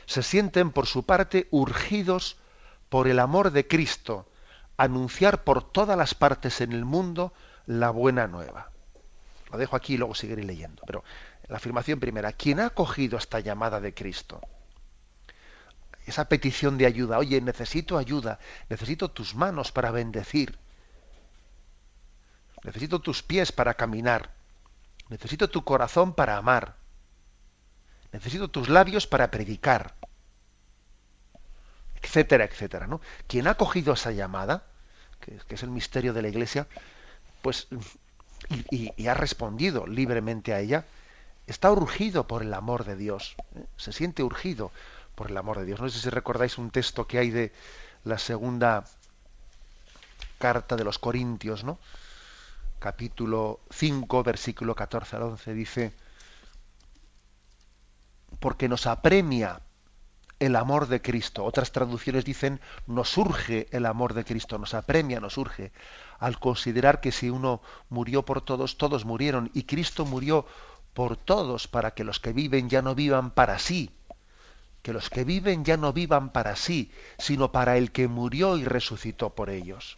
se 0.10 0.24
sienten 0.24 0.72
por 0.72 0.88
su 0.88 1.04
parte 1.04 1.48
urgidos 1.52 2.38
por 2.90 3.08
el 3.08 3.20
amor 3.20 3.52
de 3.52 3.68
Cristo, 3.68 4.28
anunciar 4.76 5.44
por 5.44 5.62
todas 5.72 5.96
las 5.96 6.16
partes 6.16 6.62
en 6.62 6.72
el 6.72 6.84
mundo 6.84 7.32
la 7.68 7.92
buena 7.92 8.26
nueva. 8.26 8.72
Lo 9.52 9.60
dejo 9.60 9.76
aquí 9.76 9.94
y 9.94 9.98
luego 9.98 10.16
seguiré 10.16 10.44
leyendo. 10.44 10.82
Pero 10.88 11.04
la 11.48 11.58
afirmación 11.58 12.00
primera, 12.00 12.34
¿quién 12.34 12.60
ha 12.60 12.66
acogido 12.66 13.20
esta 13.20 13.40
llamada 13.40 13.80
de 13.80 13.94
Cristo? 13.94 14.42
esa 16.08 16.28
petición 16.28 16.80
de 16.80 16.88
ayuda. 16.88 17.20
Oye, 17.20 17.40
necesito 17.40 18.00
ayuda, 18.00 18.40
necesito 18.68 19.12
tus 19.12 19.36
manos 19.36 19.72
para 19.72 19.92
bendecir, 19.92 20.58
necesito 22.64 22.98
tus 23.00 23.22
pies 23.22 23.52
para 23.52 23.76
caminar, 23.76 24.32
necesito 25.10 25.52
tu 25.52 25.64
corazón 25.64 26.14
para 26.14 26.36
amar, 26.38 26.79
necesito 28.12 28.48
tus 28.48 28.70
labios 28.70 29.08
para 29.08 29.32
predicar, 29.32 29.96
etcétera, 32.02 32.46
etcétera. 32.46 32.88
¿no? 32.88 33.02
Quien 33.28 33.48
ha 33.48 33.56
cogido 33.56 33.94
esa 33.94 34.12
llamada, 34.12 34.64
que, 35.20 35.40
es 35.50 35.64
el 35.64 35.70
misterio 35.70 36.14
de 36.14 36.22
la 36.22 36.30
Iglesia, 36.30 36.68
pues 37.42 37.68
y, 38.72 39.08
ha 39.08 39.14
respondido 39.14 39.86
libremente 39.86 40.54
a 40.54 40.60
ella, 40.60 40.86
está 41.48 41.72
urgido 41.72 42.28
por 42.28 42.42
el 42.42 42.54
amor 42.54 42.86
de 42.86 42.96
Dios, 42.96 43.36
¿eh? 43.56 43.66
se 43.78 43.92
siente 43.92 44.24
urgido 44.24 44.72
por 45.16 45.30
el 45.30 45.38
amor 45.38 45.60
de 45.60 45.66
Dios. 45.66 45.80
No 45.80 45.90
sé 45.90 46.00
si 46.00 46.10
recordáis 46.10 46.58
un 46.58 46.72
texto 46.72 47.08
que 47.08 47.20
hay 47.20 47.30
de 47.30 47.52
la 48.06 48.18
segunda 48.18 48.86
carta 50.38 50.76
de 50.76 50.84
los 50.84 51.00
Corintios, 51.00 51.64
¿no? 51.64 51.78
Capítulo 52.80 53.60
5, 53.72 54.24
versículo 54.24 54.74
14 54.74 55.18
al 55.18 55.24
11 55.24 55.54
dice, 55.54 55.94
porque 58.40 58.70
nos 58.70 58.88
apremia 58.88 59.62
el 60.40 60.56
amor 60.56 60.88
de 60.88 61.02
Cristo. 61.02 61.44
Otras 61.44 61.72
traducciones 61.72 62.26
dicen, 62.26 62.60
nos 62.88 63.10
surge 63.10 63.68
el 63.72 63.86
amor 63.86 64.14
de 64.14 64.24
Cristo, 64.24 64.58
nos 64.58 64.74
apremia, 64.74 65.20
nos 65.20 65.34
surge, 65.34 65.72
al 66.18 66.40
considerar 66.40 67.02
que 67.02 67.12
si 67.12 67.30
uno 67.30 67.62
murió 67.90 68.24
por 68.24 68.42
todos, 68.42 68.78
todos 68.78 69.06
murieron, 69.06 69.52
y 69.54 69.64
Cristo 69.64 70.06
murió 70.06 70.46
por 70.94 71.18
todos, 71.18 71.68
para 71.68 71.92
que 71.92 72.04
los 72.04 72.20
que 72.20 72.34
viven 72.34 72.70
ya 72.70 72.82
no 72.82 72.96
vivan 72.96 73.32
para 73.32 73.60
sí, 73.60 73.92
que 74.82 74.94
los 74.94 75.10
que 75.10 75.26
viven 75.26 75.66
ya 75.66 75.78
no 75.78 75.92
vivan 75.92 76.30
para 76.30 76.56
sí, 76.56 76.92
sino 77.18 77.52
para 77.52 77.78
el 77.78 77.92
que 77.92 78.08
murió 78.08 78.58
y 78.58 78.64
resucitó 78.64 79.32
por 79.32 79.50
ellos. 79.50 79.98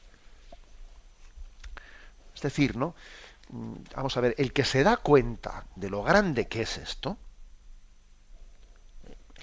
Es 2.35 2.41
decir, 2.41 2.75
¿no? 2.75 2.95
Mm, 3.49 3.75
vamos 3.95 4.17
a 4.17 4.21
ver, 4.21 4.35
el 4.39 4.53
que 4.53 4.65
se 4.65 4.83
da 4.83 4.97
cuenta 4.97 5.65
de 5.75 5.89
lo 5.89 6.01
grande 6.01 6.47
que 6.47 6.63
es 6.63 6.77
esto, 6.79 7.17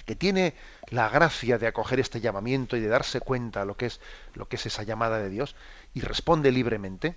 que 0.09 0.15
tiene 0.15 0.55
la 0.87 1.07
gracia 1.07 1.59
de 1.59 1.67
acoger 1.67 1.99
este 1.99 2.19
llamamiento 2.19 2.75
y 2.75 2.79
de 2.79 2.87
darse 2.87 3.21
cuenta 3.21 3.63
lo 3.63 3.77
que 3.77 3.85
es 3.85 4.01
lo 4.33 4.47
que 4.47 4.55
es 4.55 4.65
esa 4.65 4.81
llamada 4.81 5.19
de 5.19 5.29
Dios 5.29 5.55
y 5.93 6.01
responde 6.01 6.51
libremente, 6.51 7.15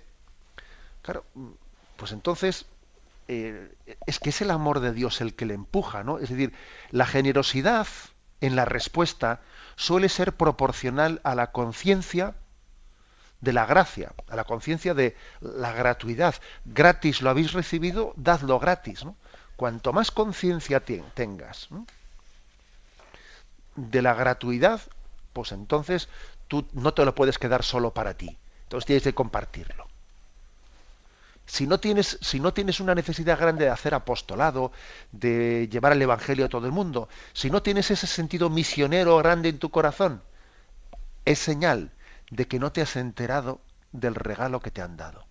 claro, 1.01 1.25
pues 1.97 2.11
entonces 2.11 2.67
eh, 3.27 3.73
es 4.05 4.19
que 4.19 4.29
es 4.29 4.41
el 4.43 4.51
amor 4.51 4.79
de 4.79 4.93
Dios 4.93 5.21
el 5.21 5.33
que 5.33 5.47
le 5.47 5.55
empuja, 5.55 6.03
¿no? 6.03 6.19
Es 6.19 6.29
decir, 6.29 6.53
la 6.91 7.07
generosidad 7.07 7.87
en 8.41 8.55
la 8.55 8.65
respuesta 8.65 9.41
suele 9.75 10.07
ser 10.07 10.33
proporcional 10.33 11.19
a 11.23 11.33
la 11.33 11.51
conciencia 11.51 12.35
de 13.41 13.53
la 13.53 13.65
gracia, 13.65 14.13
a 14.29 14.35
la 14.35 14.43
conciencia 14.43 14.93
de 14.93 15.17
la 15.41 15.71
gratuidad. 15.71 16.35
Gratis 16.63 17.23
lo 17.23 17.31
habéis 17.31 17.53
recibido, 17.53 18.13
dadlo 18.17 18.59
gratis. 18.59 19.03
Cuanto 19.55 19.93
más 19.93 20.11
conciencia 20.11 20.79
tengas 20.79 21.69
de 23.75 24.01
la 24.01 24.13
gratuidad, 24.13 24.81
pues 25.33 25.51
entonces 25.51 26.09
tú 26.47 26.65
no 26.73 26.93
te 26.93 27.05
lo 27.05 27.15
puedes 27.15 27.37
quedar 27.37 27.63
solo 27.63 27.93
para 27.93 28.15
ti. 28.15 28.37
Entonces 28.63 28.85
tienes 28.85 29.03
que 29.03 29.13
compartirlo 29.13 29.87
si 31.45 31.67
no 31.67 31.79
tienes, 31.79 32.17
si 32.21 32.39
no 32.39 32.53
tienes 32.53 32.79
una 32.79 32.95
necesidad 32.95 33.39
grande 33.39 33.65
de 33.65 33.71
hacer 33.71 33.93
apostolado, 33.93 34.71
de 35.11 35.67
llevar 35.69 35.93
el 35.93 36.01
Evangelio 36.01 36.45
a 36.45 36.49
todo 36.49 36.65
el 36.65 36.71
mundo, 36.71 37.09
si 37.33 37.49
no 37.49 37.61
tienes 37.61 37.91
ese 37.91 38.07
sentido 38.07 38.49
misionero 38.49 39.17
grande 39.17 39.49
en 39.49 39.59
tu 39.59 39.69
corazón, 39.69 40.21
es 41.25 41.39
señal 41.39 41.91
de 42.31 42.47
que 42.47 42.59
no 42.59 42.71
te 42.71 42.81
has 42.81 42.95
enterado 42.95 43.61
del 43.91 44.15
regalo 44.15 44.61
que 44.61 44.71
te 44.71 44.81
han 44.81 44.97
dado. 44.97 45.25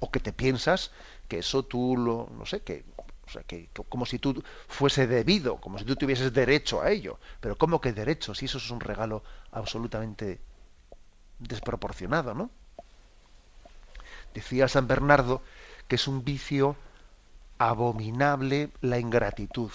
O 0.00 0.10
que 0.10 0.20
te 0.20 0.32
piensas 0.32 0.92
que 1.26 1.40
eso 1.40 1.64
tú 1.64 1.96
lo, 1.96 2.30
no 2.36 2.46
sé, 2.46 2.60
que, 2.60 2.84
o 3.28 3.30
sea, 3.30 3.42
que, 3.42 3.68
como 3.90 4.06
si 4.06 4.18
tú 4.18 4.42
fuese 4.66 5.06
debido, 5.06 5.60
como 5.60 5.78
si 5.78 5.84
tú 5.84 5.96
tuvieses 5.96 6.32
derecho 6.32 6.80
a 6.80 6.90
ello. 6.90 7.18
Pero 7.40 7.58
¿cómo 7.58 7.80
que 7.80 7.92
derecho? 7.92 8.34
Si 8.34 8.46
eso 8.46 8.56
es 8.56 8.70
un 8.70 8.80
regalo 8.80 9.22
absolutamente 9.52 10.40
desproporcionado, 11.38 12.32
¿no? 12.34 12.50
Decía 14.32 14.66
San 14.66 14.86
Bernardo 14.86 15.42
que 15.88 15.96
es 15.96 16.08
un 16.08 16.24
vicio 16.24 16.76
abominable 17.58 18.70
la 18.80 18.98
ingratitud. 18.98 19.72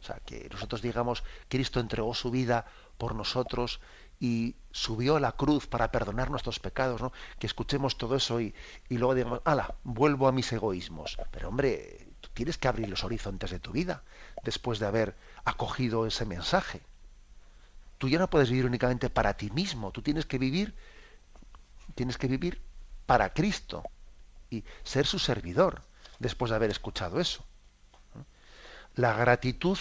O 0.00 0.04
sea, 0.04 0.18
que 0.26 0.48
nosotros 0.50 0.82
digamos, 0.82 1.22
Cristo 1.48 1.78
entregó 1.78 2.14
su 2.14 2.32
vida 2.32 2.66
por 2.98 3.14
nosotros 3.14 3.80
y 4.22 4.54
subió 4.70 5.16
a 5.16 5.20
la 5.20 5.32
cruz 5.32 5.66
para 5.66 5.90
perdonar 5.90 6.30
nuestros 6.30 6.60
pecados, 6.60 7.02
¿no? 7.02 7.12
Que 7.40 7.48
escuchemos 7.48 7.98
todo 7.98 8.14
eso 8.14 8.40
y, 8.40 8.54
y 8.88 8.98
luego 8.98 9.16
digamos, 9.16 9.40
ala, 9.44 9.74
vuelvo 9.82 10.28
a 10.28 10.32
mis 10.32 10.52
egoísmos. 10.52 11.18
Pero 11.32 11.48
hombre, 11.48 12.06
tú 12.20 12.28
tienes 12.32 12.56
que 12.56 12.68
abrir 12.68 12.88
los 12.88 13.02
horizontes 13.02 13.50
de 13.50 13.58
tu 13.58 13.72
vida 13.72 14.04
después 14.44 14.78
de 14.78 14.86
haber 14.86 15.16
acogido 15.44 16.06
ese 16.06 16.24
mensaje. 16.24 16.82
Tú 17.98 18.08
ya 18.08 18.20
no 18.20 18.30
puedes 18.30 18.48
vivir 18.48 18.64
únicamente 18.64 19.10
para 19.10 19.34
ti 19.34 19.50
mismo, 19.50 19.90
tú 19.90 20.02
tienes 20.02 20.24
que 20.24 20.38
vivir 20.38 20.76
tienes 21.96 22.16
que 22.16 22.28
vivir 22.28 22.62
para 23.06 23.34
Cristo 23.34 23.82
y 24.50 24.62
ser 24.84 25.04
su 25.04 25.18
servidor 25.18 25.82
después 26.20 26.50
de 26.50 26.56
haber 26.56 26.70
escuchado 26.70 27.18
eso. 27.18 27.44
La 28.94 29.14
gratitud 29.14 29.78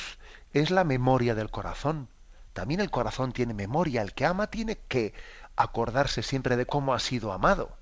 es 0.51 0.71
la 0.71 0.83
memoria 0.83 1.35
del 1.35 1.51
corazón. 1.51 2.07
También 2.53 2.79
el 2.81 2.91
corazón 2.91 3.31
tiene 3.31 3.53
memoria. 3.53 4.01
El 4.01 4.13
que 4.13 4.25
ama 4.25 4.47
tiene 4.47 4.77
que 4.87 5.13
acordarse 5.55 6.23
siempre 6.23 6.57
de 6.57 6.65
cómo 6.65 6.93
ha 6.93 6.99
sido 6.99 7.31
amado. 7.31 7.77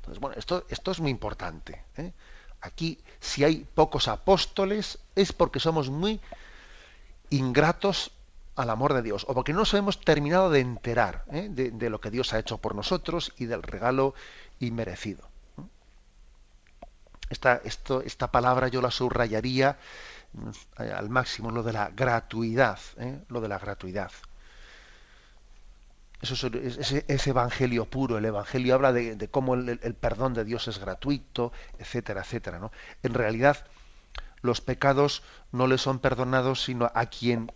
Entonces, 0.00 0.20
bueno, 0.20 0.36
esto, 0.38 0.64
esto 0.68 0.90
es 0.90 1.00
muy 1.00 1.10
importante. 1.10 1.84
¿eh? 1.96 2.12
Aquí, 2.62 2.98
si 3.20 3.44
hay 3.44 3.66
pocos 3.74 4.08
apóstoles, 4.08 4.98
es 5.14 5.32
porque 5.32 5.60
somos 5.60 5.90
muy 5.90 6.20
ingratos 7.30 8.10
al 8.56 8.70
amor 8.70 8.94
de 8.94 9.02
Dios, 9.02 9.24
o 9.28 9.34
porque 9.34 9.52
no 9.52 9.60
nos 9.60 9.72
hemos 9.74 10.00
terminado 10.00 10.50
de 10.50 10.60
enterar 10.60 11.24
¿eh? 11.32 11.48
de, 11.50 11.90
lo 11.90 12.00
que 12.00 12.10
Dios 12.10 12.32
ha 12.32 12.38
hecho 12.38 12.58
por 12.58 12.74
nosotros 12.74 13.32
y 13.38 13.46
del 13.46 13.62
regalo 13.62 14.14
inmerecido. 14.58 15.28
Esta, 17.30 17.62
esta 18.04 18.32
palabra 18.32 18.68
yo 18.68 18.82
la 18.82 18.90
subrayaría 18.90 19.78
al 20.76 21.08
máximo, 21.10 21.50
lo 21.50 21.62
de 21.62 21.72
la 21.72 21.90
gratuidad, 21.90 22.78
¿eh? 22.98 23.24
lo 23.28 23.40
de 23.40 23.48
la 23.48 23.58
gratuidad. 23.58 24.12
Eso 26.22 26.48
es, 26.48 27.26
evangelio 27.26 27.86
puro, 27.86 28.18
el 28.18 28.24
evangelio 28.26 28.74
habla 28.74 28.92
de, 28.92 29.28
cómo 29.30 29.54
el, 29.54 29.78
perdón 29.94 30.34
de 30.34 30.44
Dios 30.44 30.68
es 30.68 30.78
gratuito, 30.78 31.52
etcétera, 31.78 32.20
etcétera. 32.20 32.58
¿no? 32.58 32.72
En 33.02 33.14
realidad, 33.14 33.66
los 34.42 34.60
pecados 34.60 35.22
no 35.50 35.66
le 35.66 35.78
son 35.78 35.98
perdonados 35.98 36.62
sino 36.62 36.90
a 36.94 37.06
quien 37.06 37.50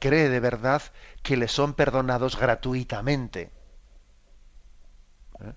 cree 0.00 0.28
de 0.28 0.40
verdad 0.40 0.82
que 1.22 1.36
le 1.36 1.46
son 1.46 1.74
perdonados 1.74 2.36
gratuitamente. 2.36 3.52
¿Eh? 5.40 5.52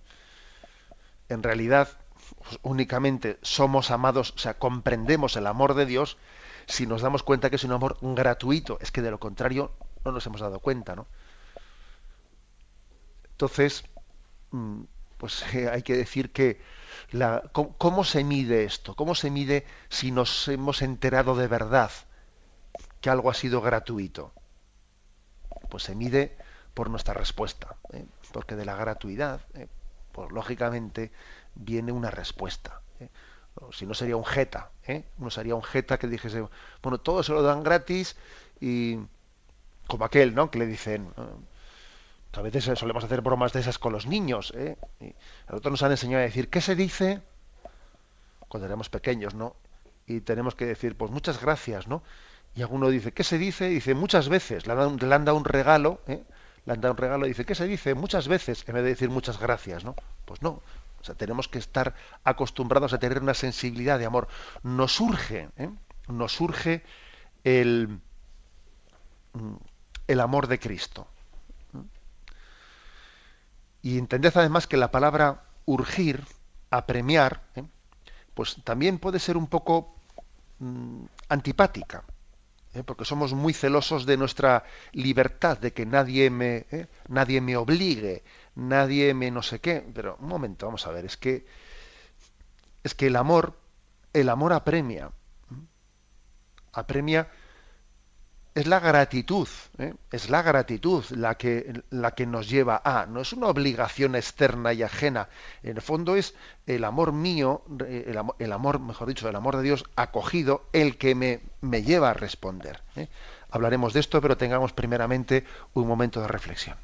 En 1.29 1.41
realidad, 1.41 1.89
únicamente 2.61 3.39
somos 3.41 3.89
amados, 3.89 4.33
o 4.35 4.37
sea, 4.37 4.59
comprendemos 4.59 5.35
el 5.35 5.47
amor 5.47 5.73
de 5.73 5.87
Dios 5.87 6.17
si 6.67 6.87
nos 6.87 7.01
damos 7.01 7.23
cuenta 7.23 7.49
que 7.49 7.55
es 7.57 7.63
un 7.63 7.71
amor 7.71 7.97
gratuito. 8.01 8.77
Es 8.81 8.91
que 8.91 9.01
de 9.01 9.11
lo 9.11 9.19
contrario 9.19 9.71
no 10.03 10.11
nos 10.11 10.25
hemos 10.25 10.41
dado 10.41 10.59
cuenta, 10.59 10.95
¿no? 10.95 11.07
Entonces, 13.31 13.83
mm, 14.51 14.83
pues 15.17 15.43
hay 15.53 15.81
que 15.83 15.95
decir 15.95 16.31
que 16.31 16.61
¿cómo, 17.51 18.03
se 18.03 18.23
mide 18.23 18.63
esto? 18.63 18.95
¿Cómo 18.95 19.15
se 19.15 19.29
mide 19.29 19.65
si 19.89 20.11
nos 20.11 20.47
hemos 20.47 20.81
enterado 20.81 21.35
de 21.35 21.47
verdad 21.47 21.91
que 23.01 23.09
algo 23.09 23.29
ha 23.29 23.33
sido 23.33 23.61
gratuito? 23.61 24.33
Pues 25.69 25.83
se 25.83 25.95
mide 25.95 26.37
por 26.73 26.89
nuestra 26.89 27.13
respuesta, 27.13 27.75
¿eh? 27.93 28.05
porque 28.31 28.55
de 28.55 28.65
la 28.65 28.75
gratuidad, 28.75 29.41
¿eh? 29.53 29.67
pues 30.11 30.31
lógicamente 30.31 31.11
viene 31.55 31.91
una 31.91 32.11
respuesta. 32.11 32.81
Si 33.71 33.85
no 33.85 33.93
sería 33.93 34.17
un 34.17 34.25
jeta, 34.25 34.71
¿eh? 34.87 35.03
no 35.17 35.29
sería 35.29 35.55
un 35.55 35.63
jeta 35.63 35.97
que 35.97 36.07
dijese, 36.07 36.45
bueno, 36.81 36.97
todo 36.97 37.23
se 37.23 37.31
lo 37.31 37.41
dan 37.41 37.63
gratis 37.63 38.15
y 38.59 38.99
como 39.87 40.05
aquel, 40.05 40.35
¿no? 40.35 40.51
Que 40.51 40.59
le 40.59 40.65
dicen, 40.65 41.13
a 42.33 42.41
veces 42.41 42.65
solemos 42.77 43.03
hacer 43.03 43.21
bromas 43.21 43.53
de 43.53 43.61
esas 43.61 43.79
con 43.79 43.93
los 43.93 44.05
niños, 44.07 44.51
¿eh? 44.55 44.77
Y 44.99 45.05
a 45.47 45.51
nosotros 45.51 45.71
nos 45.71 45.83
han 45.83 45.91
enseñado 45.91 46.21
a 46.21 46.25
decir, 46.25 46.49
¿qué 46.49 46.61
se 46.61 46.75
dice? 46.75 47.21
Cuando 48.47 48.65
éramos 48.65 48.89
pequeños, 48.89 49.35
¿no? 49.35 49.55
Y 50.05 50.21
tenemos 50.21 50.55
que 50.55 50.65
decir, 50.65 50.97
pues 50.97 51.11
muchas 51.11 51.41
gracias, 51.41 51.87
¿no? 51.87 52.03
Y 52.55 52.61
alguno 52.61 52.89
dice, 52.89 53.11
¿qué 53.11 53.23
se 53.23 53.37
dice? 53.37 53.69
dice, 53.69 53.93
muchas 53.93 54.29
veces. 54.29 54.65
Le 54.67 54.73
han 54.73 55.25
dado, 55.25 55.35
un 55.35 55.45
regalo, 55.45 56.01
¿eh? 56.07 56.23
Le 56.65 56.73
han 56.73 56.81
dado 56.81 56.93
un 56.93 56.97
regalo 56.97 57.25
y 57.25 57.29
dice, 57.29 57.45
¿qué 57.45 57.55
se 57.55 57.67
dice? 57.67 57.93
Muchas 57.95 58.27
veces, 58.27 58.63
en 58.67 58.75
vez 58.75 58.83
de 58.83 58.89
decir 58.89 59.09
muchas 59.09 59.39
gracias, 59.39 59.83
¿no? 59.83 59.95
Pues 60.25 60.41
no. 60.41 60.61
O 61.05 61.13
sea, 61.13 61.13
tenemos 61.13 61.47
que 61.47 61.59
estar 61.59 61.93
acostumbrados 62.23 62.91
a 62.91 62.97
tener 62.97 63.21
una 63.21 63.35
sensibilidad 63.35 63.99
de 63.99 64.07
amor. 64.07 64.27
Nos 64.63 64.95
surge, 64.95 65.49
¿eh? 65.55 65.69
Nos 66.07 66.31
surge 66.31 66.81
el, 67.43 67.99
el 70.07 70.19
amor 70.19 70.47
de 70.47 70.57
Cristo. 70.57 71.07
Y 73.83 73.99
entended 73.99 74.31
además 74.33 74.65
que 74.65 74.77
la 74.77 74.89
palabra 74.89 75.43
urgir, 75.65 76.23
apremiar, 76.71 77.43
¿eh? 77.53 77.65
pues 78.33 78.57
también 78.63 78.97
puede 78.97 79.19
ser 79.19 79.37
un 79.37 79.45
poco 79.45 79.93
mm, 80.57 81.03
antipática, 81.29 82.03
¿eh? 82.73 82.81
porque 82.83 83.05
somos 83.05 83.33
muy 83.33 83.53
celosos 83.53 84.07
de 84.07 84.17
nuestra 84.17 84.63
libertad, 84.91 85.59
de 85.59 85.71
que 85.71 85.85
nadie 85.85 86.31
me, 86.31 86.65
nadie 87.09 87.41
me 87.41 87.57
obligue, 87.57 88.23
nadie 88.55 89.13
me 89.13 89.31
no 89.31 89.41
sé 89.41 89.59
qué. 89.59 89.85
Pero 89.93 90.17
un 90.19 90.27
momento, 90.27 90.65
vamos 90.65 90.85
a 90.87 90.91
ver, 90.91 91.05
es 91.05 91.17
que 91.17 91.45
es 92.83 92.93
que 92.93 93.07
el 93.07 93.15
amor, 93.15 93.57
el 94.13 94.29
amor 94.29 94.53
apremia, 94.53 95.11
apremia 96.71 97.27
es 98.55 98.67
la 98.67 98.79
gratitud, 98.79 99.49
¿eh? 99.79 99.95
es 100.11 100.29
la 100.29 100.41
gratitud 100.41 101.03
la 101.09 101.35
que, 101.35 101.83
la 101.89 102.11
que 102.11 102.25
nos 102.25 102.49
lleva 102.49 102.81
a, 102.85 103.05
no 103.05 103.19
es 103.19 103.33
una 103.33 103.47
obligación 103.47 104.15
externa 104.15 104.71
y 104.71 104.81
ajena, 104.81 105.27
en 105.61 105.75
el 105.75 105.81
fondo 105.81 106.15
es 106.15 106.35
el 106.65 106.85
amor 106.85 107.11
mío, 107.11 107.63
el 108.39 108.51
amor, 108.53 108.79
mejor 108.79 109.09
dicho, 109.09 109.27
el 109.27 109.35
amor 109.35 109.57
de 109.57 109.63
Dios 109.63 109.83
acogido, 109.97 110.69
el 110.71 110.97
que 110.97 111.15
me, 111.15 111.41
me 111.59 111.83
lleva 111.83 112.11
a 112.11 112.13
responder. 112.13 112.81
¿eh? 112.95 113.09
Hablaremos 113.49 113.93
de 113.93 113.99
esto, 113.99 114.21
pero 114.21 114.37
tengamos 114.37 114.71
primeramente 114.71 115.43
un 115.73 115.87
momento 115.87 116.21
de 116.21 116.27
reflexión. 116.27 116.77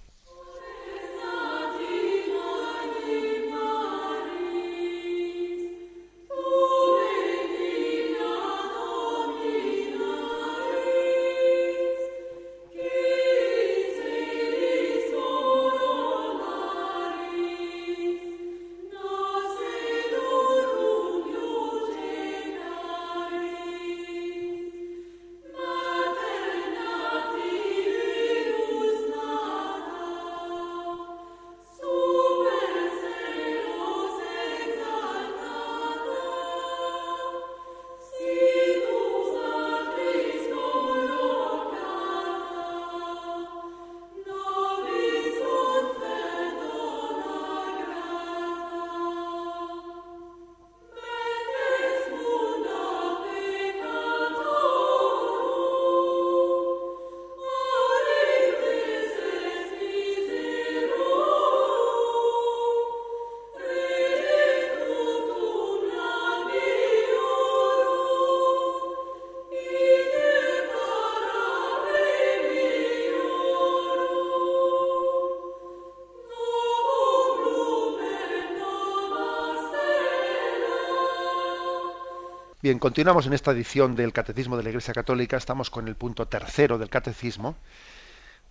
Bien, 82.61 82.77
continuamos 82.77 83.25
en 83.25 83.33
esta 83.33 83.49
edición 83.49 83.95
del 83.95 84.13
Catecismo 84.13 84.55
de 84.55 84.61
la 84.61 84.69
Iglesia 84.69 84.93
Católica. 84.93 85.35
Estamos 85.35 85.71
con 85.71 85.87
el 85.87 85.95
punto 85.95 86.27
tercero 86.27 86.77
del 86.77 86.91
Catecismo 86.91 87.55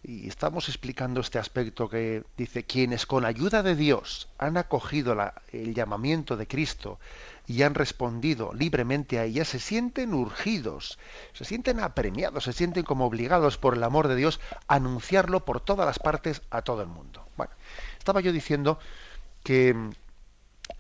y 0.03 0.27
estamos 0.27 0.69
explicando 0.69 1.21
este 1.21 1.39
aspecto 1.39 1.89
que 1.89 2.25
dice 2.37 2.65
quienes 2.65 3.07
con 3.07 3.25
ayuda 3.25 3.63
de 3.63 3.77
Dios 3.77 4.29
han 4.37 4.57
acogido 4.57 5.17
el 5.53 5.75
llamamiento 5.75 6.37
de 6.37 6.49
Cristo 6.49 6.99
y 7.47 7.63
han 7.63 7.77
respondido 7.77 8.53
libremente 8.53 9.21
a 9.21 9.27
ella, 9.27 9.45
se 9.45 9.61
sienten 9.61 10.13
urgidos, 10.13 10.99
se 11.33 11.45
sienten 11.45 11.79
apremiados, 11.79 12.43
se 12.43 12.53
sienten 12.53 12.83
como 12.83 13.07
obligados 13.07 13.59
por 13.59 13.75
el 13.75 13.85
amor 13.85 14.09
de 14.09 14.17
Dios 14.17 14.41
a 14.67 14.75
anunciarlo 14.75 15.45
por 15.45 15.61
todas 15.61 15.87
las 15.87 16.01
partes 16.01 16.43
a 16.51 16.63
todo 16.63 16.83
el 16.83 16.89
mundo. 16.89 17.25
Bueno, 17.37 17.53
estaba 17.97 18.21
yo 18.21 18.33
diciendo 18.33 18.81
que, 19.45 19.77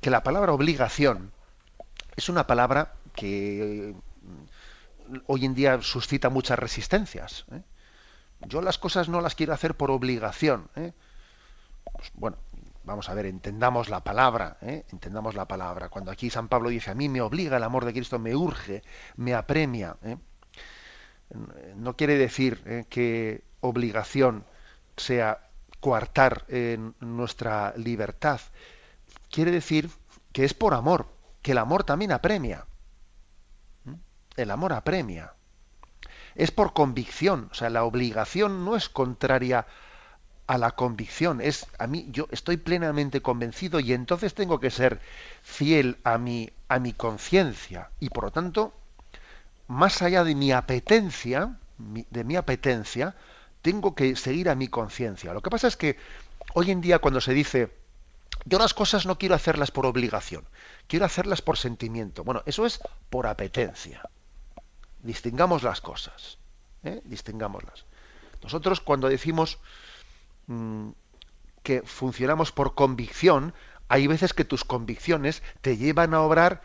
que 0.00 0.10
la 0.10 0.24
palabra 0.24 0.52
obligación 0.52 1.30
es 2.16 2.28
una 2.28 2.46
palabra 2.46 2.94
que 3.14 3.94
mm, 4.22 5.16
hoy 5.26 5.44
en 5.44 5.54
día 5.54 5.80
suscita 5.82 6.28
muchas 6.28 6.58
resistencias. 6.58 7.44
¿eh? 7.52 7.62
Yo 8.46 8.62
las 8.62 8.78
cosas 8.78 9.08
no 9.08 9.20
las 9.20 9.34
quiero 9.34 9.52
hacer 9.52 9.76
por 9.76 9.90
obligación. 9.90 10.68
¿eh? 10.76 10.92
Pues, 11.92 12.10
bueno, 12.14 12.36
vamos 12.84 13.08
a 13.08 13.14
ver, 13.14 13.26
entendamos 13.26 13.88
la 13.88 14.00
palabra, 14.00 14.56
¿eh? 14.62 14.84
entendamos 14.92 15.34
la 15.34 15.46
palabra. 15.46 15.88
Cuando 15.88 16.10
aquí 16.10 16.30
San 16.30 16.48
Pablo 16.48 16.70
dice 16.70 16.90
a 16.90 16.94
mí 16.94 17.08
me 17.08 17.20
obliga 17.20 17.56
el 17.56 17.62
amor 17.62 17.84
de 17.84 17.92
Cristo, 17.92 18.18
me 18.18 18.34
urge, 18.34 18.82
me 19.16 19.34
apremia. 19.34 19.96
No 21.76 21.96
quiere 21.96 22.18
decir 22.18 22.86
que 22.88 23.44
obligación 23.60 24.44
sea 24.96 25.48
coartar 25.78 26.44
nuestra 27.00 27.72
libertad. 27.76 28.40
Quiere 29.30 29.52
decir 29.52 29.90
que 30.32 30.44
es 30.44 30.54
por 30.54 30.74
amor, 30.74 31.06
que 31.42 31.52
el 31.52 31.58
amor 31.58 31.84
también 31.84 32.12
apremia 32.12 32.66
el 34.36 34.50
amor 34.50 34.72
apremia. 34.72 35.32
Es 36.34 36.50
por 36.50 36.72
convicción, 36.72 37.48
o 37.50 37.54
sea, 37.54 37.70
la 37.70 37.84
obligación 37.84 38.64
no 38.64 38.76
es 38.76 38.88
contraria 38.88 39.66
a 40.46 40.58
la 40.58 40.72
convicción, 40.72 41.40
es 41.40 41.66
a 41.78 41.86
mí 41.86 42.08
yo 42.10 42.26
estoy 42.30 42.56
plenamente 42.56 43.22
convencido 43.22 43.78
y 43.78 43.92
entonces 43.92 44.34
tengo 44.34 44.58
que 44.58 44.70
ser 44.70 45.00
fiel 45.42 45.98
a 46.02 46.18
mi 46.18 46.50
a 46.66 46.80
mi 46.80 46.92
conciencia 46.92 47.90
y 48.00 48.08
por 48.08 48.24
lo 48.24 48.30
tanto 48.32 48.72
más 49.68 50.02
allá 50.02 50.24
de 50.24 50.34
mi 50.34 50.50
apetencia, 50.50 51.56
de 51.78 52.24
mi 52.24 52.34
apetencia, 52.34 53.14
tengo 53.62 53.94
que 53.94 54.16
seguir 54.16 54.48
a 54.48 54.56
mi 54.56 54.66
conciencia. 54.66 55.32
Lo 55.32 55.40
que 55.40 55.50
pasa 55.50 55.68
es 55.68 55.76
que 55.76 55.96
hoy 56.54 56.72
en 56.72 56.80
día 56.80 56.98
cuando 56.98 57.20
se 57.20 57.32
dice 57.32 57.70
yo 58.44 58.58
las 58.58 58.74
cosas 58.74 59.06
no 59.06 59.18
quiero 59.18 59.34
hacerlas 59.34 59.70
por 59.70 59.86
obligación, 59.86 60.46
quiero 60.86 61.04
hacerlas 61.04 61.42
por 61.42 61.56
sentimiento. 61.56 62.24
Bueno, 62.24 62.42
eso 62.46 62.66
es 62.66 62.80
por 63.10 63.26
apetencia 63.26 64.02
distingamos 65.02 65.62
las 65.62 65.80
cosas, 65.80 66.38
¿eh? 66.84 67.00
distingámoslas. 67.04 67.84
Nosotros 68.42 68.80
cuando 68.80 69.08
decimos 69.08 69.58
mm, 70.46 70.90
que 71.62 71.82
funcionamos 71.82 72.52
por 72.52 72.74
convicción, 72.74 73.54
hay 73.88 74.06
veces 74.06 74.34
que 74.34 74.44
tus 74.44 74.64
convicciones 74.64 75.42
te 75.60 75.76
llevan 75.76 76.14
a 76.14 76.20
obrar 76.20 76.62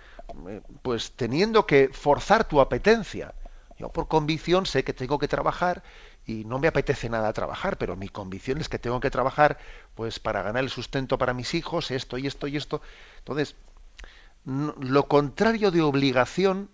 eh, 0.47 0.61
pues 0.81 1.11
teniendo 1.15 1.65
que 1.65 1.89
forzar 1.91 2.47
tu 2.47 2.61
apetencia. 2.61 3.33
Yo 3.77 3.89
por 3.89 4.07
convicción 4.07 4.65
sé 4.65 4.83
que 4.83 4.93
tengo 4.93 5.19
que 5.19 5.27
trabajar 5.27 5.83
y 6.25 6.43
no 6.45 6.59
me 6.59 6.67
apetece 6.67 7.09
nada 7.09 7.33
trabajar, 7.33 7.77
pero 7.77 7.95
mi 7.95 8.09
convicción 8.09 8.59
es 8.59 8.69
que 8.69 8.79
tengo 8.79 8.99
que 8.99 9.11
trabajar 9.11 9.57
pues 9.93 10.19
para 10.19 10.41
ganar 10.41 10.63
el 10.63 10.69
sustento 10.69 11.17
para 11.17 11.33
mis 11.33 11.53
hijos, 11.53 11.91
esto 11.91 12.17
y 12.17 12.27
esto 12.27 12.47
y 12.47 12.57
esto. 12.57 12.81
Entonces, 13.19 13.55
lo 14.45 15.07
contrario 15.07 15.71
de 15.71 15.81
obligación, 15.81 16.69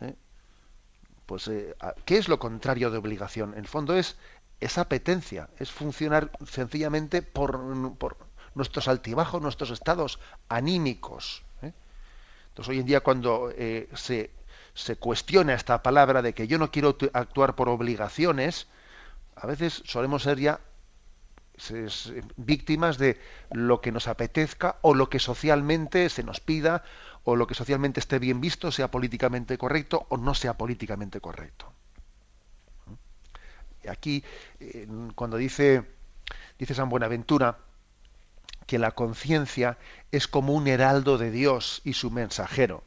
¿eh? 0.00 0.14
pues 1.26 1.46
eh, 1.48 1.74
¿qué 2.04 2.18
es 2.18 2.28
lo 2.28 2.38
contrario 2.38 2.90
de 2.90 2.98
obligación? 2.98 3.52
En 3.52 3.60
el 3.60 3.68
fondo 3.68 3.94
es 3.94 4.16
esa 4.58 4.82
apetencia, 4.82 5.48
es 5.58 5.70
funcionar 5.70 6.30
sencillamente 6.44 7.22
por, 7.22 7.96
por 7.98 8.16
nuestros 8.54 8.88
altibajos, 8.88 9.40
nuestros 9.40 9.70
estados 9.70 10.18
anímicos. 10.48 11.44
¿eh? 11.62 11.72
Entonces 12.48 12.70
hoy 12.70 12.80
en 12.80 12.86
día 12.86 13.00
cuando 13.00 13.52
se 13.94 14.30
se 14.80 14.96
cuestiona 14.96 15.54
esta 15.54 15.82
palabra 15.82 16.22
de 16.22 16.32
que 16.32 16.48
yo 16.48 16.58
no 16.58 16.70
quiero 16.70 16.96
actuar 17.12 17.54
por 17.54 17.68
obligaciones, 17.68 18.66
a 19.36 19.46
veces 19.46 19.82
solemos 19.84 20.22
ser 20.22 20.38
ya 20.38 20.60
víctimas 22.36 22.96
de 22.96 23.20
lo 23.52 23.82
que 23.82 23.92
nos 23.92 24.08
apetezca 24.08 24.78
o 24.80 24.94
lo 24.94 25.10
que 25.10 25.18
socialmente 25.18 26.08
se 26.08 26.22
nos 26.22 26.40
pida 26.40 26.82
o 27.24 27.36
lo 27.36 27.46
que 27.46 27.54
socialmente 27.54 28.00
esté 28.00 28.18
bien 28.18 28.40
visto, 28.40 28.72
sea 28.72 28.90
políticamente 28.90 29.58
correcto 29.58 30.06
o 30.08 30.16
no 30.16 30.34
sea 30.34 30.54
políticamente 30.56 31.20
correcto. 31.20 31.70
Aquí, 33.88 34.24
cuando 35.14 35.36
dice, 35.36 35.84
dice 36.58 36.74
San 36.74 36.88
Buenaventura 36.88 37.58
que 38.66 38.78
la 38.78 38.92
conciencia 38.92 39.78
es 40.12 40.28
como 40.28 40.54
un 40.54 40.68
heraldo 40.68 41.18
de 41.18 41.30
Dios 41.30 41.82
y 41.84 41.92
su 41.94 42.10
mensajero, 42.10 42.84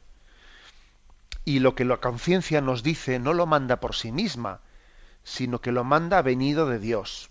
y 1.45 1.59
lo 1.59 1.75
que 1.75 1.85
la 1.85 1.97
conciencia 1.97 2.61
nos 2.61 2.83
dice 2.83 3.19
no 3.19 3.33
lo 3.33 3.45
manda 3.45 3.79
por 3.79 3.95
sí 3.95 4.11
misma, 4.11 4.61
sino 5.23 5.59
que 5.61 5.71
lo 5.71 5.83
manda 5.83 6.21
venido 6.21 6.67
de 6.67 6.79
Dios. 6.79 7.29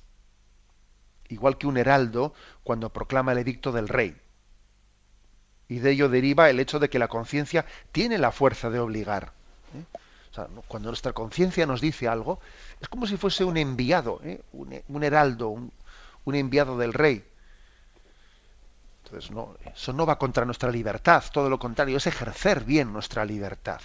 Igual 1.29 1.57
que 1.57 1.67
un 1.67 1.79
heraldo 1.79 2.35
cuando 2.63 2.93
proclama 2.93 3.33
el 3.33 3.39
edicto 3.39 3.73
del 3.73 3.89
rey. 3.89 4.17
Y 5.69 5.79
de 5.79 5.93
ello 5.93 6.11
deriva 6.11 6.51
el 6.51 6.61
hecho 6.61 6.79
de 6.79 6.91
que 6.91 6.99
la 6.99 7.09
conciencia 7.09 7.65
tiene 7.93 8.19
la 8.19 8.33
fuerza 8.33 8.69
de 8.69 8.79
obligar. 8.81 9.33
¿eh? 9.75 9.85
cuando 10.67 10.89
nuestra 10.89 11.13
conciencia 11.13 11.67
nos 11.67 11.83
dice 11.83 12.09
algo, 12.09 12.41
es 12.81 12.89
como 12.89 13.07
si 13.07 13.19
fuese 13.19 13.45
un 13.45 13.59
enviado, 13.59 14.21
¿eh? 14.25 14.43
un, 14.53 15.03
heraldo, 15.03 15.49
un 15.49 16.35
enviado 16.35 16.79
del 16.79 16.95
rey. 16.95 17.25
Entonces, 19.05 19.31
eso 19.75 19.93
no 19.93 20.07
va 20.07 20.19
contra 20.19 20.47
nuestra 20.47 20.71
libertad, 20.71 21.23
todo 21.33 21.51
lo 21.51 21.59
contrario, 21.59 21.99
es 21.99 22.07
ejercer 22.07 22.65
bien 22.65 22.93
nuestra 22.93 23.27
libertad 23.27 23.81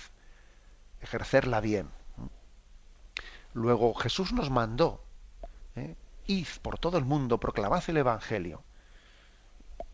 ejercerla 1.01 1.61
bien. 1.61 1.89
Luego 3.53 3.93
Jesús 3.95 4.33
nos 4.33 4.49
mandó, 4.49 5.01
¿eh? 5.75 5.95
id 6.27 6.47
por 6.61 6.77
todo 6.77 6.97
el 6.97 7.05
mundo, 7.05 7.39
proclamad 7.39 7.83
el 7.87 7.97
Evangelio. 7.97 8.61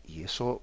Y 0.04 0.22
eso 0.22 0.60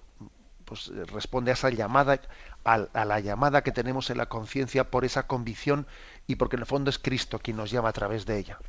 pues, 0.66 0.88
responde 1.08 1.52
a 1.52 1.56
esa 1.56 1.70
llamada, 1.70 2.22
a, 2.64 3.06
la 3.06 3.20
llamada 3.20 3.64
que 3.64 3.72
tenemos 3.72 4.10
en 4.10 4.18
la 4.18 4.28
conciencia 4.28 4.90
por 4.90 5.04
esa 5.04 5.28
convicción 5.28 5.88
y 6.28 6.36
porque 6.36 6.56
en 6.58 6.62
el 6.62 6.66
fondo 6.66 6.90
es 6.90 7.00
Cristo 7.00 7.40
quien 7.40 7.58
nos 7.58 7.72
llama 7.72 7.90
a 7.90 7.94
través 7.94 8.26
de 8.26 8.38
ella. 8.38 8.60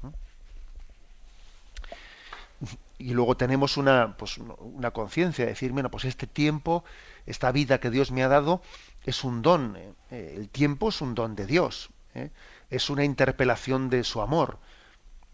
Y 2.98 3.12
luego 3.12 3.36
tenemos 3.36 3.76
una, 3.76 4.16
pues, 4.16 4.38
una 4.38 4.92
conciencia, 4.92 5.44
de 5.44 5.50
decir, 5.50 5.72
bueno, 5.72 5.90
pues 5.90 6.04
este 6.04 6.26
tiempo, 6.26 6.84
esta 7.26 7.52
vida 7.52 7.80
que 7.80 7.90
Dios 7.90 8.12
me 8.12 8.22
ha 8.22 8.28
dado, 8.28 8.62
es 9.04 9.24
un 9.24 9.42
don, 9.42 9.76
eh, 10.10 10.34
el 10.36 10.48
tiempo 10.48 10.88
es 10.90 11.00
un 11.00 11.14
don 11.14 11.34
de 11.34 11.46
Dios, 11.46 11.90
¿eh? 12.14 12.30
es 12.70 12.90
una 12.90 13.04
interpelación 13.04 13.90
de 13.90 14.04
su 14.04 14.20
amor 14.20 14.58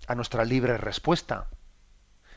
a 0.06 0.14
nuestra 0.14 0.44
libre 0.44 0.78
respuesta. 0.78 1.48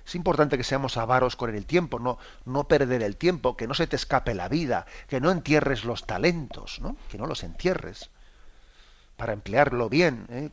Es 0.05 0.15
importante 0.15 0.57
que 0.57 0.63
seamos 0.63 0.97
avaros 0.97 1.35
con 1.35 1.53
el 1.55 1.65
tiempo, 1.65 1.99
no, 1.99 2.17
no 2.45 2.67
perder 2.67 3.03
el 3.03 3.17
tiempo, 3.17 3.55
que 3.55 3.67
no 3.67 3.73
se 3.73 3.87
te 3.87 3.95
escape 3.95 4.33
la 4.33 4.49
vida, 4.49 4.85
que 5.07 5.21
no 5.21 5.31
entierres 5.31 5.85
los 5.85 6.05
talentos, 6.05 6.79
¿no? 6.81 6.97
que 7.09 7.17
no 7.17 7.27
los 7.27 7.43
entierres, 7.43 8.09
para 9.15 9.33
emplearlo 9.33 9.89
bien, 9.89 10.25
¿eh? 10.29 10.49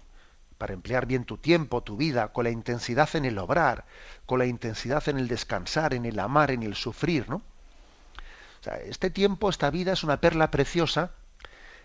para 0.59 0.75
emplear 0.75 1.07
bien 1.07 1.25
tu 1.25 1.39
tiempo, 1.39 1.83
tu 1.83 1.97
vida, 1.97 2.29
con 2.33 2.45
la 2.45 2.51
intensidad 2.51 3.09
en 3.15 3.25
el 3.25 3.39
obrar, 3.39 3.85
con 4.27 4.39
la 4.39 4.47
intensidad 4.47 5.09
en 5.09 5.19
el 5.19 5.29
descansar, 5.29 5.95
en 5.95 6.05
el 6.05 6.19
amar, 6.19 6.51
en 6.51 6.63
el 6.63 6.75
sufrir, 6.75 7.29
¿no? 7.29 7.43
Este 8.85 9.11
tiempo, 9.11 9.49
esta 9.49 9.71
vida 9.71 9.93
es 9.93 10.05
una 10.05 10.21
perla 10.21 10.51
preciosa, 10.51 11.11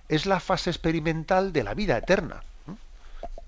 es 0.09 0.26
la 0.26 0.39
fase 0.39 0.69
experimental 0.69 1.53
de 1.53 1.63
la 1.63 1.74
vida 1.74 1.97
eterna. 1.97 2.43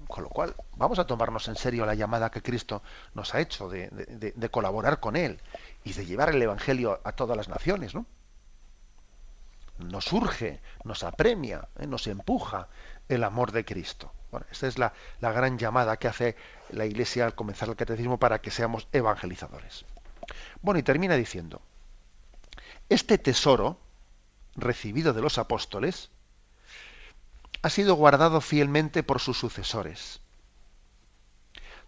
Con 0.07 0.23
lo 0.23 0.29
cual, 0.29 0.55
vamos 0.75 0.99
a 0.99 1.07
tomarnos 1.07 1.47
en 1.47 1.55
serio 1.55 1.85
la 1.85 1.95
llamada 1.95 2.29
que 2.29 2.41
Cristo 2.41 2.81
nos 3.15 3.33
ha 3.33 3.41
hecho 3.41 3.69
de, 3.69 4.49
colaborar 4.51 4.99
con 4.99 5.15
Él 5.15 5.41
y 5.83 5.93
de 5.93 6.05
llevar 6.05 6.29
el 6.29 6.41
Evangelio 6.41 7.01
a 7.03 7.11
todas 7.13 7.35
las 7.35 7.49
naciones. 7.49 7.95
¿no? 7.95 8.05
Nos 9.79 10.13
urge, 10.13 10.61
nos 10.83 11.03
apremia, 11.03 11.67
¿eh? 11.79 11.87
nos 11.87 12.07
empuja 12.07 12.67
el 13.09 13.23
amor 13.23 13.51
de 13.51 13.65
Cristo. 13.65 14.11
Bueno, 14.31 14.45
esta 14.51 14.67
es 14.67 14.77
la, 14.77 14.93
la 15.21 15.31
gran 15.31 15.57
llamada 15.57 15.97
que 15.97 16.07
hace 16.07 16.35
la 16.69 16.85
Iglesia 16.85 17.25
al 17.25 17.35
comenzar 17.35 17.69
el 17.69 17.75
catecismo 17.75 18.17
para 18.19 18.39
que 18.39 18.51
seamos 18.51 18.87
evangelizadores. 18.91 19.85
Bueno, 20.61 20.79
y 20.79 20.83
termina 20.83 21.15
diciendo, 21.15 21.61
este 22.89 23.17
tesoro, 23.17 23.79
recibido 24.55 25.13
de 25.13 25.21
los 25.21 25.37
apóstoles, 25.37 26.09
ha 27.61 27.69
sido 27.69 27.95
guardado 27.95 28.41
fielmente 28.41 29.03
por 29.03 29.19
sus 29.19 29.37
sucesores. 29.37 30.21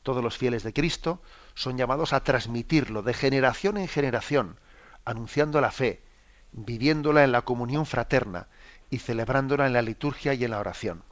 Todos 0.04 0.24
los 0.24 0.38
fieles 0.38 0.64
de 0.64 0.74
Cristo 0.74 1.22
son 1.54 1.78
llamados 1.78 2.14
a 2.14 2.24
transmitirlo 2.24 3.04
de 3.04 3.14
generación 3.14 3.78
en 3.78 3.88
generación, 3.88 4.60
anunciando 5.06 5.62
la 5.62 5.72
fe, 5.72 6.02
viviéndola 6.52 7.24
en 7.24 7.32
la 7.32 7.44
comunión 7.44 7.86
fraterna 7.86 8.48
y 8.90 9.00
celebrándola 9.00 9.68
en 9.68 9.74
la 9.74 9.82
liturgia 9.82 10.34
y 10.34 10.44
en 10.44 10.52
la 10.52 10.60
oración. 10.60 11.04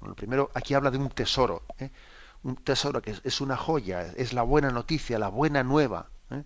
Bueno, 0.00 0.14
primero 0.14 0.50
aquí 0.54 0.74
habla 0.74 0.90
de 0.90 0.98
un 0.98 1.08
tesoro, 1.08 1.62
¿eh? 1.78 1.90
un 2.42 2.56
tesoro 2.56 3.02
que 3.02 3.16
es, 3.22 3.40
una 3.40 3.56
joya, 3.56 4.12
es 4.16 4.32
la 4.32 4.42
buena 4.42 4.70
noticia, 4.70 5.18
la 5.18 5.28
buena 5.28 5.64
nueva. 5.64 6.08
¿eh? 6.30 6.44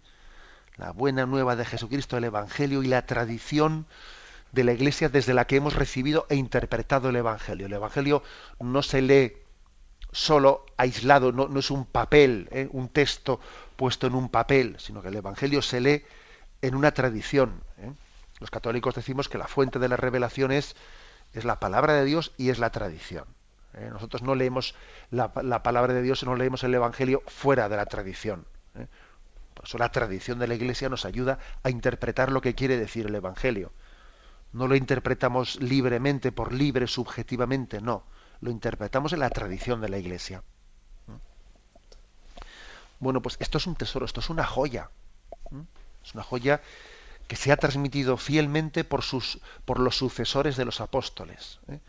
La 0.77 0.93
buena 0.93 1.27
nueva 1.27 1.57
de 1.57 1.65
Jesucristo, 1.65 2.17
el 2.17 2.25
Evangelio 2.25 2.83
y 2.83 2.87
la 2.87 3.07
tradición 3.07 3.87
de 4.53 4.65
la 4.65 4.73
Iglesia 4.73 5.09
desde 5.09 5.35
la 5.35 5.47
que 5.47 5.57
hemos 5.57 5.75
recibido 5.75 6.27
e 6.29 6.37
interpretado 6.37 7.09
el 7.09 7.17
Evangelio. 7.17 7.67
El 7.67 7.73
Evangelio 7.73 8.23
no 8.61 8.83
se 8.83 9.03
lee 9.03 9.37
solo 10.13 10.67
aislado, 10.77 11.33
no, 11.33 11.59
es 11.59 11.71
un 11.71 11.87
papel, 11.87 12.49
¿eh? 12.53 12.69
un 12.71 12.89
texto 12.89 13.41
puesto 13.77 14.07
en 14.07 14.15
un 14.15 14.29
papel, 14.29 14.77
sino 14.79 15.03
que 15.03 15.09
el 15.09 15.17
Evangelio 15.17 15.63
se 15.63 15.81
lee 15.81 16.05
en 16.61 16.75
una 16.75 16.93
tradición. 16.93 17.63
¿eh? 17.79 17.93
Los 18.41 18.51
católicos 18.51 18.95
decimos 18.95 19.29
que 19.29 19.39
la 19.39 19.49
fuente 19.49 19.79
de 19.79 19.89
la 19.89 19.97
revelación 19.97 20.53
es, 20.53 20.77
la 21.33 21.59
palabra 21.61 21.95
de 21.95 22.05
Dios 22.05 22.33
y 22.37 22.51
es 22.51 22.59
la 22.59 22.71
tradición. 22.71 23.25
¿eh? 23.73 23.89
Nosotros 23.91 24.21
no 24.21 24.35
leemos 24.35 24.75
la, 25.11 25.33
la, 25.43 25.63
palabra 25.63 25.95
de 25.95 26.03
Dios, 26.03 26.25
no 26.25 26.37
leemos 26.37 26.63
el 26.63 26.75
Evangelio 26.75 27.23
fuera 27.27 27.71
de 27.71 27.77
la 27.77 27.87
tradición. 27.87 28.45
La 29.79 29.91
tradición 29.91 30.39
de 30.39 30.49
la 30.49 30.55
Iglesia 30.55 30.89
nos 30.89 31.05
ayuda 31.05 31.39
a 31.63 31.71
interpretar 31.71 32.31
lo 32.31 32.41
que 32.41 32.55
quiere 32.55 32.77
decir 32.77 33.07
el 33.07 33.15
Evangelio. 33.15 33.73
No 34.53 34.69
lo 34.69 34.77
interpretamos 34.77 35.61
libremente, 35.61 36.31
por 36.31 36.53
libre, 36.53 36.87
subjetivamente, 36.87 37.81
no. 37.81 38.05
Lo 38.41 38.51
interpretamos 38.51 39.13
en 39.13 39.21
la 39.21 39.31
tradición 39.31 39.81
de 39.81 39.89
la 39.89 39.99
Iglesia. 39.99 40.43
Bueno, 42.99 43.23
pues 43.23 43.37
esto 43.41 43.59
es 43.59 43.67
un 43.67 43.75
tesoro, 43.75 44.05
esto 44.05 44.21
es 44.21 44.31
una 44.31 44.45
joya. 44.45 44.91
Es 46.05 46.15
una 46.15 46.23
joya 46.23 46.61
que 47.29 47.37
se 47.37 47.51
ha 47.51 47.57
transmitido 47.57 48.17
fielmente 48.17 48.85
por, 48.85 49.03
sus, 49.03 49.41
por 49.65 49.81
los 49.81 49.97
sucesores 49.97 50.57
de 50.57 50.65
los 50.65 50.81
apóstoles. 50.81 51.61
¿eh? 51.69 51.81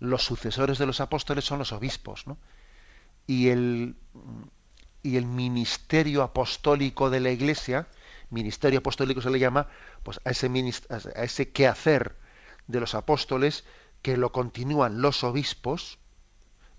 Los 0.00 0.24
sucesores 0.24 0.78
de 0.78 0.86
los 0.86 1.00
apóstoles 1.00 1.44
son 1.44 1.58
los 1.58 1.72
obispos. 1.72 2.26
¿no? 2.26 2.36
Y 3.26 3.48
el, 3.48 3.94
y 5.02 5.16
el 5.16 5.26
ministerio 5.26 6.22
apostólico 6.22 7.10
de 7.10 7.20
la 7.20 7.30
Iglesia, 7.30 7.88
ministerio 8.30 8.78
apostólico 8.78 9.20
se 9.20 9.30
le 9.30 9.38
llama, 9.38 9.68
pues 10.02 10.20
a 10.24 10.30
ese, 10.30 10.48
a 10.88 11.22
ese 11.24 11.50
quehacer 11.50 12.16
de 12.66 12.80
los 12.80 12.94
apóstoles 12.94 13.64
que 14.00 14.16
lo 14.16 14.32
continúan 14.32 15.02
los 15.02 15.24
obispos, 15.24 15.98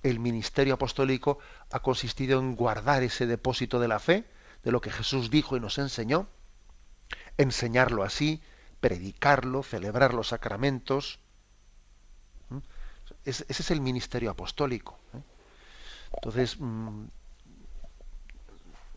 el 0.03 0.19
ministerio 0.19 0.73
apostólico 0.73 1.39
ha 1.71 1.79
consistido 1.79 2.39
en 2.39 2.55
guardar 2.55 3.03
ese 3.03 3.25
depósito 3.25 3.79
de 3.79 3.87
la 3.87 3.99
fe, 3.99 4.25
de 4.63 4.71
lo 4.71 4.81
que 4.81 4.91
Jesús 4.91 5.29
dijo 5.29 5.55
y 5.55 5.59
nos 5.59 5.77
enseñó, 5.77 6.27
enseñarlo 7.37 8.03
así, 8.03 8.41
predicarlo, 8.81 9.63
celebrar 9.63 10.13
los 10.13 10.29
sacramentos. 10.29 11.19
Ese 13.23 13.45
es 13.47 13.71
el 13.71 13.79
ministerio 13.79 14.31
apostólico. 14.31 14.99
¿eh? 15.13 15.21
Entonces, 16.15 16.57
mm, 16.59 17.05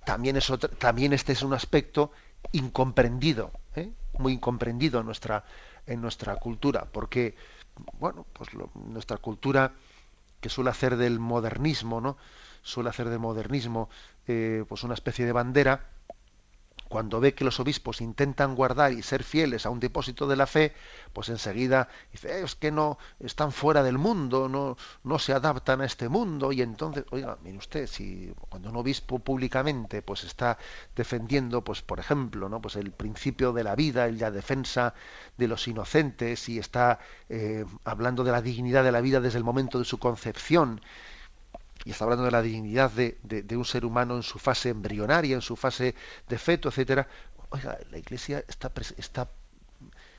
también, 0.07 0.37
es 0.37 0.53
también 0.79 1.13
este 1.13 1.33
es 1.33 1.43
un 1.43 1.53
aspecto 1.53 2.13
incomprendido, 2.53 3.51
¿eh? 3.75 3.91
muy 4.19 4.35
incomprendido 4.35 5.01
en 5.01 5.07
nuestra, 5.07 5.45
en 5.85 6.01
nuestra 6.01 6.37
cultura, 6.37 6.87
porque 6.93 7.35
bueno, 7.99 8.25
pues 8.33 8.51
nuestra 8.75 9.17
cultura 9.17 9.73
que 10.41 10.49
suele 10.49 10.71
hacer 10.71 10.97
del 10.97 11.19
modernismo, 11.19 12.01
¿no? 12.01 12.17
Suele 12.63 12.89
hacer 12.91 13.09
del 13.09 13.19
modernismo 13.19 13.91
eh, 14.29 14.65
pues 14.69 14.85
una 14.85 14.95
especie 14.95 15.27
de 15.27 15.33
bandera, 15.33 15.87
cuando 16.89 17.21
ve 17.21 17.35
que 17.35 17.45
los 17.45 17.59
obispos 17.61 18.01
intentan 18.01 18.55
guardar 18.55 18.93
y 18.93 19.03
ser 19.03 19.25
fieles 19.25 19.67
a 19.67 19.71
un 19.71 19.81
depósito 19.81 20.27
de 20.27 20.37
la 20.37 20.47
fe, 20.47 20.73
pues 21.13 21.29
enseguida 21.29 21.89
dice, 22.13 22.43
es 22.43 22.55
que 22.55 22.71
no 22.71 22.99
están 23.21 23.53
fuera 23.53 23.83
del 23.83 23.99
mundo, 23.99 24.49
no, 24.49 24.77
no 25.05 25.19
se 25.19 25.33
adaptan 25.33 25.81
a 25.81 25.85
este 25.85 26.09
mundo, 26.09 26.53
y 26.53 26.63
entonces, 26.63 27.05
oiga, 27.11 27.39
mire 27.43 27.59
usted, 27.59 27.87
si 27.87 28.33
cuando 28.49 28.71
un 28.71 28.77
obispo 28.77 29.19
públicamente 29.19 30.03
pues 30.03 30.25
está 30.25 30.59
defendiendo, 30.95 31.63
pues 31.63 31.83
por 31.83 31.99
ejemplo, 31.99 32.49
¿no? 32.49 32.61
pues 32.61 32.77
el 32.77 32.93
principio 32.93 33.53
de 33.53 33.65
la 33.65 33.75
vida, 33.75 34.09
la 34.09 34.31
defensa 34.31 34.95
de 35.37 35.49
los 35.49 35.67
inocentes, 35.69 36.49
y 36.49 36.59
está 36.59 37.01
eh, 37.29 37.65
hablando 37.85 38.25
de 38.25 38.33
la 38.33 38.43
dignidad 38.43 38.85
de 38.85 38.93
la 38.93 39.01
vida 39.01 39.21
desde 39.21 39.39
el 39.39 39.45
momento 39.45 39.79
de 39.79 39.85
su 39.85 39.99
concepción, 39.99 40.81
y 41.87 41.91
está 41.91 42.03
hablando 42.03 42.25
de 42.25 42.33
la 42.33 42.43
dignidad 42.43 42.91
de, 42.91 43.57
un 43.57 43.65
ser 43.65 43.85
humano 43.85 44.17
en 44.17 44.25
su 44.25 44.41
fase 44.41 44.71
embrionaria, 44.71 45.37
en 45.37 45.41
su 45.41 45.55
fase 45.55 45.95
de 46.29 46.37
feto, 46.37 46.69
etcétera. 46.69 47.07
Oiga, 47.51 47.79
la 47.93 47.99
Iglesia 47.99 48.43
está, 48.49 48.73
está, 48.97 49.31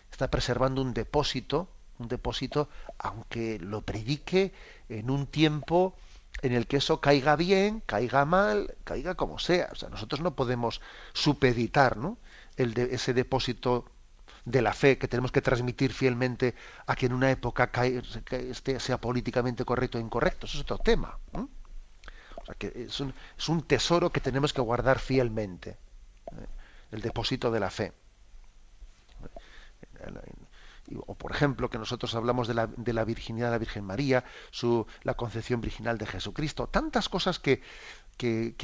está 0.09 0.31
preservando 0.31 0.81
un 0.81 0.93
depósito, 0.93 1.67
un 1.99 2.07
depósito, 2.07 2.69
aunque 2.97 3.59
lo 3.59 3.81
predique 3.81 4.53
en 4.87 5.09
un 5.09 5.27
tiempo 5.27 5.93
en 6.41 6.53
el 6.53 6.67
que 6.67 6.77
eso 6.77 7.01
caiga 7.01 7.35
bien, 7.35 7.83
caiga 7.85 8.23
mal, 8.23 8.73
caiga 8.85 9.15
como 9.15 9.37
sea. 9.37 9.67
O 9.73 9.75
sea, 9.75 9.89
nosotros 9.89 10.21
no 10.21 10.35
podemos 10.35 10.79
supeditar 11.11 11.97
¿no? 11.97 12.17
El 12.55 12.73
de, 12.75 12.95
ese 12.95 13.13
depósito 13.13 13.83
de 14.45 14.61
la 14.61 14.71
fe 14.71 14.97
que 14.97 15.09
tenemos 15.09 15.33
que 15.33 15.41
transmitir 15.41 15.91
fielmente 15.91 16.55
a 16.85 16.95
que 16.95 17.07
en 17.07 17.11
una 17.11 17.29
época 17.29 17.71
cae, 17.71 18.01
sea 18.79 19.01
políticamente 19.01 19.65
correcto 19.65 19.97
o 19.97 20.01
incorrecto. 20.01 20.45
Eso 20.45 20.59
es 20.59 20.61
otro 20.61 20.77
tema 20.77 21.19
que 22.55 22.87
es 22.87 22.99
un, 22.99 23.61
tesoro 23.63 24.11
que 24.11 24.21
tenemos 24.21 24.53
que 24.53 24.61
guardar 24.61 24.99
fielmente, 24.99 25.71
¿eh? 25.71 26.47
el 26.91 27.01
depósito 27.01 27.51
de 27.51 27.59
la 27.59 27.69
fe. 27.69 27.93
O 31.05 31.15
por 31.15 31.31
ejemplo, 31.31 31.69
que 31.69 31.77
nosotros 31.77 32.15
hablamos 32.15 32.47
de 32.47 32.53
la, 32.53 32.67
de 32.67 32.93
la 32.93 33.03
virginidad 33.03 33.47
de 33.47 33.51
la 33.51 33.57
Virgen 33.57 33.83
María, 33.83 34.23
su, 34.51 34.87
la 35.03 35.15
concepción 35.15 35.59
virginal 35.59 35.97
de 35.97 36.05
Jesucristo, 36.05 36.67
tantas 36.67 37.09
cosas 37.09 37.39
que, 37.39 37.61
que, 38.17 38.55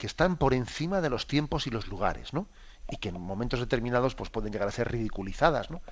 están 0.00 0.36
por 0.36 0.54
encima 0.54 1.00
de 1.00 1.10
los 1.10 1.26
tiempos 1.26 1.66
y 1.66 1.70
los 1.70 1.88
lugares, 1.88 2.32
¿no? 2.32 2.48
y 2.88 2.96
que 2.96 3.08
en 3.10 3.20
momentos 3.20 3.60
determinados 3.60 4.14
pues, 4.14 4.30
pueden 4.30 4.52
llegar 4.52 4.68
a 4.68 4.72
ser 4.72 4.90
ridiculizadas, 4.90 5.70
¿no? 5.70 5.82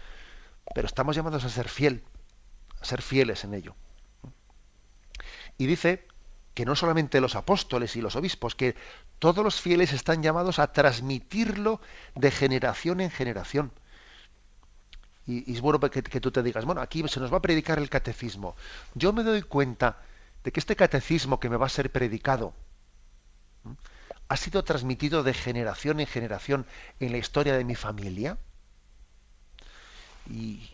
pero 0.74 0.86
estamos 0.86 1.16
llamados 1.16 1.44
a 1.44 1.48
ser 1.48 1.68
fiel, 1.68 2.04
a 2.80 2.84
ser 2.84 3.02
fieles 3.02 3.44
en 3.44 3.54
ello. 3.54 3.74
Y 5.58 5.66
dice 5.66 6.06
que 6.54 6.64
no 6.64 6.76
solamente 6.76 7.20
los 7.20 7.34
apóstoles 7.34 7.96
y 7.96 8.00
los 8.00 8.16
obispos, 8.16 8.54
que 8.54 8.76
todos 9.18 9.44
los 9.44 9.60
fieles 9.60 9.92
están 9.92 10.22
llamados 10.22 10.58
a 10.58 10.72
transmitirlo 10.72 11.80
de 12.14 12.30
generación 12.30 13.00
en 13.00 13.10
generación. 13.10 13.72
Y, 15.26 15.52
es 15.52 15.60
bueno 15.60 15.80
que, 15.80 16.02
tú 16.02 16.30
te 16.30 16.42
digas, 16.42 16.64
bueno, 16.64 16.80
aquí 16.80 17.06
se 17.08 17.20
nos 17.20 17.32
va 17.32 17.38
a 17.38 17.42
predicar 17.42 17.78
el 17.78 17.90
catecismo. 17.90 18.54
Yo 18.94 19.12
me 19.12 19.24
doy 19.24 19.42
cuenta 19.42 19.98
de 20.44 20.52
que 20.52 20.60
este 20.60 20.76
catecismo 20.76 21.40
que 21.40 21.48
me 21.48 21.56
va 21.56 21.66
a 21.66 21.70
ser 21.70 21.90
predicado 21.90 22.54
ha 24.28 24.36
sido 24.36 24.62
transmitido 24.64 25.22
de 25.22 25.34
generación 25.34 26.00
en 26.00 26.06
generación 26.06 26.66
en 27.00 27.12
la 27.12 27.18
historia 27.18 27.56
de 27.56 27.64
mi 27.64 27.74
familia. 27.74 28.38
Y, 30.30 30.70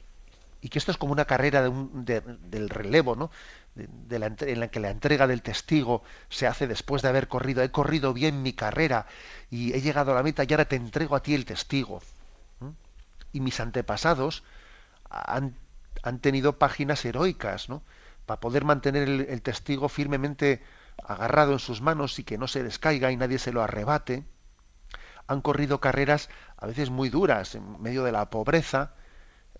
que 0.69 0.79
esto 0.79 0.91
es 0.91 0.99
como 0.99 1.13
una 1.13 1.25
carrera 1.25 1.63
del 1.63 2.69
relevo, 2.69 3.17
¿no? 3.17 3.31
En 3.77 4.61
la 4.61 4.69
que 4.69 4.81
la 4.81 4.91
entrega 4.91 5.27
del 5.27 5.43
testigo 5.43 6.03
se 6.29 6.47
hace 6.47 6.67
después 6.67 7.03
de 7.03 7.09
haber 7.09 7.29
corrido. 7.29 7.63
He 7.63 7.71
corrido 7.71 8.13
bien 8.13 8.43
mi 8.43 8.53
carrera 8.53 9.07
y 9.51 9.73
he 9.75 9.81
llegado 9.81 10.13
a 10.13 10.15
la 10.15 10.23
meta 10.23 10.45
y 10.45 10.53
ahora 10.53 10.65
te 10.65 10.77
entrego 10.77 11.17
a 11.17 11.23
ti 11.23 11.35
el 11.35 11.45
testigo. 11.45 12.01
Y 13.33 13.41
mis 13.41 13.61
antepasados 13.61 14.43
han, 15.09 15.55
tenido 16.21 16.59
páginas 16.59 17.05
heroicas, 17.05 17.69
¿no? 17.69 17.83
Para 18.27 18.41
poder 18.41 18.65
mantener 18.65 19.09
el, 19.09 19.43
testigo 19.43 19.89
firmemente 19.89 20.63
agarrado 21.05 21.53
en 21.53 21.59
sus 21.59 21.81
manos 21.81 22.19
y 22.19 22.25
que 22.25 22.39
no 22.39 22.49
se 22.49 22.63
descaiga 22.63 23.13
y 23.13 23.17
nadie 23.17 23.39
se 23.39 23.53
lo 23.53 23.63
arrebate. 23.63 24.25
Han 25.27 25.43
corrido 25.43 25.81
carreras 25.81 26.29
a 26.57 26.67
veces 26.67 26.91
muy 26.91 27.09
duras, 27.09 27.55
en 27.55 27.81
medio 27.81 28.03
de 28.03 28.13
la 28.13 28.31
pobreza, 28.31 28.95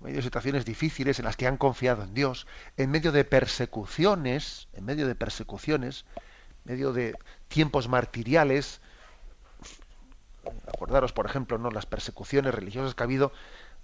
en 0.01 0.07
medio 0.07 0.17
de 0.17 0.23
situaciones 0.23 0.65
difíciles 0.65 1.19
en 1.19 1.27
las 1.27 1.37
que 1.37 1.47
han 1.47 1.59
confiado 1.59 2.03
en 2.03 2.15
Dios, 2.15 2.47
en 2.79 2.91
medio 2.91 3.13
de 3.13 3.25
persecuciones, 3.25 4.69
en 4.73 4.85
medio 4.87 5.07
de 5.07 5.15
persecuciones, 5.15 6.07
en 6.65 6.73
medio 6.73 6.93
de 6.93 7.17
tiempos 7.49 7.89
martiriales. 7.89 8.81
Acordaros, 10.67 11.13
por 11.13 11.27
ejemplo, 11.27 11.59
¿no? 11.59 11.71
las 11.71 11.85
persecuciones 11.85 12.55
religiosas 12.55 12.95
que 12.95 13.03
ha 13.03 13.05
habido 13.05 13.33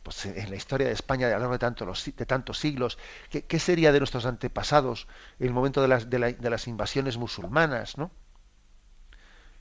pues, 0.03 0.25
en 0.25 0.49
la 0.49 0.57
historia 0.57 0.87
de 0.87 0.95
España 0.95 1.27
a 1.27 1.33
lo 1.33 1.39
largo 1.41 1.53
de, 1.53 1.59
tanto 1.59 1.85
de 1.85 2.27
tantos 2.27 2.59
siglos. 2.59 2.97
¿Qué, 3.29 3.59
sería 3.59 3.93
de 3.93 3.99
nuestros 3.99 4.25
antepasados 4.25 5.09
en 5.39 5.49
el 5.49 5.53
momento 5.53 5.83
de 5.83 5.89
las, 5.89 6.09
de, 6.09 6.33
de 6.33 6.51
las 6.51 6.67
invasiones 6.67 7.19
musulmanas? 7.19 7.99
¿no? 7.99 8.11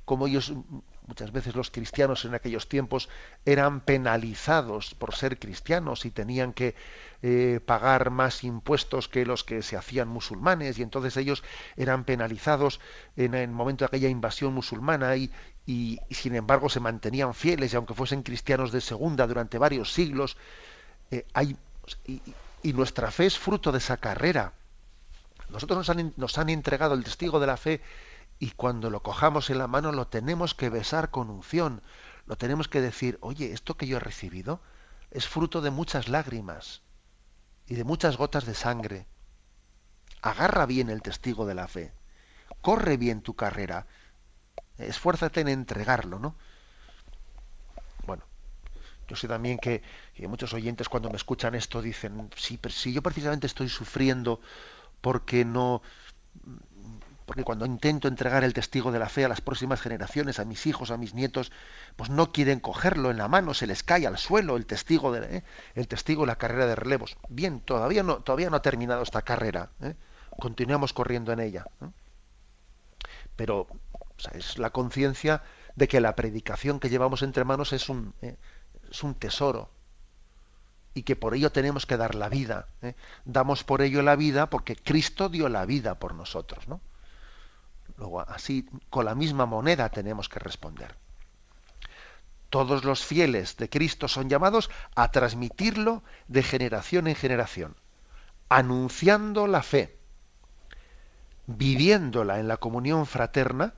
Como 0.06 0.28
ellos 0.28 0.54
muchas 1.08 1.32
veces 1.32 1.56
los 1.56 1.72
cristianos 1.72 2.26
en 2.26 2.34
aquellos 2.34 2.68
tiempos 2.68 3.10
eran 3.46 3.82
penalizados 3.82 4.96
por 4.96 5.14
ser 5.14 5.40
cristianos 5.40 6.06
y 6.06 6.12
tenían 6.12 6.54
que 6.54 6.76
eh, 7.22 7.60
pagar 7.66 8.10
más 8.10 8.44
impuestos 8.44 9.08
que 9.08 9.26
los 9.26 9.44
que 9.44 9.62
se 9.62 9.78
hacían 9.78 10.08
musulmanes 10.08 10.78
y 10.80 10.84
entonces 10.84 11.18
ellos 11.18 11.44
eran 11.78 12.06
penalizados 12.06 12.80
en 13.16 13.34
el 13.36 13.50
momento 13.50 13.84
de 13.84 13.88
aquella 13.88 14.10
invasión 14.10 14.54
musulmana 14.54 15.16
y, 15.16 15.32
y, 15.66 16.00
sin 16.10 16.36
embargo 16.36 16.70
se 16.70 16.80
mantenían 16.80 17.34
fieles 17.34 17.74
y 17.74 17.76
aunque 17.76 17.94
fuesen 17.94 18.24
cristianos 18.24 18.72
de 18.72 18.82
segunda 18.82 19.28
durante 19.28 19.58
varios 19.58 19.94
siglos 19.94 20.38
eh, 21.12 21.26
hay, 21.34 21.56
y, 22.06 22.22
y, 22.64 22.74
nuestra 22.74 23.12
fe 23.12 23.28
es 23.28 23.38
fruto 23.38 23.72
de 23.72 23.78
esa 23.78 23.98
carrera. 23.98 24.54
Nosotros 25.50 25.78
nos 25.78 25.90
han, 25.90 26.14
nos 26.18 26.38
han 26.40 26.50
entregado 26.50 26.96
el 26.96 27.04
testigo 27.04 27.40
de 27.40 27.48
la 27.48 27.58
fe 27.58 27.82
y 28.40 28.52
cuando 28.52 28.90
lo 28.90 29.02
cojamos 29.02 29.50
en 29.50 29.58
la 29.58 29.68
mano 29.68 29.92
lo 29.92 30.08
tenemos 30.08 30.54
que 30.54 30.70
besar 30.70 31.10
con 31.10 31.30
unción, 31.30 31.82
lo 32.26 32.36
tenemos 32.38 32.68
que 32.68 32.82
decir, 32.82 33.18
oye, 33.22 33.54
esto 33.54 33.78
que 33.78 33.88
yo 33.88 33.98
he 33.98 34.00
recibido 34.02 34.62
es 35.12 35.28
fruto 35.28 35.62
de 35.62 35.72
muchas 35.72 36.10
lágrimas 36.10 36.82
y 37.68 37.76
de 37.76 37.84
muchas 37.84 38.18
gotas 38.18 38.46
de 38.46 38.56
sangre. 38.56 39.08
Agarra 40.22 40.66
bien 40.66 40.90
el 40.90 41.02
testigo 41.02 41.46
de 41.46 41.56
la 41.56 41.68
fe, 41.68 41.94
corre 42.62 42.98
bien 42.98 43.22
tu 43.22 43.36
carrera, 43.36 43.88
esfuérzate 44.78 45.42
en 45.42 45.48
entregarlo, 45.48 46.20
¿no? 46.20 46.36
Bueno, 48.06 48.24
yo 49.08 49.16
sé 49.16 49.28
también 49.28 49.60
que, 49.60 49.84
muchos 50.28 50.54
oyentes 50.54 50.90
cuando 50.90 51.10
me 51.10 51.16
escuchan 51.16 51.56
esto 51.56 51.82
dicen, 51.82 52.30
sí, 52.36 52.58
pero 52.58 52.74
si 52.74 52.92
yo 52.92 53.02
precisamente 53.02 53.48
estoy 53.48 53.70
sufriendo 53.70 54.42
porque 55.02 55.46
no 55.46 55.82
porque 57.26 57.44
cuando 57.44 57.66
intento 57.66 58.08
entregar 58.08 58.44
el 58.44 58.54
testigo 58.54 58.92
de 58.92 59.00
la 59.00 59.10
fe 59.10 59.26
a 59.26 59.28
las 59.28 59.42
próximas 59.42 59.82
generaciones, 59.82 60.40
a 60.40 60.46
mis 60.46 60.68
hijos, 60.68 60.92
a 60.92 60.98
mis 60.98 61.16
nietos, 61.16 61.52
pues 61.96 62.10
no 62.10 62.32
quieren 62.32 62.60
cogerlo 62.60 63.10
en 63.10 63.18
la 63.18 63.28
mano, 63.28 63.54
se 63.54 63.66
les 63.66 63.82
cae 63.82 64.06
al 64.06 64.18
suelo 64.18 64.58
el 64.58 64.66
testigo 64.66 65.12
de, 65.12 65.38
¿eh? 65.38 65.44
el 65.74 65.88
testigo 65.88 66.22
de 66.22 66.28
la 66.28 66.38
carrera 66.38 66.68
de 66.68 66.76
relevos. 66.76 67.18
Bien, 67.30 67.62
todavía 67.62 68.04
no, 68.04 68.24
ha 68.24 68.62
terminado 68.62 69.02
esta 69.02 69.24
carrera, 69.24 69.70
¿eh? 69.82 69.96
continuamos 70.40 70.94
corriendo 70.94 71.32
en 71.32 71.40
ella. 71.40 71.66
¿eh? 71.82 71.88
Pero 73.36 73.68
es 74.34 74.60
la 74.60 74.70
conciencia 74.70 75.42
de 75.76 75.88
que 75.88 76.02
la 76.02 76.16
predicación 76.16 76.80
que 76.80 76.90
llevamos 76.90 77.24
entre 77.24 77.44
manos 77.44 77.74
es 77.74 77.90
un, 77.90 78.14
un 79.02 79.16
tesoro 79.16 79.72
y 80.94 81.04
que 81.04 81.16
por 81.16 81.34
ello 81.34 81.52
tenemos 81.52 81.86
que 81.86 81.98
dar 81.98 82.16
la 82.16 82.30
vida. 82.30 82.68
Damos 83.26 83.66
por 83.66 83.82
ello 83.82 84.02
la 84.04 84.16
vida 84.16 84.50
porque 84.50 84.78
Cristo 84.78 85.28
dio 85.28 85.50
la 85.50 85.66
vida 85.66 85.96
por 85.96 86.14
nosotros, 86.14 86.70
¿no? 86.70 86.80
Luego, 87.98 88.22
así, 88.22 88.68
con 88.90 89.06
la 89.06 89.16
misma 89.16 89.46
moneda 89.46 89.90
tenemos 89.90 90.30
que 90.30 90.40
responder. 90.40 90.96
Todos 92.50 92.84
los 92.84 93.04
fieles 93.04 93.58
de 93.58 93.70
Cristo 93.70 94.08
son 94.08 94.30
llamados 94.30 94.70
a 94.96 95.12
transmitirlo 95.12 96.04
de 96.28 96.44
generación 96.44 97.08
en 97.08 97.16
generación, 97.16 97.76
anunciando 98.50 99.48
la 99.48 99.64
fe, 99.64 99.98
viviéndola 101.48 102.40
en 102.40 102.48
la 102.48 102.58
comunión 102.58 103.06
fraterna 103.06 103.74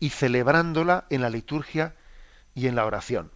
y 0.00 0.10
celebrándola 0.10 1.06
en 1.10 1.22
la 1.22 1.30
liturgia 1.30 1.94
y 2.54 2.66
en 2.66 2.76
la 2.76 2.86
oración. 2.86 3.30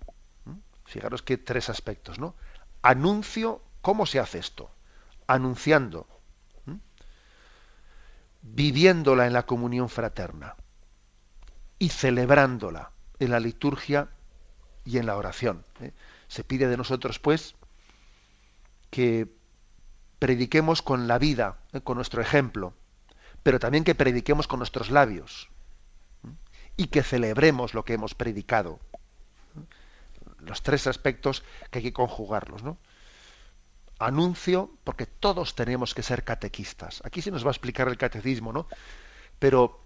¿Mm? 0.44 0.52
Fijaros 0.84 1.22
que 1.22 1.38
tres 1.38 1.68
aspectos, 1.68 2.18
¿no? 2.18 2.34
Anuncio, 2.82 3.62
¿cómo 3.82 4.06
se 4.06 4.20
hace 4.20 4.38
esto? 4.38 4.70
Anunciando, 5.26 6.06
viviéndola 8.42 9.26
en 9.26 9.32
la 9.32 9.46
comunión 9.46 9.88
fraterna 9.88 10.56
y 11.78 11.90
celebrándola 11.90 12.92
en 13.18 13.30
la 13.30 13.40
liturgia 13.40 14.08
y 14.84 14.98
en 14.98 15.06
la 15.06 15.16
oración. 15.16 15.64
¿eh? 15.80 15.92
Se 16.28 16.44
pide 16.44 16.68
de 16.68 16.76
nosotros, 16.76 17.18
pues, 17.18 17.54
que 18.90 19.28
prediquemos 20.18 20.82
con 20.82 21.08
la 21.08 21.18
vida, 21.18 21.58
¿eh? 21.72 21.80
con 21.80 21.96
nuestro 21.96 22.22
ejemplo, 22.22 22.74
pero 23.42 23.58
también 23.58 23.84
que 23.84 23.94
prediquemos 23.94 24.48
con 24.48 24.58
nuestros 24.58 24.90
labios 24.90 25.48
y 26.76 26.88
que 26.88 27.02
celebremos 27.02 27.74
lo 27.74 27.84
que 27.84 27.94
hemos 27.94 28.14
predicado. 28.14 28.80
Los 30.38 30.62
tres 30.62 30.86
aspectos 30.86 31.44
que 31.70 31.78
hay 31.80 31.82
que 31.84 31.92
conjugarlos, 31.92 32.62
¿no? 32.62 32.78
Anuncio, 33.98 34.70
porque 34.84 35.06
todos 35.06 35.54
tenemos 35.54 35.94
que 35.94 36.02
ser 36.02 36.24
catequistas. 36.24 37.02
Aquí 37.04 37.22
se 37.22 37.30
nos 37.30 37.44
va 37.44 37.48
a 37.48 37.52
explicar 37.52 37.88
el 37.88 37.96
catecismo, 37.96 38.52
¿no? 38.52 38.68
Pero 39.38 39.80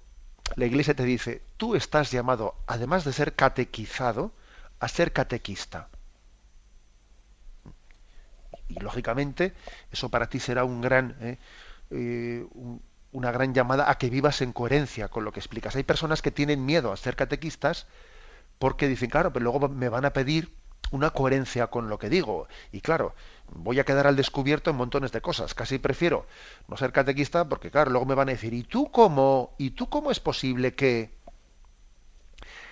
la 0.56 0.66
Iglesia 0.66 0.94
te 0.94 1.04
dice, 1.04 1.42
tú 1.56 1.74
estás 1.74 2.10
llamado, 2.10 2.54
además 2.66 3.04
de 3.04 3.12
ser 3.12 3.34
catequizado, 3.34 4.32
a 4.80 4.88
ser 4.88 5.12
catequista. 5.12 5.88
Y 8.68 8.80
lógicamente, 8.80 9.54
eso 9.90 10.08
para 10.08 10.28
ti 10.28 10.40
será 10.40 10.64
un 10.64 10.80
gran, 10.80 11.16
¿eh? 11.20 11.38
Eh, 11.90 12.46
una 13.12 13.30
gran 13.30 13.52
llamada 13.52 13.90
a 13.90 13.98
que 13.98 14.10
vivas 14.10 14.40
en 14.40 14.52
coherencia 14.52 15.08
con 15.08 15.24
lo 15.24 15.32
que 15.32 15.40
explicas. 15.40 15.76
Hay 15.76 15.82
personas 15.84 16.22
que 16.22 16.30
tienen 16.30 16.64
miedo 16.64 16.92
a 16.92 16.96
ser 16.96 17.14
catequistas 17.14 17.86
porque 18.58 18.88
dicen, 18.88 19.10
claro, 19.10 19.32
pero 19.32 19.44
luego 19.44 19.68
me 19.68 19.88
van 19.88 20.04
a 20.06 20.12
pedir 20.12 20.54
una 20.92 21.10
coherencia 21.10 21.66
con 21.66 21.88
lo 21.88 21.98
que 21.98 22.08
digo. 22.08 22.46
Y 22.70 22.80
claro, 22.80 23.14
voy 23.48 23.80
a 23.80 23.84
quedar 23.84 24.06
al 24.06 24.16
descubierto 24.16 24.70
en 24.70 24.76
montones 24.76 25.10
de 25.10 25.20
cosas. 25.20 25.54
Casi 25.54 25.78
prefiero 25.78 26.26
no 26.68 26.76
ser 26.76 26.92
catequista 26.92 27.48
porque, 27.48 27.70
claro, 27.70 27.90
luego 27.90 28.06
me 28.06 28.14
van 28.14 28.28
a 28.28 28.32
decir, 28.32 28.54
¿y 28.54 28.62
tú 28.62 28.90
cómo? 28.90 29.54
¿Y 29.58 29.70
tú 29.70 29.88
cómo 29.88 30.10
es 30.10 30.20
posible 30.20 30.74
que...? 30.74 31.10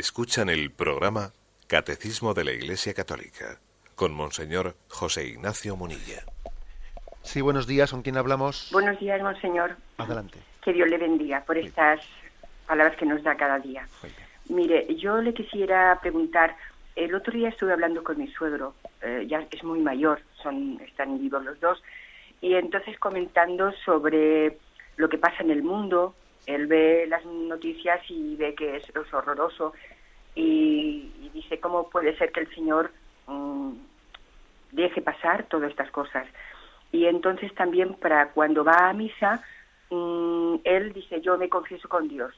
Escuchan 0.00 0.48
el 0.48 0.70
programa 0.70 1.32
Catecismo 1.66 2.32
de 2.32 2.42
la 2.42 2.52
Iglesia 2.52 2.94
Católica 2.94 3.60
con 3.94 4.14
Monseñor 4.14 4.74
José 4.88 5.26
Ignacio 5.26 5.76
Munilla. 5.76 6.24
Sí, 7.20 7.42
buenos 7.42 7.66
días, 7.66 7.90
¿con 7.90 8.00
quién 8.00 8.16
hablamos? 8.16 8.70
Buenos 8.72 8.98
días, 8.98 9.20
Monseñor. 9.20 9.76
Adelante. 9.98 10.38
Que 10.64 10.72
Dios 10.72 10.88
le 10.88 10.96
bendiga 10.96 11.44
por 11.44 11.58
estas 11.58 12.00
palabras 12.66 12.96
que 12.96 13.04
nos 13.04 13.22
da 13.22 13.36
cada 13.36 13.58
día. 13.58 13.86
Mire, 14.48 14.86
yo 14.96 15.20
le 15.20 15.34
quisiera 15.34 15.98
preguntar, 16.00 16.56
el 16.96 17.14
otro 17.14 17.34
día 17.34 17.50
estuve 17.50 17.74
hablando 17.74 18.02
con 18.02 18.16
mi 18.16 18.28
suegro, 18.28 18.72
eh, 19.02 19.26
ya 19.28 19.46
es 19.50 19.62
muy 19.62 19.80
mayor, 19.80 20.22
son 20.42 20.80
están 20.80 21.18
vivos 21.18 21.44
los 21.44 21.60
dos, 21.60 21.82
y 22.40 22.54
entonces 22.54 22.98
comentando 22.98 23.70
sobre 23.84 24.56
lo 24.96 25.10
que 25.10 25.18
pasa 25.18 25.42
en 25.42 25.50
el 25.50 25.62
mundo, 25.62 26.14
él 26.46 26.66
ve 26.66 27.06
las 27.08 27.24
noticias 27.24 28.00
y 28.08 28.36
ve 28.36 28.54
que 28.54 28.76
es 28.76 28.84
horroroso, 29.12 29.72
y, 30.34 31.30
dice 31.32 31.60
cómo 31.60 31.88
puede 31.90 32.16
ser 32.16 32.32
que 32.32 32.40
el 32.40 32.54
Señor 32.54 32.90
mm, 33.26 33.72
deje 34.72 35.00
pasar 35.00 35.44
todas 35.44 35.70
estas 35.70 35.90
cosas. 35.90 36.26
Y 36.92 37.06
entonces 37.06 37.54
también 37.54 37.94
para 37.94 38.30
cuando 38.30 38.64
va 38.64 38.88
a 38.88 38.92
misa, 38.92 39.42
mm, 39.90 40.56
él 40.64 40.92
dice, 40.92 41.20
yo 41.20 41.38
me 41.38 41.48
confieso 41.48 41.88
con 41.88 42.08
Dios. 42.08 42.34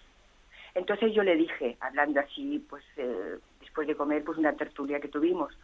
Entonces 0.75 1.13
yo 1.15 1.23
le 1.23 1.37
dije, 1.37 1.77
hablando 1.81 2.21
así, 2.21 2.65
pues 2.69 2.85
eh, 2.97 3.39
después 3.61 3.87
de 3.87 3.95
comer, 3.95 4.25
pues 4.25 4.39
una 4.39 4.55
tertulia 4.55 5.01
que 5.01 5.09
tuvimos, 5.09 5.57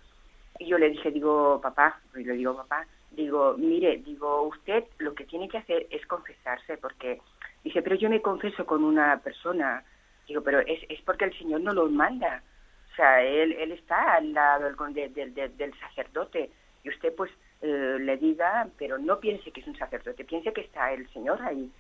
y 0.59 0.67
yo 0.67 0.79
le 0.79 0.91
dije, 0.91 1.11
digo, 1.11 1.61
papá, 1.63 2.01
y 2.17 2.25
le 2.25 2.35
digo, 2.35 2.57
papá, 2.57 2.87
digo, 3.11 3.55
mire, 3.57 3.99
digo, 3.99 4.43
usted 4.43 4.85
lo 4.99 5.15
que 5.15 5.25
tiene 5.25 5.49
que 5.49 5.59
hacer 5.59 5.87
es 5.91 6.05
confesarse, 6.07 6.77
porque 6.79 7.21
dice, 7.65 7.83
pero 7.83 7.97
yo 7.97 8.09
me 8.09 8.23
confeso 8.23 8.65
con 8.67 8.85
una 8.85 9.19
persona, 9.19 9.85
Digo, 10.29 10.43
pero 10.43 10.61
es, 10.61 10.79
es 10.91 11.01
porque 11.03 11.25
el 11.25 11.39
Señor 11.39 11.63
no 11.63 11.73
lo 11.73 11.89
manda. 11.89 12.43
O 12.93 12.95
sea, 12.95 13.23
Él, 13.23 13.53
él 13.53 13.73
está 13.73 14.15
al 14.15 14.35
lado 14.35 14.69
del, 14.91 15.15
del, 15.15 15.57
del, 15.57 15.81
sacerdote. 15.81 16.51
Y 16.85 16.91
usted 16.91 17.15
pues 17.17 17.31
eh, 17.63 17.97
le 17.99 18.17
diga, 18.19 18.69
pero 18.77 18.99
no 18.99 19.19
piense 19.19 19.51
que 19.51 19.61
es 19.61 19.67
un 19.67 19.77
sacerdote, 19.77 20.25
piense 20.25 20.53
que 20.53 20.61
está 20.61 20.93
el 20.93 21.09
Señor 21.13 21.41
ahí. 21.43 21.73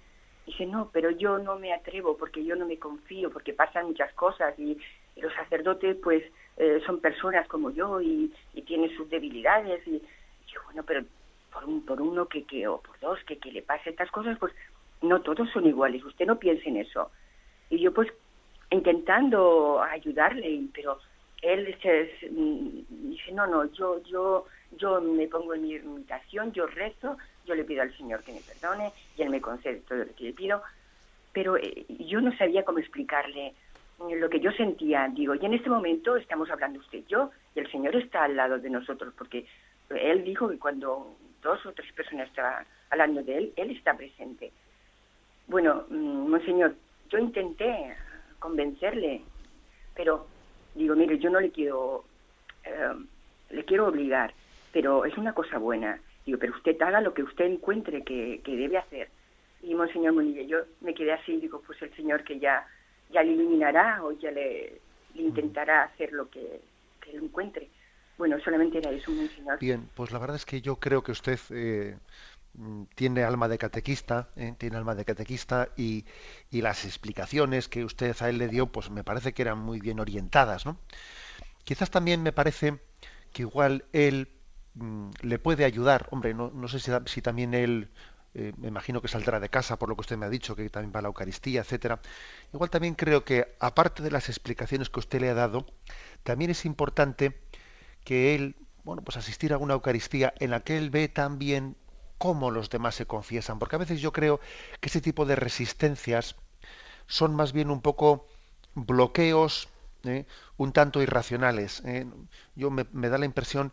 Dice, 0.46 0.64
no, 0.64 0.88
pero 0.90 1.10
yo 1.10 1.38
no 1.38 1.58
me 1.58 1.74
atrevo 1.74 2.16
porque 2.16 2.42
yo 2.42 2.56
no 2.56 2.66
me 2.66 2.78
confío, 2.78 3.30
porque 3.30 3.52
pasan 3.52 3.86
muchas 3.86 4.12
cosas 4.14 4.58
y, 4.58 4.78
los 5.16 5.34
sacerdotes 5.34 5.96
pues 6.00 6.22
eh, 6.58 6.80
son 6.86 7.00
personas 7.00 7.48
como 7.48 7.72
yo 7.72 8.00
y, 8.00 8.32
y 8.54 8.62
tienen 8.62 8.96
sus 8.96 9.10
debilidades. 9.10 9.84
Y, 9.86 9.96
y 9.96 10.52
bueno, 10.66 10.84
pero 10.84 11.04
por, 11.52 11.64
un, 11.64 11.84
por 11.84 12.00
uno 12.00 12.26
que, 12.28 12.44
que, 12.44 12.68
o 12.68 12.80
por 12.80 12.98
dos 13.00 13.18
que, 13.24 13.36
que 13.36 13.50
le 13.50 13.62
pase 13.62 13.90
estas 13.90 14.12
cosas, 14.12 14.38
pues 14.38 14.54
no 15.02 15.20
todos 15.20 15.50
son 15.50 15.66
iguales, 15.66 16.04
usted 16.04 16.26
no 16.26 16.38
piense 16.38 16.68
en 16.68 16.78
eso. 16.78 17.10
Y 17.70 17.78
yo 17.78 17.92
pues 17.92 18.08
intentando 18.70 19.82
ayudarle, 19.82 20.60
pero 20.74 20.98
él 21.42 21.74
se, 21.80 22.10
mm, 22.30 23.10
dice, 23.10 23.32
no, 23.32 23.46
no, 23.46 23.64
yo, 23.72 24.02
yo, 24.04 24.46
yo 24.76 25.00
me 25.00 25.28
pongo 25.28 25.54
en 25.54 25.62
mi 25.62 25.74
imitación, 25.74 26.52
yo 26.52 26.66
rezo, 26.66 27.16
yo 27.46 27.54
le 27.54 27.64
pido 27.64 27.82
al 27.82 27.96
Señor 27.96 28.22
que 28.22 28.32
me 28.32 28.40
perdone 28.40 28.92
y 29.16 29.22
Él 29.22 29.30
me 29.30 29.40
concede 29.40 29.82
todo 29.88 29.98
lo 29.98 30.14
que 30.14 30.24
le 30.24 30.32
pido, 30.32 30.62
pero 31.32 31.56
eh, 31.56 31.86
yo 31.88 32.20
no 32.20 32.36
sabía 32.36 32.64
cómo 32.64 32.78
explicarle 32.78 33.54
lo 33.98 34.28
que 34.28 34.40
yo 34.40 34.50
sentía. 34.52 35.08
Digo, 35.08 35.34
y 35.34 35.44
en 35.44 35.54
este 35.54 35.70
momento 35.70 36.16
estamos 36.16 36.50
hablando 36.50 36.80
usted 36.80 36.98
y 36.98 37.04
yo, 37.04 37.30
y 37.54 37.60
el 37.60 37.70
Señor 37.70 37.96
está 37.96 38.24
al 38.24 38.36
lado 38.36 38.58
de 38.58 38.70
nosotros, 38.70 39.14
porque 39.16 39.46
Él 39.90 40.24
dijo 40.24 40.48
que 40.48 40.58
cuando 40.58 41.16
dos 41.42 41.64
o 41.66 41.72
tres 41.72 41.92
personas 41.92 42.28
estaban 42.28 42.66
hablando 42.90 43.22
de 43.22 43.38
Él, 43.38 43.52
Él 43.56 43.70
está 43.70 43.96
presente. 43.96 44.52
Bueno, 45.48 45.86
mm, 45.88 46.28
Monseñor, 46.30 46.74
yo 47.08 47.18
intenté 47.18 47.94
convencerle, 48.38 49.22
pero 49.94 50.26
digo, 50.74 50.94
mire, 50.94 51.18
yo 51.18 51.30
no 51.30 51.40
le 51.40 51.50
quiero, 51.50 52.04
eh, 52.64 52.94
le 53.50 53.64
quiero 53.64 53.88
obligar, 53.88 54.34
pero 54.72 55.06
es 55.06 55.16
una 55.16 55.32
cosa 55.32 55.58
buena. 55.58 55.98
Digo, 56.26 56.38
pero 56.38 56.54
usted 56.54 56.80
haga 56.82 57.00
lo 57.00 57.14
que 57.14 57.22
usted 57.22 57.46
encuentre 57.46 58.02
que, 58.04 58.42
debe 58.44 58.76
hacer. 58.76 59.08
Y 59.62 59.74
Monseñor 59.74 60.12
Munilla, 60.12 60.42
yo 60.42 60.58
me 60.82 60.94
quedé 60.94 61.12
así, 61.12 61.38
digo, 61.38 61.62
pues 61.66 61.80
el 61.80 61.94
Señor 61.96 62.22
que 62.22 62.38
ya, 62.38 62.66
ya 63.10 63.22
le 63.22 63.32
eliminará 63.32 64.04
o 64.04 64.12
ya 64.12 64.30
le, 64.30 64.80
intentará 65.14 65.84
hacer 65.84 66.12
lo 66.12 66.28
que, 66.28 66.60
que 67.00 67.12
él 67.12 67.24
encuentre. 67.24 67.68
Bueno, 68.18 68.38
solamente 68.40 68.78
era 68.78 68.90
eso, 68.90 69.10
Monseñor. 69.10 69.58
Bien, 69.58 69.88
pues 69.94 70.12
la 70.12 70.18
verdad 70.18 70.36
es 70.36 70.44
que 70.44 70.60
yo 70.60 70.76
creo 70.76 71.02
que 71.02 71.12
usted 71.12 71.38
eh, 71.50 71.96
tiene 72.94 73.22
alma 73.22 73.48
de 73.48 73.58
catequista, 73.58 74.30
¿eh? 74.36 74.54
tiene 74.58 74.76
alma 74.76 74.94
de 74.94 75.04
catequista 75.04 75.68
y, 75.76 76.04
y, 76.50 76.60
las 76.62 76.84
explicaciones 76.84 77.68
que 77.68 77.84
usted 77.84 78.16
a 78.20 78.28
él 78.28 78.38
le 78.38 78.48
dio, 78.48 78.66
pues 78.66 78.90
me 78.90 79.04
parece 79.04 79.32
que 79.32 79.42
eran 79.42 79.58
muy 79.58 79.80
bien 79.80 80.00
orientadas, 80.00 80.66
¿no? 80.66 80.78
Quizás 81.64 81.90
también 81.90 82.22
me 82.22 82.32
parece 82.32 82.80
que 83.32 83.42
igual 83.42 83.84
él 83.92 84.28
mm, 84.74 85.10
le 85.20 85.38
puede 85.38 85.64
ayudar, 85.64 86.08
hombre, 86.10 86.34
no, 86.34 86.68
sé 86.68 86.80
si, 86.80 86.90
si, 87.06 87.22
también 87.22 87.54
él, 87.54 87.90
eh, 88.34 88.52
me 88.56 88.68
imagino 88.68 89.02
que 89.02 89.08
saldrá 89.08 89.38
de 89.38 89.48
casa 89.48 89.78
por 89.78 89.88
lo 89.88 89.94
que 89.94 90.00
usted 90.00 90.16
me 90.16 90.26
ha 90.26 90.30
dicho, 90.30 90.56
que 90.56 90.68
también 90.70 90.92
va 90.94 91.00
a 91.00 91.02
la 91.02 91.08
Eucaristía, 91.08 91.60
etcétera. 91.60 92.00
Igual 92.52 92.70
también 92.70 92.94
creo 92.94 93.24
que 93.24 93.54
aparte 93.60 94.02
de 94.02 94.10
las 94.10 94.28
explicaciones 94.28 94.90
que 94.90 95.00
usted 95.00 95.20
le 95.20 95.30
ha 95.30 95.34
dado, 95.34 95.66
también 96.22 96.50
es 96.50 96.64
importante 96.64 97.38
que 98.04 98.34
él, 98.34 98.56
bueno, 98.84 99.02
pues 99.02 99.16
asistir 99.16 99.52
a 99.52 99.58
una 99.58 99.74
Eucaristía 99.74 100.34
en 100.38 100.50
la 100.50 100.60
que 100.60 100.78
él 100.78 100.90
ve 100.90 101.08
también 101.08 101.76
cómo 102.18 102.50
los 102.50 102.68
demás 102.70 102.96
se 102.96 103.06
confiesan, 103.06 103.58
porque 103.58 103.76
a 103.76 103.78
veces 103.78 104.00
yo 104.00 104.12
creo 104.12 104.40
que 104.80 104.88
ese 104.88 105.00
tipo 105.00 105.24
de 105.24 105.36
resistencias 105.36 106.36
son 107.06 107.34
más 107.34 107.52
bien 107.52 107.70
un 107.70 107.80
poco 107.80 108.26
bloqueos 108.74 109.68
¿eh? 110.04 110.26
un 110.56 110.72
tanto 110.72 111.02
irracionales. 111.02 111.82
¿eh? 111.84 112.06
Yo 112.54 112.70
me, 112.70 112.84
da 113.08 113.18
la 113.18 113.24
impresión 113.24 113.72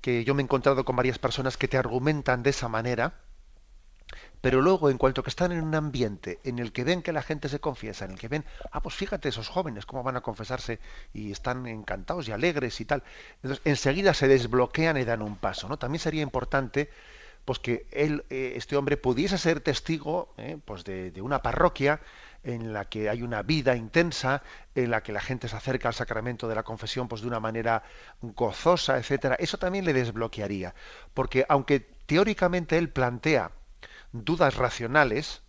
que 0.00 0.24
yo 0.24 0.34
me 0.34 0.42
he 0.42 0.44
encontrado 0.44 0.84
con 0.84 0.96
varias 0.96 1.18
personas 1.18 1.56
que 1.56 1.68
te 1.68 1.78
argumentan 1.78 2.42
de 2.42 2.50
esa 2.50 2.68
manera, 2.68 3.14
pero 4.40 4.60
luego 4.60 4.90
en 4.90 4.98
cuanto 4.98 5.22
que 5.22 5.30
están 5.30 5.52
en 5.52 5.62
un 5.62 5.74
ambiente 5.74 6.38
en 6.44 6.58
el 6.58 6.72
que 6.72 6.84
ven 6.84 7.02
que 7.02 7.12
la 7.12 7.22
gente 7.22 7.48
se 7.48 7.60
confiesa, 7.60 8.04
en 8.04 8.10
el 8.10 8.18
que 8.18 8.28
ven, 8.28 8.44
ah, 8.70 8.82
pues 8.82 8.94
fíjate 8.94 9.30
esos 9.30 9.48
jóvenes 9.48 9.86
cómo 9.86 10.02
van 10.02 10.16
a 10.16 10.20
confesarse 10.20 10.78
y 11.14 11.32
están 11.32 11.66
encantados 11.66 12.28
y 12.28 12.32
alegres 12.32 12.78
y 12.80 12.84
tal, 12.84 13.02
entonces 13.36 13.62
enseguida 13.64 14.12
se 14.12 14.28
desbloquean 14.28 14.98
y 14.98 15.04
dan 15.04 15.22
un 15.22 15.36
paso, 15.36 15.68
¿no? 15.68 15.78
También 15.78 16.00
sería 16.00 16.22
importante 16.22 16.90
pues 17.44 17.58
que 17.58 17.86
él, 17.90 18.24
eh, 18.30 18.54
este 18.56 18.76
hombre 18.76 18.96
pudiese 18.96 19.38
ser 19.38 19.60
testigo 19.60 20.32
eh, 20.38 20.58
pues 20.64 20.84
de, 20.84 21.12
una 21.20 21.42
parroquia 21.42 22.00
en 22.42 22.72
la 22.72 22.86
que 22.86 23.08
hay 23.08 23.22
una 23.22 23.42
vida 23.42 23.74
intensa, 23.74 24.42
en 24.74 24.90
la 24.90 25.02
que 25.02 25.12
la 25.12 25.20
gente 25.20 25.48
se 25.48 25.56
acerca 25.56 25.88
al 25.88 25.94
sacramento 25.94 26.46
de 26.46 26.54
la 26.54 26.62
confesión 26.62 27.08
pues 27.08 27.22
de 27.22 27.28
una 27.28 27.40
manera 27.40 27.82
gozosa, 28.20 28.98
etcétera. 28.98 29.36
Eso 29.38 29.58
también 29.58 29.84
le 29.84 29.94
desbloquearía, 29.94 30.74
porque 31.14 31.46
aunque 31.48 31.80
teóricamente 31.80 32.76
él 32.76 32.90
plantea 32.90 33.50
dudas 34.12 34.56
racionales, 34.56 35.42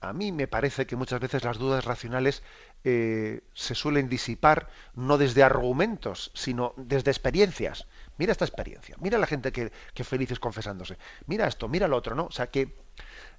a 0.00 0.12
mí 0.12 0.30
me 0.30 0.46
parece 0.46 0.86
que 0.86 0.96
muchas 0.96 1.20
veces 1.20 1.42
las 1.44 1.58
dudas 1.58 1.84
racionales 1.84 2.42
eh, 2.84 3.40
se 3.54 3.74
suelen 3.74 4.08
disipar 4.08 4.68
no 4.94 5.18
desde 5.18 5.42
argumentos, 5.42 6.30
sino 6.34 6.74
desde 6.76 7.10
experiencias. 7.10 7.86
Mira 8.18 8.32
esta 8.32 8.44
experiencia, 8.44 8.96
mira 9.00 9.18
la 9.18 9.26
gente 9.26 9.52
que, 9.52 9.72
que 9.94 10.04
felices 10.04 10.40
confesándose, 10.40 10.96
mira 11.26 11.46
esto, 11.46 11.68
mira 11.68 11.86
lo 11.88 11.96
otro, 11.96 12.14
¿no? 12.14 12.26
O 12.26 12.32
sea 12.32 12.48
que 12.48 12.74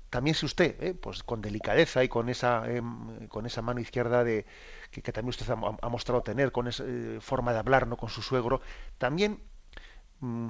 también 0.09 0.35
si 0.35 0.45
usted, 0.45 0.81
eh, 0.81 0.93
pues 0.93 1.23
con 1.23 1.41
delicadeza 1.41 2.03
y 2.03 2.07
con 2.07 2.29
esa, 2.29 2.69
em, 2.69 3.27
con 3.27 3.45
esa 3.45 3.61
mano 3.61 3.79
izquierda 3.79 4.23
de 4.23 4.45
que, 4.91 5.01
también 5.11 5.29
usted 5.29 5.49
ha, 5.49 5.89
mostrado 5.89 6.21
tener, 6.23 6.51
con 6.51 6.67
esa 6.67 6.83
eh, 6.87 7.19
forma 7.21 7.51
de 7.53 7.59
hablar, 7.59 7.87
¿no? 7.87 7.97
Con 7.97 8.09
su 8.09 8.21
suegro, 8.21 8.61
también 8.97 9.41
mm, 10.21 10.49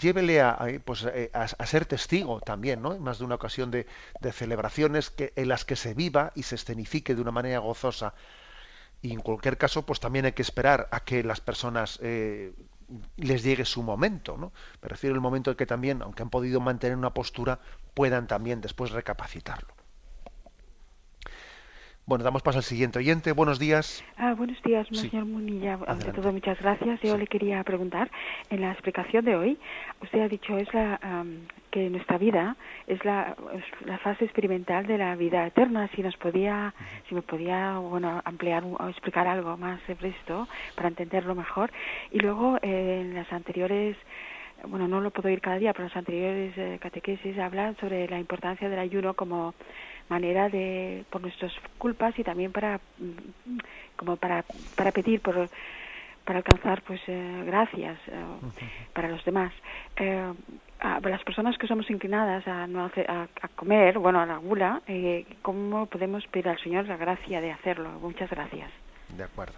llévele 0.00 0.40
a, 0.40 0.58
pues, 0.84 1.04
eh, 1.04 1.30
a, 1.34 1.66
ser 1.66 1.86
testigo 1.86 2.40
también, 2.40 2.80
¿no? 2.82 2.98
Más 2.98 3.18
de 3.18 3.24
una 3.24 3.34
ocasión 3.34 3.70
de, 3.70 3.86
de, 4.20 4.32
celebraciones 4.32 5.10
que, 5.10 5.32
en 5.36 5.48
las 5.48 5.64
que 5.64 5.76
se 5.76 5.94
viva 5.94 6.32
y 6.34 6.44
se 6.44 6.54
escenifique 6.54 7.14
de 7.14 7.20
una 7.22 7.30
manera 7.32 7.58
gozosa. 7.58 8.14
Y 9.02 9.12
en 9.12 9.20
cualquier 9.20 9.58
caso, 9.58 9.84
pues 9.86 10.00
también 10.00 10.24
hay 10.24 10.32
que 10.32 10.42
esperar 10.42 10.88
a 10.92 11.00
que 11.00 11.22
las 11.22 11.40
personas 11.40 12.00
les 13.16 13.42
llegue 13.42 13.64
su 13.64 13.82
momento, 13.82 14.36
¿no? 14.36 14.52
Me 14.82 14.88
refiero 14.88 15.14
al 15.14 15.20
momento 15.20 15.50
en 15.50 15.56
que 15.56 15.66
también, 15.66 16.02
aunque 16.02 16.22
han 16.22 16.30
podido 16.30 16.60
mantener 16.60 16.96
una 16.96 17.14
postura, 17.14 17.60
puedan 17.94 18.26
también 18.26 18.60
después 18.60 18.90
recapacitarlo. 18.90 19.78
Bueno, 22.08 22.24
damos 22.24 22.40
paso 22.40 22.56
al 22.56 22.64
siguiente 22.64 22.98
oyente. 22.98 23.32
Buenos 23.32 23.58
días. 23.58 24.02
Ah, 24.16 24.32
buenos 24.32 24.56
días, 24.62 24.88
señor 24.90 25.26
Munilla. 25.26 25.78
Ante 25.86 26.10
todo, 26.10 26.32
muchas 26.32 26.58
gracias. 26.58 27.00
Yo 27.02 27.18
le 27.18 27.26
quería 27.26 27.62
preguntar, 27.64 28.10
en 28.48 28.62
la 28.62 28.72
explicación 28.72 29.26
de 29.26 29.36
hoy, 29.36 29.58
usted 30.00 30.20
ha 30.22 30.28
dicho 30.28 30.56
es 30.56 30.72
la, 30.72 30.98
que 31.70 31.90
nuestra 31.90 32.18
vida 32.18 32.56
es 32.86 33.04
la, 33.04 33.36
la, 33.84 33.98
fase 33.98 34.24
experimental 34.24 34.86
de 34.86 34.98
la 34.98 35.14
vida 35.16 35.46
eterna. 35.46 35.88
Si 35.94 36.02
nos 36.02 36.16
podía, 36.16 36.74
si 37.08 37.14
me 37.14 37.22
podía, 37.22 37.78
bueno, 37.78 38.20
ampliar 38.24 38.64
o 38.64 38.88
explicar 38.88 39.26
algo 39.26 39.56
más 39.56 39.80
sobre 39.86 40.08
esto 40.08 40.48
para 40.74 40.88
entenderlo 40.88 41.34
mejor. 41.34 41.70
Y 42.10 42.20
luego, 42.20 42.58
eh, 42.62 43.00
en 43.02 43.14
las 43.14 43.32
anteriores 43.32 43.96
bueno, 44.66 44.88
no 44.88 45.00
lo 45.00 45.12
puedo 45.12 45.28
ir 45.28 45.40
cada 45.40 45.56
día, 45.58 45.72
pero 45.72 45.84
en 45.84 45.90
las 45.90 45.96
anteriores 45.96 46.52
eh, 46.56 46.78
catequesis 46.80 47.38
hablan 47.38 47.76
sobre 47.76 48.08
la 48.08 48.18
importancia 48.18 48.68
del 48.68 48.80
ayuno 48.80 49.14
como 49.14 49.54
manera 50.08 50.48
de 50.48 51.04
por 51.10 51.20
nuestras 51.20 51.52
culpas 51.78 52.18
y 52.18 52.24
también 52.24 52.52
para 52.52 52.80
como 53.96 54.16
para 54.16 54.44
para 54.74 54.92
pedir 54.92 55.20
por 55.20 55.48
para 56.24 56.38
alcanzar 56.38 56.82
pues 56.82 57.00
eh, 57.06 57.42
gracias 57.46 57.98
eh, 58.08 58.12
para 58.92 59.08
los 59.08 59.24
demás 59.24 59.52
eh, 59.96 60.32
a 60.80 61.00
las 61.00 61.22
personas 61.24 61.56
que 61.58 61.66
somos 61.66 61.90
inclinadas 61.90 62.46
a 62.46 62.66
no 62.66 62.84
hacer, 62.84 63.10
a, 63.10 63.28
comer 63.56 63.98
bueno 63.98 64.20
a 64.20 64.26
la 64.26 64.38
gula 64.38 64.82
eh, 64.86 65.26
cómo 65.42 65.86
podemos 65.86 66.26
pedir 66.28 66.48
al 66.48 66.58
señor 66.60 66.86
la 66.86 66.96
gracia 66.96 67.40
de 67.40 67.50
hacerlo 67.50 67.90
muchas 68.00 68.30
gracias 68.30 68.70
de 69.16 69.24
acuerdo 69.24 69.54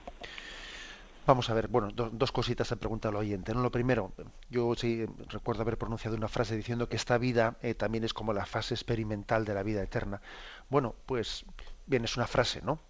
Vamos 1.27 1.49
a 1.51 1.55
ver, 1.55 1.68
bueno, 1.68 1.91
dos 1.93 2.33
cositas 2.33 2.66
se 2.66 2.77
pregunta 2.77 3.11
el 3.11 3.14
oyente. 3.14 3.55
¿no? 3.55 3.62
Lo 3.62 3.71
primero, 3.71 4.11
yo 4.49 4.75
sí 4.75 5.05
recuerdo 5.29 5.62
haber 5.62 5.79
pronunciado 5.79 6.16
una 6.16 6.27
frase 6.29 6.57
diciendo 6.57 6.89
que 6.89 6.97
esta 6.97 7.18
vida 7.18 7.57
eh, 7.62 7.75
también 7.75 8.03
es 8.05 8.14
como 8.14 8.33
la 8.33 8.47
fase 8.47 8.75
experimental 8.75 9.45
de 9.45 9.55
la 9.55 9.62
vida 9.62 9.81
eterna. 9.83 10.21
Bueno, 10.71 10.95
pues 11.07 11.45
bien, 11.87 12.05
es 12.05 12.16
una 12.16 12.27
frase, 12.27 12.62
¿no? 12.62 12.81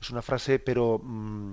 Es 0.00 0.10
una 0.10 0.22
frase, 0.22 0.58
pero 0.58 1.00
mm, 1.02 1.52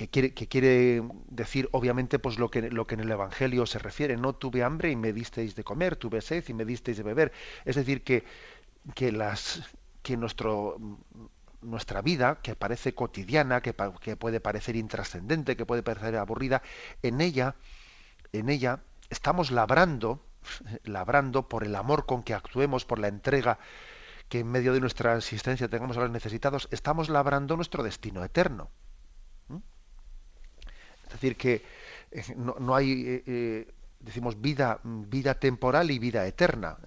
que, 0.00 0.08
quiere, 0.08 0.32
que 0.32 0.48
quiere 0.48 1.02
decir, 1.28 1.68
obviamente, 1.72 2.18
pues 2.18 2.38
lo 2.38 2.50
que, 2.50 2.70
lo 2.70 2.86
que 2.86 2.94
en 2.94 3.00
el 3.00 3.10
Evangelio 3.10 3.66
se 3.66 3.78
refiere. 3.78 4.16
No 4.16 4.34
tuve 4.34 4.62
hambre 4.62 4.90
y 4.90 4.96
me 4.96 5.12
disteis 5.12 5.54
de 5.54 5.62
comer, 5.62 5.96
tuve 5.96 6.22
sed 6.22 6.42
y 6.48 6.54
me 6.54 6.64
disteis 6.64 6.96
de 6.96 7.02
beber. 7.02 7.32
Es 7.66 7.76
decir, 7.76 8.02
que, 8.02 8.24
que 8.94 9.12
las 9.12 9.62
que 10.02 10.16
nuestro 10.16 10.78
nuestra 11.60 12.00
vida, 12.00 12.38
que 12.42 12.56
parece 12.56 12.94
cotidiana, 12.94 13.60
que, 13.60 13.74
que 14.00 14.16
puede 14.16 14.40
parecer 14.40 14.74
intrascendente, 14.74 15.54
que 15.54 15.66
puede 15.66 15.82
parecer 15.82 16.16
aburrida, 16.16 16.62
en 17.02 17.20
ella, 17.20 17.56
en 18.32 18.48
ella 18.48 18.80
estamos 19.10 19.50
labrando, 19.50 20.24
labrando 20.84 21.46
por 21.46 21.62
el 21.62 21.76
amor 21.76 22.06
con 22.06 22.22
que 22.22 22.32
actuemos, 22.32 22.86
por 22.86 22.98
la 22.98 23.08
entrega 23.08 23.58
que 24.30 24.38
en 24.38 24.48
medio 24.50 24.72
de 24.72 24.80
nuestra 24.80 25.14
existencia 25.14 25.68
tengamos 25.68 25.98
a 25.98 26.00
los 26.00 26.10
necesitados, 26.10 26.68
estamos 26.70 27.10
labrando 27.10 27.56
nuestro 27.56 27.82
destino 27.82 28.24
eterno. 28.24 28.70
Es 31.10 31.20
decir, 31.20 31.36
que 31.36 31.62
eh, 32.12 32.22
no, 32.36 32.74
hay, 32.74 32.92
eh, 32.92 33.22
eh, 33.26 33.72
decimos, 33.98 34.40
vida, 34.40 34.80
vida 34.84 35.34
temporal 35.34 35.90
y 35.90 35.98
vida 35.98 36.26
eterna. 36.26 36.78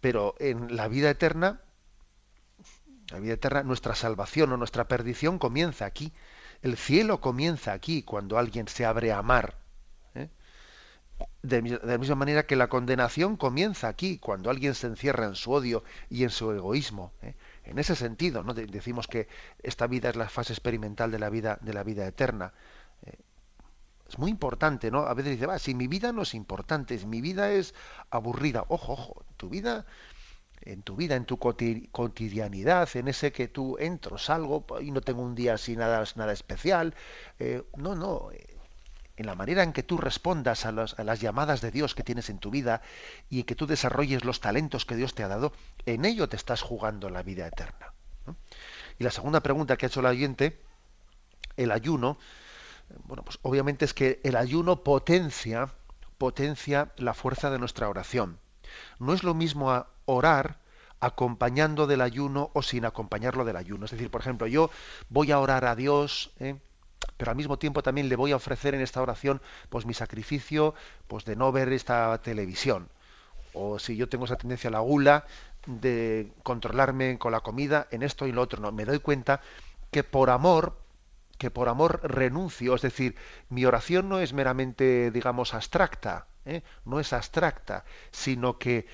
Pero 0.00 0.36
en 0.38 0.76
la 0.76 0.88
vida 0.88 1.10
eterna 1.10 1.60
la 3.10 3.18
vida 3.18 3.34
eterna, 3.34 3.64
nuestra 3.64 3.96
salvación 3.96 4.52
o 4.52 4.56
nuestra 4.56 4.86
perdición 4.86 5.40
comienza 5.40 5.84
aquí. 5.84 6.12
El 6.62 6.76
cielo 6.76 7.20
comienza 7.20 7.72
aquí 7.72 8.04
cuando 8.04 8.38
alguien 8.38 8.68
se 8.68 8.84
abre 8.84 9.10
a 9.10 9.18
amar. 9.18 9.56
¿eh? 10.14 10.28
de, 11.42 11.80
la 11.82 11.98
misma 11.98 12.14
manera 12.14 12.46
que 12.46 12.56
la 12.56 12.68
condenación 12.68 13.36
comienza 13.36 13.88
aquí, 13.88 14.18
cuando 14.18 14.50
alguien 14.50 14.74
se 14.74 14.86
encierra 14.86 15.26
en 15.26 15.34
su 15.34 15.52
odio 15.52 15.82
y 16.08 16.22
en 16.22 16.30
su 16.30 16.52
egoísmo. 16.52 17.12
En 17.64 17.78
ese 17.78 17.96
sentido, 17.96 18.42
¿no? 18.42 18.54
decimos 18.54 19.06
que 19.06 19.28
esta 19.62 19.86
vida 19.86 20.10
es 20.10 20.16
la 20.16 20.28
fase 20.28 20.52
experimental 20.52 21.10
de 21.10 21.18
la 21.18 21.30
vida, 21.30 21.58
de 21.60 21.72
la 21.72 21.82
vida 21.82 22.06
eterna. 22.06 22.52
Eh, 24.10 24.14
es 24.14 24.18
muy 24.18 24.30
importante, 24.30 24.90
¿no? 24.90 25.00
A 25.00 25.14
veces 25.14 25.32
dice, 25.32 25.46
va, 25.46 25.58
si 25.58 25.74
mi 25.74 25.86
vida 25.86 26.12
no 26.12 26.22
es 26.22 26.34
importante, 26.34 26.98
si 26.98 27.06
mi 27.06 27.20
vida 27.20 27.50
es 27.52 27.74
aburrida, 28.10 28.64
ojo, 28.68 28.92
ojo, 28.92 29.24
tu 29.36 29.48
vida, 29.48 29.86
en 30.62 30.82
tu 30.82 30.96
vida, 30.96 31.16
en 31.16 31.24
tu 31.24 31.38
cotidianidad, 31.38 32.88
en 32.94 33.08
ese 33.08 33.32
que 33.32 33.48
tú 33.48 33.76
entro, 33.78 34.18
salgo 34.18 34.66
y 34.80 34.90
no 34.90 35.00
tengo 35.00 35.22
un 35.22 35.34
día 35.34 35.54
así 35.54 35.76
nada, 35.76 36.04
nada 36.16 36.32
especial. 36.32 36.94
Eh, 37.38 37.62
no, 37.76 37.94
no, 37.94 38.28
en 39.16 39.26
la 39.26 39.34
manera 39.34 39.62
en 39.62 39.72
que 39.72 39.82
tú 39.82 39.96
respondas 39.96 40.66
a, 40.66 40.72
las 40.72 41.20
llamadas 41.20 41.60
de 41.60 41.70
Dios 41.70 41.94
que 41.94 42.02
tienes 42.02 42.30
en 42.30 42.38
tu 42.38 42.50
vida 42.50 42.82
y 43.28 43.44
que 43.44 43.54
tú 43.54 43.66
desarrolles 43.66 44.24
los 44.24 44.40
talentos 44.40 44.84
que 44.84 44.96
Dios 44.96 45.14
te 45.14 45.22
ha 45.22 45.28
dado, 45.28 45.52
en 45.86 46.04
ello 46.04 46.28
te 46.28 46.36
estás 46.36 46.62
jugando 46.62 47.10
la 47.10 47.22
vida 47.22 47.46
eterna. 47.46 47.92
Y 48.98 49.04
la 49.04 49.10
segunda 49.10 49.40
pregunta 49.40 49.76
que 49.76 49.86
ha 49.86 49.88
hecho 49.88 50.00
el 50.00 50.06
oyente, 50.06 50.60
el 51.56 51.70
ayuno, 51.70 52.18
bueno, 53.04 53.24
pues 53.24 53.38
obviamente 53.42 53.84
es 53.84 53.94
que 53.94 54.20
el 54.22 54.36
ayuno 54.36 54.82
potencia, 54.82 55.68
potencia 56.18 56.92
la 56.96 57.14
fuerza 57.14 57.50
de 57.50 57.58
nuestra 57.58 57.88
oración. 57.88 58.38
No 58.98 59.12
es 59.12 59.24
lo 59.24 59.34
mismo 59.34 59.86
orar 60.04 60.58
acompañando 61.00 61.86
del 61.86 62.02
ayuno 62.02 62.50
o 62.52 62.62
sin 62.62 62.84
acompañarlo 62.84 63.44
del 63.44 63.56
ayuno. 63.56 63.86
Es 63.86 63.90
decir, 63.90 64.10
por 64.10 64.20
ejemplo, 64.20 64.46
yo 64.46 64.70
voy 65.08 65.32
a 65.32 65.38
orar 65.38 65.64
a 65.64 65.74
Dios, 65.74 66.32
¿eh? 66.38 66.56
pero 67.16 67.30
al 67.30 67.36
mismo 67.36 67.58
tiempo 67.58 67.82
también 67.82 68.08
le 68.08 68.16
voy 68.16 68.32
a 68.32 68.36
ofrecer 68.36 68.74
en 68.74 68.80
esta 68.80 69.02
oración 69.02 69.40
pues 69.68 69.86
mi 69.86 69.94
sacrificio 69.94 70.74
pues 71.08 71.24
de 71.24 71.36
no 71.36 71.50
ver 71.52 71.72
esta 71.72 72.18
televisión 72.22 72.88
o 73.52 73.78
si 73.78 73.96
yo 73.96 74.08
tengo 74.08 74.26
esa 74.26 74.36
tendencia 74.36 74.68
a 74.68 74.72
la 74.72 74.80
gula 74.80 75.24
de 75.66 76.32
controlarme 76.42 77.18
con 77.18 77.32
la 77.32 77.40
comida 77.40 77.88
en 77.90 78.02
esto 78.02 78.26
y 78.26 78.32
lo 78.32 78.42
otro 78.42 78.60
no 78.60 78.72
me 78.72 78.84
doy 78.84 79.00
cuenta 79.00 79.40
que 79.90 80.04
por 80.04 80.30
amor 80.30 80.76
que 81.40 81.50
por 81.50 81.68
amor 81.68 82.00
renuncio 82.04 82.76
es 82.76 82.82
decir 82.82 83.16
mi 83.48 83.64
oración 83.64 84.08
no 84.08 84.20
es 84.20 84.32
meramente 84.32 85.10
digamos 85.10 85.54
abstracta 85.54 86.26
¿eh? 86.44 86.62
no 86.84 87.00
es 87.00 87.12
abstracta 87.12 87.84
sino 88.12 88.58
que 88.58 88.86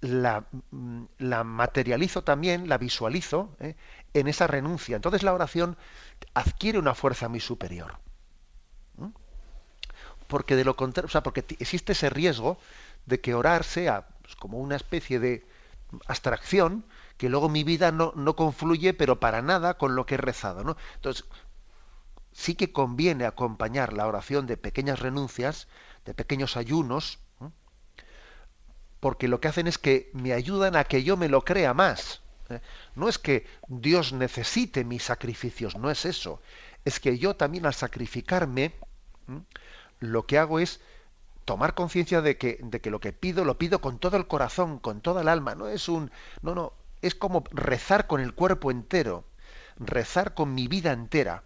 la, 0.00 0.44
mm, 0.70 1.04
la 1.18 1.44
materializo 1.44 2.22
también 2.22 2.68
la 2.68 2.78
visualizo 2.78 3.56
¿eh? 3.58 3.74
en 4.12 4.28
esa 4.28 4.46
renuncia 4.46 4.96
entonces 4.96 5.22
la 5.22 5.32
oración 5.32 5.78
adquiere 6.34 6.78
una 6.78 6.94
fuerza 6.94 7.28
muy 7.28 7.40
superior. 7.40 7.98
Porque 10.26 10.56
de 10.56 10.64
lo 10.64 10.74
contrario, 10.74 11.06
o 11.06 11.10
sea, 11.10 11.22
porque 11.22 11.44
existe 11.58 11.92
ese 11.92 12.08
riesgo 12.08 12.58
de 13.04 13.20
que 13.20 13.34
orar 13.34 13.62
sea 13.62 14.08
pues, 14.22 14.34
como 14.36 14.58
una 14.58 14.76
especie 14.76 15.20
de 15.20 15.46
abstracción 16.06 16.84
que 17.18 17.28
luego 17.28 17.48
mi 17.48 17.62
vida 17.62 17.92
no, 17.92 18.12
no, 18.16 18.34
confluye, 18.34 18.94
pero 18.94 19.20
para 19.20 19.42
nada 19.42 19.74
con 19.74 19.94
lo 19.94 20.06
que 20.06 20.14
he 20.14 20.18
rezado. 20.18 20.76
Entonces, 20.96 21.26
sí 22.34 22.56
que 22.56 22.72
conviene 22.72 23.24
acompañar 23.24 23.92
la 23.92 24.06
oración 24.06 24.46
de 24.46 24.56
pequeñas 24.56 24.98
renuncias, 24.98 25.68
de 26.04 26.14
pequeños 26.14 26.56
ayunos, 26.56 27.20
porque 29.00 29.28
lo 29.28 29.40
que 29.40 29.48
hacen 29.48 29.66
es 29.66 29.78
que 29.78 30.10
me 30.12 30.32
ayudan 30.32 30.76
a 30.76 30.84
que 30.84 31.04
yo 31.04 31.16
me 31.16 31.28
lo 31.28 31.44
crea 31.44 31.74
más. 31.74 32.22
¿eh? 32.50 32.60
No 32.96 33.08
es 33.08 33.18
que 33.18 33.46
Dios 33.68 34.12
necesite 34.12 34.84
mis 34.84 35.04
sacrificios, 35.04 35.76
no 35.76 35.90
es 35.90 36.04
eso. 36.04 36.42
Es 36.84 37.00
que 37.00 37.18
yo 37.18 37.36
también 37.36 37.66
al 37.66 37.74
sacrificarme, 37.74 38.74
lo 40.00 40.26
que 40.26 40.38
hago 40.38 40.58
es 40.58 40.80
tomar 41.44 41.74
conciencia 41.74 42.20
de 42.20 42.36
que, 42.36 42.58
de 42.62 42.80
que 42.80 42.90
lo 42.90 42.98
que 42.98 43.12
pido 43.12 43.44
lo 43.44 43.58
pido 43.58 43.80
con 43.80 43.98
todo 43.98 44.16
el 44.16 44.26
corazón, 44.26 44.78
con 44.78 45.00
toda 45.02 45.22
el 45.22 45.28
alma. 45.28 45.54
No 45.54 45.68
es 45.68 45.88
un, 45.88 46.10
no, 46.42 46.54
no, 46.54 46.72
es 47.00 47.14
como 47.14 47.44
rezar 47.52 48.06
con 48.06 48.20
el 48.20 48.34
cuerpo 48.34 48.70
entero, 48.70 49.24
rezar 49.76 50.34
con 50.34 50.54
mi 50.54 50.66
vida 50.66 50.92
entera 50.92 51.44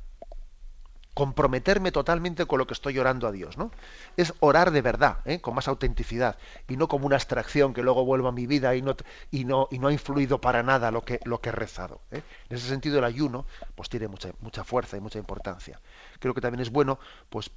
comprometerme 1.19 1.91
totalmente 1.91 2.47
con 2.47 2.61
lo 2.61 2.69
que 2.69 2.75
estoy 2.75 2.97
orando 2.97 3.27
a 3.27 3.33
Dios, 3.33 3.59
¿no? 3.59 3.73
Es 4.17 4.35
orar 4.39 4.71
de 4.71 4.83
verdad, 4.83 5.19
¿eh? 5.25 5.41
con 5.41 5.53
más 5.53 5.67
autenticidad 5.67 6.39
y 6.69 6.77
no 6.77 6.87
como 6.87 7.07
una 7.07 7.17
abstracción 7.17 7.75
que 7.75 7.83
luego 7.83 8.05
vuelva 8.05 8.29
a 8.29 8.33
mi 8.33 8.47
vida 8.47 8.77
y 8.77 8.83
no 8.83 8.95
y 9.33 9.45
no 9.45 9.67
y 9.73 9.81
no 9.81 9.89
ha 9.89 9.93
influido 9.93 10.41
para 10.41 10.63
nada 10.63 10.93
lo 10.93 11.03
que 11.03 11.19
lo 11.25 11.41
que 11.41 11.49
he 11.49 11.53
rezado. 11.53 12.03
¿eh? 12.13 12.23
En 12.49 12.57
ese 12.57 12.69
sentido 12.69 13.01
el 13.01 13.05
ayuno 13.05 13.47
pues 13.75 13.89
tiene 13.89 14.07
mucha 14.07 14.31
mucha 14.39 14.63
fuerza 14.63 14.97
y 14.97 15.01
mucha 15.01 15.19
importancia. 15.19 15.81
Creo 16.21 16.35
que 16.35 16.41
también 16.41 16.61
es 16.61 16.71
bueno 16.71 17.01
pues 17.29 17.51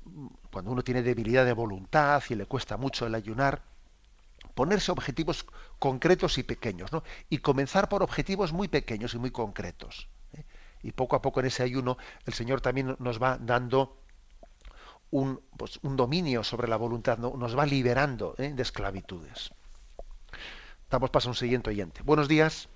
cuando 0.51 0.72
uno 0.72 0.82
tiene 0.82 1.03
debilidad 1.03 1.45
de 1.45 1.53
voluntad 1.53 2.24
y 2.30 2.34
le 2.34 2.47
cuesta 2.47 2.78
mucho 2.78 3.05
el 3.05 3.14
ayunar 3.14 3.62
ponerse 4.55 4.91
objetivos 4.91 5.45
concretos 5.78 6.39
y 6.39 6.43
pequeños, 6.43 6.91
¿no? 6.91 7.03
Y 7.30 7.38
comenzar 7.38 7.89
por 7.89 8.01
objetivos 8.01 8.53
muy 8.53 8.70
pequeños 8.70 9.14
y 9.14 9.20
muy 9.20 9.30
concretos 9.30 10.07
y 10.84 10.91
poco 10.91 11.15
a 11.15 11.21
poco 11.21 11.39
en 11.39 11.47
ese 11.47 11.63
ayuno 11.63 11.97
el 12.25 12.34
Señor 12.34 12.61
también 12.61 12.95
nos 12.99 13.21
va 13.21 13.38
dando 13.39 13.97
un, 15.11 15.41
pues, 15.57 15.79
un 15.84 15.97
dominio 15.97 16.43
sobre 16.43 16.67
la 16.67 16.77
voluntad, 16.77 17.17
nos 17.17 17.57
va 17.57 17.65
liberando 17.65 18.36
¿eh? 18.38 18.51
de 18.53 18.61
esclavitudes. 18.61 19.53
Damos 20.89 21.09
paso 21.09 21.29
a 21.29 21.32
un 21.32 21.36
siguiente 21.36 21.69
oyente. 21.69 22.01
Buenos 22.03 22.27
días. 22.27 22.69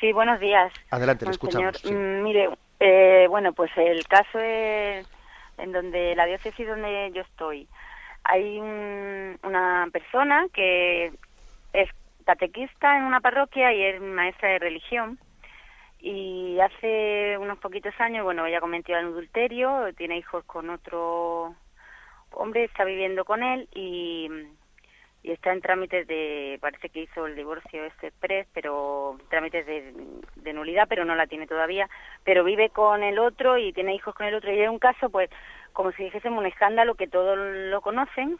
Sí, 0.00 0.12
buenos 0.12 0.38
días. 0.40 0.72
Adelante, 0.90 1.24
le 1.24 1.30
escuchamos. 1.30 1.82
Mm, 1.84 2.22
mire, 2.22 2.50
eh, 2.80 3.26
bueno, 3.28 3.52
pues 3.52 3.70
el 3.76 4.06
caso 4.06 4.38
es 4.38 5.06
en 5.58 5.72
donde 5.72 6.14
la 6.14 6.26
diócesis 6.26 6.66
donde 6.66 7.10
yo 7.14 7.22
estoy. 7.22 7.66
Hay 8.24 8.58
una 8.58 9.88
persona 9.92 10.46
que 10.52 11.12
es 11.72 11.88
catequista 12.24 12.98
en 12.98 13.04
una 13.04 13.20
parroquia 13.20 13.72
y 13.72 13.82
es 13.84 14.00
maestra 14.00 14.50
de 14.50 14.58
religión 14.58 15.18
y 16.08 16.60
hace 16.60 17.36
unos 17.36 17.58
poquitos 17.58 17.92
años, 17.98 18.22
bueno, 18.22 18.46
ella 18.46 18.60
cometió 18.60 18.96
el 18.96 19.06
adulterio, 19.06 19.92
tiene 19.96 20.16
hijos 20.16 20.44
con 20.44 20.70
otro 20.70 21.56
hombre, 22.30 22.62
está 22.62 22.84
viviendo 22.84 23.24
con 23.24 23.42
él 23.42 23.68
y, 23.74 24.30
está 25.24 25.52
en 25.52 25.62
trámites 25.62 26.06
de, 26.06 26.58
parece 26.60 26.90
que 26.90 27.00
hizo 27.00 27.26
el 27.26 27.34
divorcio 27.34 27.84
este 27.84 28.06
express, 28.06 28.46
pero 28.54 29.18
trámites 29.30 29.66
de, 29.66 29.92
de 30.36 30.52
nulidad, 30.52 30.86
pero 30.88 31.04
no 31.04 31.16
la 31.16 31.26
tiene 31.26 31.48
todavía, 31.48 31.88
pero 32.22 32.44
vive 32.44 32.70
con 32.70 33.02
el 33.02 33.18
otro 33.18 33.58
y 33.58 33.72
tiene 33.72 33.96
hijos 33.96 34.14
con 34.14 34.26
el 34.26 34.34
otro. 34.36 34.52
Y 34.52 34.60
es 34.60 34.70
un 34.70 34.78
caso, 34.78 35.10
pues, 35.10 35.28
como 35.72 35.90
si 35.90 36.04
dijésemos 36.04 36.38
un 36.38 36.46
escándalo 36.46 36.94
que 36.94 37.08
todos 37.08 37.36
lo 37.36 37.80
conocen, 37.80 38.38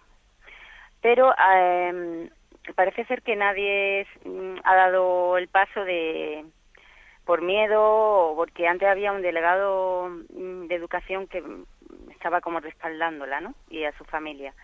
pero 1.03 1.35
eh, 1.53 2.31
parece 2.77 3.05
ser 3.07 3.23
que 3.23 3.35
nadie 3.35 4.07
mm, 4.25 4.59
ha 4.62 4.77
dado 4.77 5.37
el 5.39 5.49
paso 5.49 5.85
de 5.85 6.45
por 7.27 7.43
miedo 7.43 7.83
o 7.83 8.37
porque 8.37 8.66
antes 8.68 8.89
había 8.89 9.12
un 9.12 9.20
delegado 9.20 10.09
mm, 10.09 10.68
de 10.68 10.74
educación 10.74 11.27
que 11.27 11.43
estaba 12.12 12.41
como 12.41 12.61
respaldándola, 12.61 13.41
¿no? 13.41 13.55
Y 13.68 13.85
a 13.85 13.93
su 13.99 14.05
familia. 14.05 14.55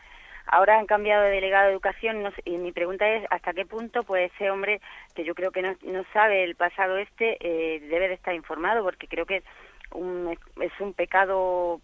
Ahora 0.47 0.79
han 0.79 0.87
cambiado 0.87 1.25
de 1.25 1.31
delegado 1.31 1.67
de 1.67 1.73
educación 1.73 2.33
y 2.45 2.59
mi 2.59 2.73
pregunta 2.73 3.09
es 3.09 3.27
hasta 3.31 3.53
qué 3.53 3.67
punto 3.67 4.03
pues 4.05 4.33
ese 4.33 4.51
hombre 4.51 4.81
que 5.15 5.25
yo 5.25 5.35
creo 5.35 5.51
que 5.51 5.63
no, 5.63 5.77
no 5.83 6.05
sabe 6.13 6.45
el 6.45 6.57
pasado 6.57 6.97
este 6.97 7.37
eh, 7.41 7.81
debe 7.81 8.09
de 8.09 8.15
estar 8.15 8.35
informado 8.35 8.83
porque 8.83 9.07
creo 9.07 9.27
que 9.27 9.43
un, 9.93 10.37
es 10.61 10.73
un 10.81 10.95
pecado 10.95 11.81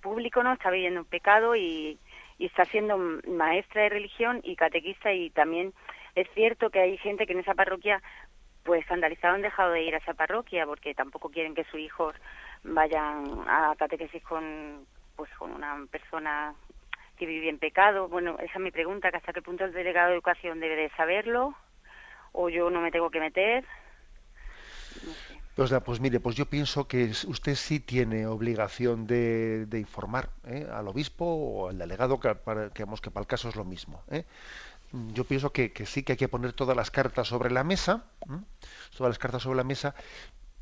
público, 0.00 0.42
¿no? 0.42 0.52
Está 0.52 0.70
viviendo 0.70 1.00
un 1.00 1.06
pecado 1.06 1.56
y, 1.56 1.98
y 2.38 2.46
está 2.46 2.64
siendo 2.66 2.98
maestra 3.28 3.82
de 3.82 3.88
religión 3.90 4.40
y 4.42 4.56
catequista 4.56 5.12
y 5.12 5.30
también 5.30 5.72
es 6.14 6.28
cierto 6.34 6.70
que 6.70 6.80
hay 6.80 6.98
gente 6.98 7.26
que 7.26 7.32
en 7.32 7.40
esa 7.40 7.54
parroquia 7.54 8.02
pues 8.64 8.80
escandalizado 8.82 9.34
han 9.34 9.42
dejado 9.42 9.72
de 9.72 9.82
ir 9.82 9.94
a 9.94 9.98
esa 9.98 10.14
parroquia 10.14 10.66
porque 10.66 10.94
tampoco 10.94 11.30
quieren 11.30 11.54
que 11.54 11.64
sus 11.64 11.80
hijos 11.80 12.14
vayan 12.64 13.44
a 13.46 13.74
catequesis 13.76 14.22
con 14.22 14.86
pues 15.16 15.30
con 15.38 15.52
una 15.52 15.86
persona 15.90 16.54
que 17.18 17.26
vive 17.26 17.48
en 17.48 17.58
pecado. 17.58 18.08
Bueno, 18.08 18.36
esa 18.38 18.54
es 18.54 18.60
mi 18.60 18.70
pregunta, 18.70 19.10
que 19.10 19.18
hasta 19.18 19.32
qué 19.32 19.42
punto 19.42 19.64
el 19.64 19.72
delegado 19.72 20.08
de 20.08 20.14
educación 20.14 20.60
debe 20.60 20.76
de 20.76 20.90
saberlo 20.96 21.54
o 22.32 22.48
yo 22.48 22.70
no 22.70 22.80
me 22.80 22.90
tengo 22.90 23.10
que 23.10 23.20
meter. 23.20 23.64
Pues, 25.54 25.70
pues 25.84 26.00
mire, 26.00 26.18
pues 26.18 26.34
yo 26.34 26.46
pienso 26.46 26.88
que 26.88 27.04
usted 27.04 27.54
sí 27.56 27.78
tiene 27.78 28.26
obligación 28.26 29.06
de, 29.06 29.66
de 29.66 29.78
informar 29.78 30.30
¿eh? 30.46 30.66
al 30.72 30.88
obispo 30.88 31.26
o 31.26 31.68
al 31.68 31.76
delegado, 31.76 32.18
que, 32.18 32.34
para, 32.34 32.70
que, 32.70 32.84
que 33.02 33.10
para 33.10 33.20
el 33.22 33.26
caso 33.26 33.50
es 33.50 33.56
lo 33.56 33.64
mismo. 33.64 34.02
¿eh? 34.10 34.24
Yo 34.92 35.24
pienso 35.24 35.52
que, 35.52 35.72
sí 35.86 36.02
que 36.02 36.12
hay 36.12 36.18
que 36.18 36.28
poner 36.28 36.52
todas 36.52 36.76
las 36.76 36.90
cartas 36.90 37.28
sobre 37.28 37.50
la 37.50 37.64
mesa, 37.64 38.04
todas 38.96 39.10
las 39.10 39.18
cartas 39.18 39.42
sobre 39.42 39.56
la 39.56 39.64
mesa, 39.64 39.94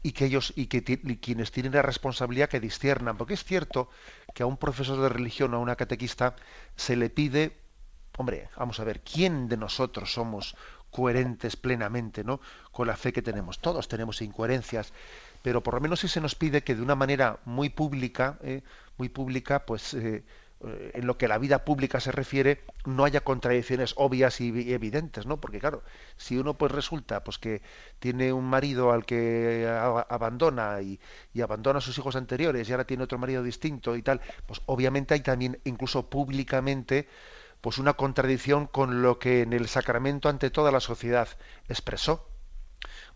y 0.02 0.12
que 0.12 0.26
ellos 0.26 0.52
y 0.56 0.66
que 0.66 0.82
quienes 1.20 1.50
tienen 1.50 1.72
la 1.72 1.82
responsabilidad 1.82 2.48
que 2.48 2.60
disciernan, 2.60 3.16
porque 3.16 3.34
es 3.34 3.44
cierto 3.44 3.90
que 4.34 4.42
a 4.42 4.46
un 4.46 4.56
profesor 4.56 5.00
de 5.00 5.08
religión 5.08 5.52
o 5.52 5.58
a 5.58 5.60
una 5.60 5.76
catequista 5.76 6.36
se 6.76 6.96
le 6.96 7.10
pide, 7.10 7.56
hombre, 8.16 8.48
vamos 8.56 8.80
a 8.80 8.84
ver, 8.84 9.00
¿quién 9.00 9.48
de 9.48 9.56
nosotros 9.56 10.12
somos 10.12 10.56
coherentes 10.90 11.56
plenamente, 11.56 12.24
¿no? 12.24 12.40
con 12.72 12.86
la 12.86 12.96
fe 12.96 13.12
que 13.12 13.22
tenemos? 13.22 13.58
Todos 13.58 13.88
tenemos 13.88 14.22
incoherencias, 14.22 14.92
pero 15.42 15.62
por 15.62 15.74
lo 15.74 15.80
menos 15.80 16.00
sí 16.00 16.08
se 16.08 16.20
nos 16.20 16.34
pide 16.34 16.62
que 16.62 16.74
de 16.74 16.82
una 16.82 16.94
manera 16.94 17.40
muy 17.44 17.68
pública, 17.68 18.38
¿eh? 18.42 18.62
muy 18.96 19.08
pública, 19.08 19.66
pues 19.66 19.92
eh, 19.94 20.24
en 20.62 21.06
lo 21.06 21.16
que 21.16 21.26
la 21.26 21.38
vida 21.38 21.64
pública 21.64 22.00
se 22.00 22.12
refiere 22.12 22.62
no 22.84 23.04
haya 23.04 23.22
contradicciones 23.22 23.94
obvias 23.96 24.40
y 24.40 24.72
evidentes, 24.72 25.24
¿no? 25.24 25.40
Porque 25.40 25.58
claro, 25.58 25.82
si 26.16 26.36
uno 26.36 26.54
pues 26.54 26.70
resulta 26.70 27.24
pues 27.24 27.38
que 27.38 27.62
tiene 27.98 28.32
un 28.32 28.44
marido 28.44 28.92
al 28.92 29.06
que 29.06 29.66
abandona 29.66 30.82
y, 30.82 31.00
y, 31.32 31.40
abandona 31.40 31.78
a 31.78 31.82
sus 31.82 31.96
hijos 31.96 32.14
anteriores 32.16 32.68
y 32.68 32.72
ahora 32.72 32.84
tiene 32.84 33.04
otro 33.04 33.18
marido 33.18 33.42
distinto 33.42 33.96
y 33.96 34.02
tal, 34.02 34.20
pues 34.46 34.61
obviamente 34.66 35.14
hay 35.14 35.20
también 35.20 35.58
incluso 35.64 36.11
públicamente 36.11 37.08
pues 37.62 37.78
una 37.78 37.94
contradicción 37.94 38.66
con 38.66 39.02
lo 39.02 39.18
que 39.18 39.42
en 39.42 39.52
el 39.52 39.68
sacramento 39.68 40.28
ante 40.28 40.50
toda 40.50 40.70
la 40.72 40.80
sociedad 40.80 41.28
expresó 41.68 42.26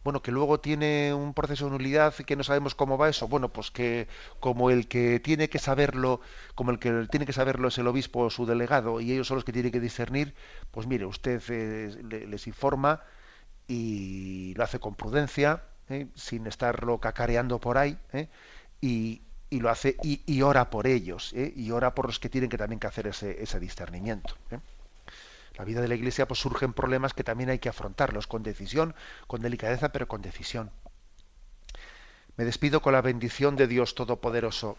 bueno, 0.05 0.21
que 0.23 0.31
luego 0.31 0.61
tiene 0.61 1.15
un 1.15 1.33
proceso 1.33 1.65
de 1.65 1.71
nulidad 1.73 2.15
que 2.15 2.37
no 2.37 2.45
sabemos 2.45 2.75
cómo 2.75 2.99
va 2.99 3.09
eso, 3.09 3.27
bueno, 3.27 3.49
pues 3.49 3.71
que 3.71 4.07
como 4.39 4.71
el 4.71 4.87
que 4.87 5.19
tiene 5.19 5.49
que 5.49 5.59
saberlo, 5.59 6.21
como 6.55 6.71
el 6.71 6.79
que 6.79 7.07
tiene 7.11 7.25
que 7.25 7.33
saberlo 7.33 7.69
es 7.69 7.79
el 7.79 7.87
obispo 7.87 8.21
o 8.21 8.31
su 8.31 8.45
delegado 8.45 9.01
y 9.01 9.13
ellos 9.13 9.27
son 9.27 9.37
los 9.37 9.45
que 9.45 9.53
tienen 9.53 9.73
que 9.73 9.81
discernir, 9.81 10.35
pues 10.71 10.87
mire, 10.87 11.07
usted 11.07 11.43
eh, 11.49 12.27
les 12.29 12.47
informa 12.47 13.03
y 13.67 14.53
lo 14.57 14.65
hace 14.65 14.79
con 14.79 14.95
prudencia, 14.95 15.65
¿eh? 15.89 16.07
sin 16.15 16.47
estarlo 16.47 16.99
cacareando 17.01 17.59
por 17.59 17.79
ahí, 17.79 17.99
¿eh? 18.13 18.29
y, 18.81 19.23
lo 19.51 19.71
hace 19.71 19.97
y, 20.03 20.43
ora 20.43 20.69
por 20.69 20.89
ellos, 20.89 21.33
y 21.33 21.71
ora 21.71 21.95
por 21.95 22.07
los 22.07 22.19
que 22.19 22.29
tienen 22.29 22.51
que 22.51 22.59
también 22.59 22.81
que 22.81 22.89
hacer 22.89 23.07
ese, 23.07 23.41
ese 23.41 23.61
discernimiento 23.61 24.35
la 25.57 25.65
vida 25.65 25.81
de 25.81 25.89
la 25.89 25.95
Iglesia 25.95 26.27
pues 26.27 26.41
surgen 26.41 26.73
problemas 26.73 27.15
que 27.15 27.25
también 27.25 27.51
hay 27.51 27.59
que 27.59 27.69
afrontarlos 27.69 28.27
con 28.27 28.43
decisión, 28.43 28.95
con 29.27 29.41
delicadeza, 29.41 29.91
pero 29.93 30.09
con 30.09 30.23
decisión. 30.23 30.71
Me 32.37 32.45
despido 32.45 32.83
con 32.83 32.93
la 32.93 33.03
bendición 33.03 33.55
de 33.55 33.69
Dios 33.69 33.95
Todopoderoso, 33.95 34.77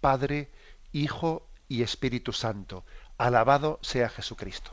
Padre, 0.00 0.50
Hijo 0.92 1.46
y 1.68 1.82
Espíritu 1.82 2.32
Santo. 2.32 2.84
Alabado 3.18 3.78
sea 3.82 4.08
Jesucristo. 4.08 4.72